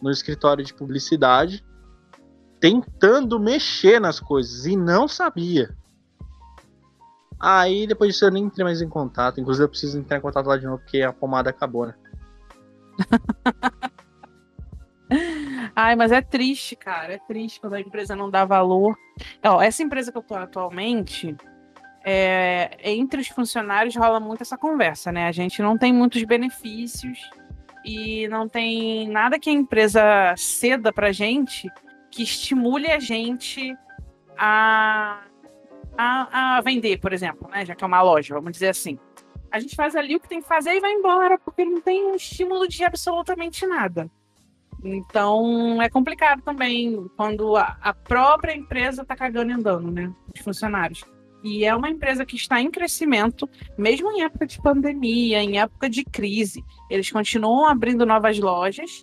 no 0.00 0.10
escritório 0.10 0.64
de 0.64 0.74
publicidade, 0.74 1.64
tentando 2.62 3.38
mexer 3.40 4.00
nas 4.00 4.20
coisas 4.20 4.66
e 4.66 4.76
não 4.76 5.08
sabia. 5.08 5.76
Aí 7.40 7.88
depois 7.88 8.12
disso 8.12 8.24
eu 8.24 8.30
nem 8.30 8.44
entrei 8.44 8.62
mais 8.62 8.80
em 8.80 8.88
contato. 8.88 9.40
Inclusive 9.40 9.64
eu 9.64 9.68
preciso 9.68 9.98
entrar 9.98 10.18
em 10.18 10.20
contato 10.20 10.46
lá 10.46 10.56
de 10.56 10.64
novo 10.64 10.78
porque 10.78 11.02
a 11.02 11.12
pomada 11.12 11.50
acabou, 11.50 11.88
né? 11.88 11.94
Ai, 15.74 15.96
mas 15.96 16.12
é 16.12 16.22
triste, 16.22 16.76
cara. 16.76 17.14
É 17.14 17.18
triste 17.18 17.60
quando 17.60 17.74
a 17.74 17.80
empresa 17.80 18.14
não 18.14 18.30
dá 18.30 18.44
valor. 18.44 18.96
Ó, 19.44 19.60
essa 19.60 19.82
empresa 19.82 20.12
que 20.12 20.18
eu 20.18 20.22
tô 20.22 20.36
atualmente, 20.36 21.36
é, 22.04 22.78
entre 22.84 23.20
os 23.20 23.26
funcionários 23.26 23.96
rola 23.96 24.20
muito 24.20 24.42
essa 24.42 24.56
conversa, 24.56 25.10
né? 25.10 25.26
A 25.26 25.32
gente 25.32 25.60
não 25.60 25.76
tem 25.76 25.92
muitos 25.92 26.22
benefícios 26.22 27.18
e 27.84 28.28
não 28.28 28.48
tem 28.48 29.08
nada 29.08 29.36
que 29.36 29.50
a 29.50 29.52
empresa 29.52 30.32
ceda 30.36 30.92
pra 30.92 31.10
gente 31.10 31.68
que 32.12 32.22
estimule 32.22 32.88
a 32.88 33.00
gente 33.00 33.74
a, 34.36 35.22
a, 35.96 36.58
a 36.58 36.60
vender, 36.60 36.98
por 36.98 37.12
exemplo, 37.12 37.48
né? 37.50 37.64
Já 37.64 37.74
que 37.74 37.82
é 37.82 37.86
uma 37.86 38.02
loja, 38.02 38.34
vamos 38.34 38.52
dizer 38.52 38.68
assim. 38.68 38.98
A 39.50 39.58
gente 39.58 39.74
faz 39.74 39.96
ali 39.96 40.14
o 40.14 40.20
que 40.20 40.28
tem 40.28 40.40
que 40.40 40.48
fazer 40.48 40.74
e 40.74 40.80
vai 40.80 40.92
embora, 40.92 41.38
porque 41.38 41.64
não 41.64 41.80
tem 41.80 42.04
um 42.04 42.14
estímulo 42.14 42.68
de 42.68 42.84
absolutamente 42.84 43.66
nada. 43.66 44.10
Então 44.84 45.80
é 45.80 45.88
complicado 45.88 46.42
também 46.42 47.08
quando 47.16 47.56
a, 47.56 47.78
a 47.80 47.94
própria 47.94 48.54
empresa 48.54 49.02
está 49.02 49.16
cagando 49.16 49.50
e 49.50 49.54
andando, 49.54 49.90
né? 49.90 50.12
Os 50.34 50.42
funcionários. 50.42 51.04
E 51.42 51.64
é 51.64 51.74
uma 51.74 51.90
empresa 51.90 52.24
que 52.24 52.36
está 52.36 52.60
em 52.60 52.70
crescimento, 52.70 53.48
mesmo 53.76 54.10
em 54.12 54.22
época 54.22 54.46
de 54.46 54.60
pandemia, 54.60 55.42
em 55.42 55.58
época 55.58 55.88
de 55.88 56.04
crise. 56.04 56.62
Eles 56.88 57.10
continuam 57.10 57.66
abrindo 57.66 58.06
novas 58.06 58.38
lojas 58.38 59.02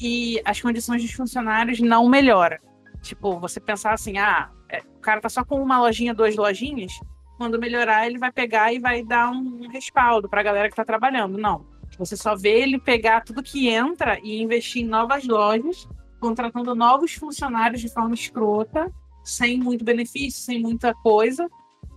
e 0.00 0.40
as 0.44 0.60
condições 0.60 1.02
dos 1.02 1.12
funcionários 1.12 1.80
não 1.80 2.08
melhoram. 2.08 2.58
Tipo, 3.02 3.38
você 3.38 3.60
pensar 3.60 3.92
assim, 3.92 4.18
ah, 4.18 4.50
é, 4.68 4.80
o 4.80 5.00
cara 5.00 5.20
tá 5.20 5.28
só 5.28 5.44
com 5.44 5.60
uma 5.60 5.80
lojinha, 5.80 6.14
duas 6.14 6.36
lojinhas, 6.36 6.92
quando 7.36 7.58
melhorar 7.58 8.06
ele 8.06 8.18
vai 8.18 8.32
pegar 8.32 8.72
e 8.72 8.78
vai 8.78 9.02
dar 9.02 9.30
um 9.30 9.68
respaldo 9.68 10.28
para 10.28 10.40
a 10.40 10.44
galera 10.44 10.68
que 10.68 10.72
está 10.72 10.84
trabalhando. 10.84 11.38
Não. 11.38 11.66
Você 11.98 12.16
só 12.16 12.34
vê 12.34 12.60
ele 12.60 12.78
pegar 12.78 13.22
tudo 13.22 13.42
que 13.42 13.68
entra 13.68 14.18
e 14.22 14.42
investir 14.42 14.82
em 14.82 14.86
novas 14.88 15.26
lojas, 15.26 15.88
contratando 16.20 16.74
novos 16.74 17.14
funcionários 17.14 17.80
de 17.80 17.92
forma 17.92 18.14
escrota, 18.14 18.92
sem 19.22 19.58
muito 19.58 19.84
benefício, 19.84 20.42
sem 20.42 20.60
muita 20.60 20.92
coisa, 20.94 21.48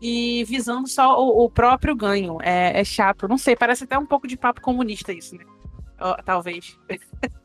e 0.01 0.43
visando 0.45 0.87
só 0.87 1.19
o, 1.19 1.45
o 1.45 1.49
próprio 1.49 1.95
ganho. 1.95 2.37
É, 2.41 2.79
é, 2.79 2.83
chato. 2.83 3.27
Não 3.27 3.37
sei, 3.37 3.55
parece 3.55 3.83
até 3.83 3.97
um 3.97 4.05
pouco 4.05 4.27
de 4.27 4.37
papo 4.37 4.61
comunista 4.61 5.11
isso, 5.11 5.35
né? 5.35 5.43
Oh, 5.99 6.21
talvez. 6.23 6.77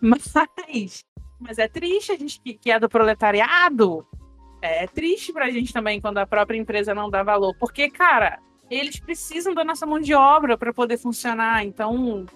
mas, 0.00 1.04
mas 1.40 1.58
é 1.58 1.68
triste 1.68 2.12
a 2.12 2.16
gente 2.16 2.40
que, 2.40 2.54
que 2.54 2.70
é 2.70 2.78
do 2.78 2.88
proletariado. 2.88 4.06
É, 4.62 4.84
é 4.84 4.86
triste 4.86 5.32
pra 5.32 5.50
gente 5.50 5.72
também 5.72 6.00
quando 6.00 6.18
a 6.18 6.26
própria 6.26 6.58
empresa 6.58 6.94
não 6.94 7.10
dá 7.10 7.22
valor. 7.22 7.54
Porque, 7.58 7.90
cara, 7.90 8.40
eles 8.70 8.98
precisam 8.98 9.54
da 9.54 9.64
nossa 9.64 9.86
mão 9.86 10.00
de 10.00 10.14
obra 10.14 10.56
para 10.56 10.72
poder 10.72 10.98
funcionar. 10.98 11.64
Então, 11.64 12.26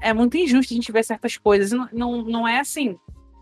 é 0.00 0.12
muito 0.12 0.36
injusto 0.36 0.72
a 0.72 0.76
gente 0.76 0.92
ver 0.92 1.04
certas 1.04 1.36
coisas. 1.36 1.72
Não, 1.72 1.88
não, 1.92 2.22
não 2.22 2.48
é 2.48 2.60
assim, 2.60 2.96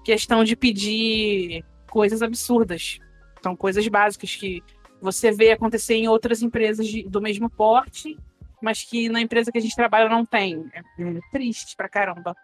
questão 0.04 0.44
de 0.44 0.56
pedir 0.56 1.64
coisas 1.90 2.22
absurdas. 2.22 2.98
São 3.42 3.56
coisas 3.56 3.86
básicas 3.88 4.34
que 4.34 4.62
você 5.00 5.32
vê 5.32 5.50
acontecer 5.50 5.94
em 5.94 6.08
outras 6.08 6.42
empresas 6.42 6.86
de, 6.86 7.02
do 7.02 7.20
mesmo 7.20 7.50
porte, 7.50 8.16
mas 8.62 8.84
que 8.84 9.08
na 9.08 9.20
empresa 9.20 9.50
que 9.50 9.58
a 9.58 9.60
gente 9.60 9.74
trabalha 9.74 10.08
não 10.08 10.24
tem. 10.24 10.64
É, 10.72 10.80
é 11.02 11.20
triste 11.32 11.76
pra 11.76 11.88
caramba. 11.88 12.34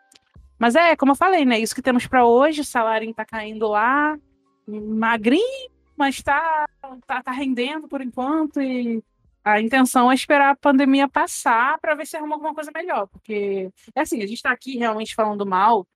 Mas 0.59 0.75
é, 0.75 0.97
como 0.97 1.13
eu 1.13 1.17
falei, 1.17 1.45
né? 1.45 1.59
Isso 1.59 1.75
que 1.75 1.83
temos 1.83 2.07
para 2.07 2.27
hoje, 2.27 2.63
o 2.63 2.65
salário 2.65 3.13
tá 3.15 3.25
caindo 3.25 3.69
lá, 3.69 4.19
magrinho, 4.67 5.71
mas 5.97 6.23
tá, 6.23 6.69
tá, 7.07 7.23
tá 7.23 7.31
rendendo 7.31 7.89
por 7.89 8.01
enquanto 8.01 8.61
e 8.61 9.03
a 9.45 9.61
intenção 9.61 10.11
é 10.11 10.15
esperar 10.15 10.51
a 10.51 10.57
pandemia 10.57 11.09
passar 11.09 11.79
para 11.79 11.95
ver 11.95 12.07
se 12.07 12.17
arruma 12.17 12.35
alguma 12.35 12.55
coisa 12.55 12.71
melhor, 12.75 13.07
porque 13.07 13.71
é 13.95 14.01
assim, 14.01 14.19
a 14.19 14.27
gente 14.27 14.35
está 14.35 14.51
aqui 14.51 14.77
realmente 14.77 15.15
falando 15.15 15.47
mal 15.47 15.87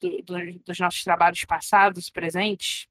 do, 0.00 0.22
do, 0.22 0.58
dos 0.64 0.78
nossos 0.78 1.04
trabalhos 1.04 1.44
passados, 1.44 2.08
presentes, 2.08 2.86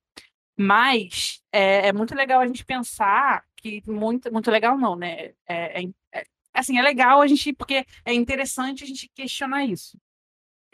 mas 0.55 1.41
é, 1.51 1.87
é, 1.87 1.93
muito 1.93 2.13
legal 2.15 2.41
a 2.41 2.47
gente 2.47 2.65
pensar 2.65 3.43
que 3.55 3.81
muito, 3.87 4.31
muito 4.31 4.51
legal 4.51 4.77
não, 4.77 4.95
né? 4.95 5.31
É, 5.47 5.81
é, 5.81 5.89
é, 6.13 6.23
assim, 6.53 6.77
é 6.77 6.81
legal 6.81 7.21
a 7.21 7.27
gente, 7.27 7.53
porque 7.53 7.85
é 8.05 8.13
interessante 8.13 8.83
a 8.83 8.87
gente 8.87 9.09
questionar 9.15 9.65
isso. 9.65 9.97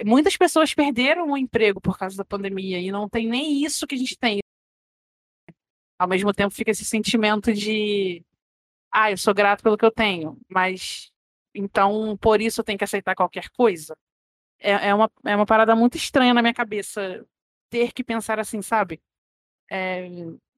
Muitas 0.05 0.35
pessoas 0.35 0.73
perderam 0.73 1.29
o 1.31 1.37
emprego 1.37 1.79
por 1.79 1.97
causa 1.97 2.17
da 2.17 2.25
pandemia 2.25 2.79
e 2.79 2.91
não 2.91 3.07
tem 3.07 3.27
nem 3.27 3.63
isso 3.63 3.87
que 3.87 3.95
a 3.95 3.97
gente 3.97 4.17
tem. 4.17 4.39
Ao 5.97 6.07
mesmo 6.07 6.33
tempo 6.33 6.53
fica 6.53 6.71
esse 6.71 6.83
sentimento 6.83 7.53
de 7.53 8.23
ah, 8.91 9.11
eu 9.11 9.17
sou 9.17 9.33
grato 9.33 9.63
pelo 9.63 9.77
que 9.77 9.85
eu 9.85 9.91
tenho, 9.91 10.37
mas 10.49 11.11
então 11.55 12.17
por 12.17 12.41
isso 12.41 12.61
eu 12.61 12.65
tenho 12.65 12.77
que 12.77 12.83
aceitar 12.83 13.15
qualquer 13.15 13.49
coisa. 13.49 13.95
É, 14.59 14.89
é, 14.89 14.95
uma, 14.95 15.11
é 15.25 15.35
uma 15.35 15.45
parada 15.45 15.75
muito 15.75 15.97
estranha 15.97 16.33
na 16.33 16.41
minha 16.41 16.53
cabeça 16.53 17.25
ter 17.69 17.91
que 17.91 18.03
pensar 18.03 18.39
assim, 18.39 18.61
sabe? 18.61 19.01
É, 19.69 20.07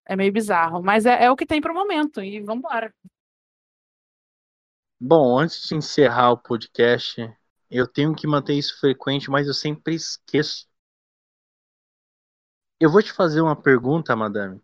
é 0.06 0.16
meio 0.16 0.32
bizarro, 0.32 0.84
mas 0.84 1.06
é, 1.06 1.26
é 1.26 1.32
o 1.32 1.36
que 1.36 1.46
tem 1.46 1.62
para 1.62 1.72
o 1.72 1.76
momento 1.76 2.22
e 2.22 2.39
vamos 2.41 2.60
embora. 2.60 2.93
Bom, 5.00 5.39
antes 5.39 5.68
de 5.68 5.76
encerrar 5.76 6.32
o 6.32 6.38
podcast, 6.38 7.22
eu 7.70 7.88
tenho 7.88 8.16
que 8.16 8.28
manter 8.28 8.53
isso 8.53 8.80
frequente, 8.80 9.30
mas 9.30 9.47
eu 9.47 9.53
sempre 9.53 9.95
esqueço. 9.95 10.68
Eu 12.80 12.91
vou 12.91 13.01
te 13.01 13.11
fazer 13.11 13.41
uma 13.41 13.55
pergunta, 13.55 14.16
madame 14.16 14.61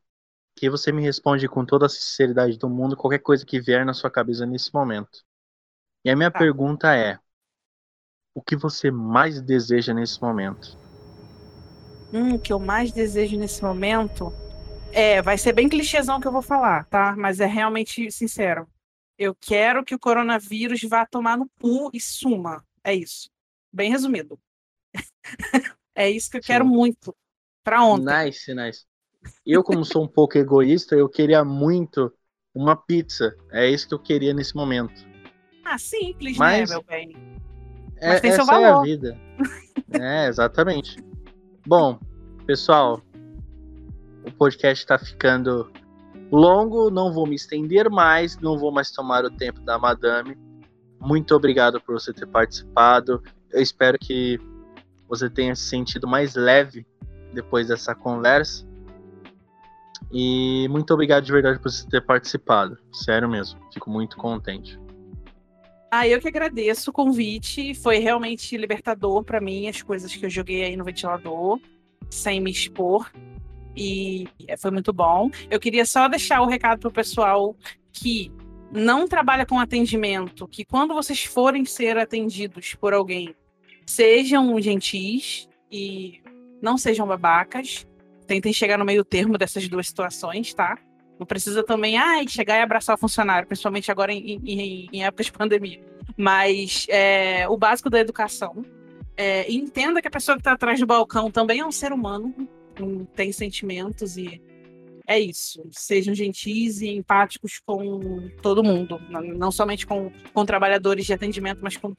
que 0.55 0.69
você 0.69 0.91
me 0.91 1.01
responde 1.01 1.47
com 1.47 1.65
toda 1.65 1.85
a 1.85 1.89
sinceridade 1.89 2.57
do 2.57 2.69
mundo 2.69 2.95
qualquer 2.95 3.19
coisa 3.19 3.45
que 3.45 3.59
vier 3.59 3.85
na 3.85 3.93
sua 3.93 4.11
cabeça 4.11 4.45
nesse 4.45 4.73
momento. 4.73 5.23
E 6.03 6.09
a 6.09 6.15
minha 6.15 6.31
tá. 6.31 6.39
pergunta 6.39 6.95
é: 6.95 7.17
o 8.35 8.41
que 8.41 8.55
você 8.55 8.91
mais 8.91 9.41
deseja 9.41 9.93
nesse 9.93 10.21
momento? 10.21 10.77
Hum, 12.13 12.35
o 12.35 12.39
que 12.39 12.51
eu 12.51 12.59
mais 12.59 12.91
desejo 12.91 13.37
nesse 13.37 13.63
momento 13.63 14.33
é, 14.91 15.21
vai 15.21 15.37
ser 15.37 15.53
bem 15.53 15.69
clichêzão 15.69 16.19
que 16.19 16.27
eu 16.27 16.31
vou 16.31 16.41
falar, 16.41 16.85
tá? 16.85 17.15
Mas 17.17 17.39
é 17.39 17.45
realmente 17.45 18.11
sincero. 18.11 18.67
Eu 19.17 19.35
quero 19.35 19.85
que 19.85 19.95
o 19.95 19.99
coronavírus 19.99 20.81
vá 20.83 21.05
tomar 21.05 21.37
no 21.37 21.49
cu 21.59 21.89
e 21.93 22.01
suma. 22.01 22.63
É 22.83 22.93
isso. 22.95 23.29
Bem 23.71 23.91
resumido. 23.91 24.39
é 25.95 26.09
isso 26.09 26.29
que 26.29 26.37
eu 26.37 26.41
Sim. 26.43 26.47
quero 26.47 26.65
muito. 26.65 27.15
Pra 27.63 27.83
ontem. 27.83 28.25
Nice, 28.25 28.53
nice. 28.53 28.85
Eu, 29.45 29.63
como 29.63 29.85
sou 29.85 30.03
um 30.03 30.07
pouco 30.07 30.37
egoísta, 30.37 30.95
eu 30.95 31.07
queria 31.07 31.43
muito 31.45 32.11
uma 32.53 32.75
pizza. 32.75 33.35
É 33.51 33.69
isso 33.69 33.87
que 33.87 33.93
eu 33.93 33.99
queria 33.99 34.33
nesse 34.33 34.55
momento. 34.55 35.05
Ah, 35.63 35.77
simples, 35.77 36.33
né, 36.33 36.39
Mas, 36.39 36.69
né, 36.69 36.75
meu 36.75 36.83
bem? 36.83 37.15
É, 37.97 38.09
Mas 38.09 38.21
tem 38.21 38.31
essa 38.31 38.43
seu 38.43 38.45
valor. 38.47 38.65
é 38.65 38.71
a 38.71 38.81
vida. 38.81 39.17
é, 39.91 40.27
exatamente. 40.27 40.97
Bom, 41.65 41.99
pessoal, 42.47 43.01
o 44.25 44.31
podcast 44.31 44.83
está 44.83 44.97
ficando 44.97 45.71
longo, 46.31 46.89
não 46.89 47.13
vou 47.13 47.27
me 47.27 47.35
estender 47.35 47.89
mais, 47.89 48.37
não 48.37 48.57
vou 48.57 48.71
mais 48.71 48.89
tomar 48.91 49.23
o 49.23 49.29
tempo 49.29 49.61
da 49.61 49.77
madame. 49.77 50.35
Muito 51.01 51.35
obrigado 51.35 51.81
por 51.81 51.99
você 51.99 52.13
ter 52.13 52.27
participado. 52.27 53.21
Eu 53.51 53.61
espero 53.61 53.97
que 53.99 54.39
você 55.09 55.29
tenha 55.29 55.55
se 55.55 55.63
sentido 55.63 56.07
mais 56.07 56.35
leve 56.35 56.85
depois 57.33 57.67
dessa 57.67 57.95
conversa. 57.95 58.65
E 60.13 60.67
muito 60.69 60.93
obrigado 60.93 61.23
de 61.23 61.31
verdade 61.31 61.59
por 61.59 61.71
você 61.71 61.87
ter 61.89 62.01
participado. 62.01 62.77
Sério 62.91 63.27
mesmo. 63.27 63.59
Fico 63.73 63.89
muito 63.89 64.15
contente. 64.15 64.79
Ah, 65.89 66.07
eu 66.07 66.21
que 66.21 66.27
agradeço 66.27 66.91
o 66.91 66.93
convite. 66.93 67.73
Foi 67.73 67.97
realmente 67.97 68.55
libertador 68.55 69.23
para 69.23 69.41
mim 69.41 69.67
as 69.67 69.81
coisas 69.81 70.15
que 70.15 70.25
eu 70.25 70.29
joguei 70.29 70.63
aí 70.63 70.77
no 70.77 70.85
ventilador, 70.85 71.59
sem 72.09 72.39
me 72.39 72.51
expor. 72.51 73.11
E 73.75 74.27
foi 74.57 74.71
muito 74.71 74.93
bom. 74.93 75.29
Eu 75.49 75.59
queria 75.59 75.85
só 75.85 76.07
deixar 76.07 76.41
o 76.41 76.45
recado 76.45 76.79
pro 76.79 76.91
pessoal 76.91 77.55
que 77.91 78.31
não 78.71 79.07
trabalha 79.07 79.45
com 79.45 79.59
atendimento, 79.59 80.47
que 80.47 80.63
quando 80.63 80.93
vocês 80.93 81.23
forem 81.23 81.65
ser 81.65 81.97
atendidos 81.97 82.73
por 82.73 82.93
alguém, 82.93 83.35
sejam 83.85 84.59
gentis 84.61 85.49
e 85.71 86.21
não 86.61 86.77
sejam 86.77 87.05
babacas 87.05 87.85
tentem 88.31 88.53
chegar 88.53 88.77
no 88.77 88.85
meio 88.85 89.03
termo 89.03 89.37
dessas 89.37 89.67
duas 89.67 89.87
situações, 89.87 90.53
tá? 90.53 90.77
Não 91.19 91.27
precisa 91.27 91.63
também 91.63 91.97
ai, 91.97 92.25
chegar 92.29 92.57
e 92.57 92.61
abraçar 92.61 92.95
o 92.95 92.97
funcionário, 92.97 93.45
principalmente 93.45 93.91
agora 93.91 94.13
em, 94.13 94.41
em, 94.45 94.89
em 94.91 95.03
épocas 95.03 95.25
de 95.25 95.33
pandemia. 95.33 95.81
Mas 96.15 96.87
é, 96.89 97.45
o 97.49 97.57
básico 97.57 97.89
da 97.89 97.99
educação. 97.99 98.65
É, 99.17 99.51
entenda 99.51 100.01
que 100.01 100.07
a 100.07 100.11
pessoa 100.11 100.35
que 100.35 100.39
está 100.39 100.53
atrás 100.53 100.79
do 100.79 100.85
balcão 100.85 101.29
também 101.29 101.59
é 101.59 101.65
um 101.65 101.71
ser 101.71 101.91
humano, 101.91 102.33
tem 103.13 103.33
sentimentos 103.33 104.17
e 104.17 104.41
é 105.07 105.19
isso. 105.19 105.63
Sejam 105.71 106.13
gentis 106.13 106.81
e 106.81 106.89
empáticos 106.89 107.59
com 107.65 108.29
todo 108.41 108.63
mundo, 108.63 108.99
não 109.09 109.51
somente 109.51 109.85
com, 109.85 110.11
com 110.33 110.45
trabalhadores 110.45 111.05
de 111.05 111.13
atendimento, 111.13 111.59
mas 111.61 111.77
com 111.77 111.95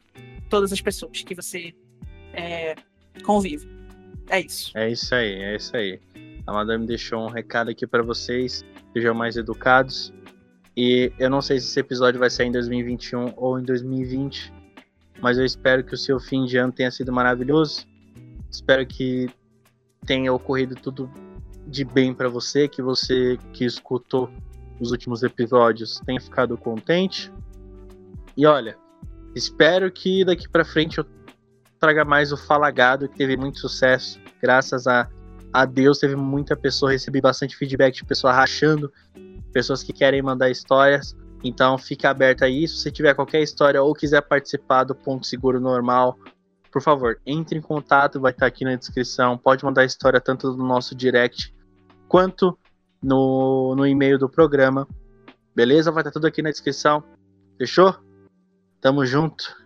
todas 0.49 0.73
as 0.73 0.81
pessoas 0.81 1.23
que 1.23 1.35
você 1.35 1.75
é, 2.33 2.75
convive. 3.25 3.69
É 4.29 4.41
isso. 4.41 4.77
É 4.77 4.91
isso 4.91 5.15
aí, 5.15 5.33
é 5.35 5.57
isso 5.57 5.77
aí. 5.77 6.01
A 6.47 6.53
madame 6.53 6.87
deixou 6.87 7.25
um 7.25 7.29
recado 7.29 7.71
aqui 7.71 7.87
para 7.87 8.03
vocês. 8.03 8.65
Sejam 8.93 9.15
mais 9.15 9.37
educados. 9.37 10.13
E 10.77 11.13
eu 11.19 11.29
não 11.29 11.43
sei 11.43 11.61
se 11.61 11.67
esse 11.67 11.81
episódio 11.81 12.19
vai 12.19 12.31
sair 12.31 12.47
em 12.49 12.53
2021 12.53 13.35
ou 13.37 13.59
em 13.59 13.63
2020, 13.63 14.53
mas 15.21 15.39
eu 15.39 15.45
espero 15.45 15.85
que 15.85 15.95
o 15.95 15.99
seu 15.99 16.19
fim 16.19 16.47
de 16.47 16.57
ano 16.57 16.73
tenha 16.73 16.91
sido 16.91 17.13
maravilhoso. 17.13 17.87
Espero 18.51 18.87
que 18.87 19.29
tenha 20.07 20.33
ocorrido 20.33 20.75
tudo 20.75 21.11
de 21.73 21.85
bem 21.85 22.13
para 22.13 22.29
você, 22.29 22.69
que 22.69 22.83
você 22.83 23.39
que 23.53 23.65
escutou 23.65 24.31
os 24.79 24.91
últimos 24.91 25.23
episódios 25.23 26.01
tenha 26.05 26.21
ficado 26.21 26.57
contente. 26.57 27.33
E 28.37 28.47
olha, 28.47 28.77
espero 29.35 29.91
que 29.91 30.25
daqui 30.25 30.49
para 30.49 30.65
frente 30.65 30.99
eu 30.99 31.07
traga 31.81 32.05
mais 32.05 32.31
o 32.31 32.37
Falagado, 32.37 33.09
que 33.09 33.17
teve 33.17 33.37
muito 33.37 33.59
sucesso, 33.59 34.21
graças 34.41 34.87
a, 34.87 35.09
a 35.53 35.65
Deus, 35.65 35.99
teve 35.99 36.15
muita 36.15 36.55
pessoa, 36.55 36.93
recebi 36.93 37.21
bastante 37.21 37.57
feedback 37.57 37.95
de 37.95 38.05
pessoa 38.05 38.33
rachando 38.33 38.93
pessoas 39.53 39.83
que 39.83 39.93
querem 39.93 40.21
mandar 40.21 40.51
histórias. 40.51 41.17
Então 41.43 41.77
fica 41.79 42.11
aberto 42.11 42.45
aí. 42.45 42.69
Se 42.69 42.91
tiver 42.91 43.15
qualquer 43.15 43.43
história 43.43 43.83
ou 43.83 43.95
quiser 43.95 44.21
participar 44.23 44.85
do 44.85 44.95
Ponto 44.95 45.27
Seguro 45.27 45.59
Normal, 45.59 46.19
por 46.71 46.81
favor, 46.81 47.21
entre 47.27 47.59
em 47.59 47.63
contato, 47.63 48.21
vai 48.21 48.31
estar 48.33 48.47
aqui 48.47 48.65
na 48.65 48.77
descrição. 48.77 49.37
Pode 49.37 49.65
mandar 49.65 49.85
história 49.85 50.21
tanto 50.21 50.53
no 50.57 50.67
nosso 50.67 50.95
direct 50.95 51.53
quanto 52.13 52.59
no, 53.03 53.75
no 53.75 53.87
e-mail 53.87 54.19
do 54.19 54.29
programa. 54.29 54.87
Beleza? 55.57 55.91
Vai 55.91 56.03
estar 56.03 56.11
tudo 56.11 56.27
aqui 56.27 56.43
na 56.43 56.51
descrição. 56.51 57.03
Fechou? 57.57 57.97
Tamo 58.83 59.07
junto. 59.07 59.57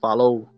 Falou! 0.00 0.48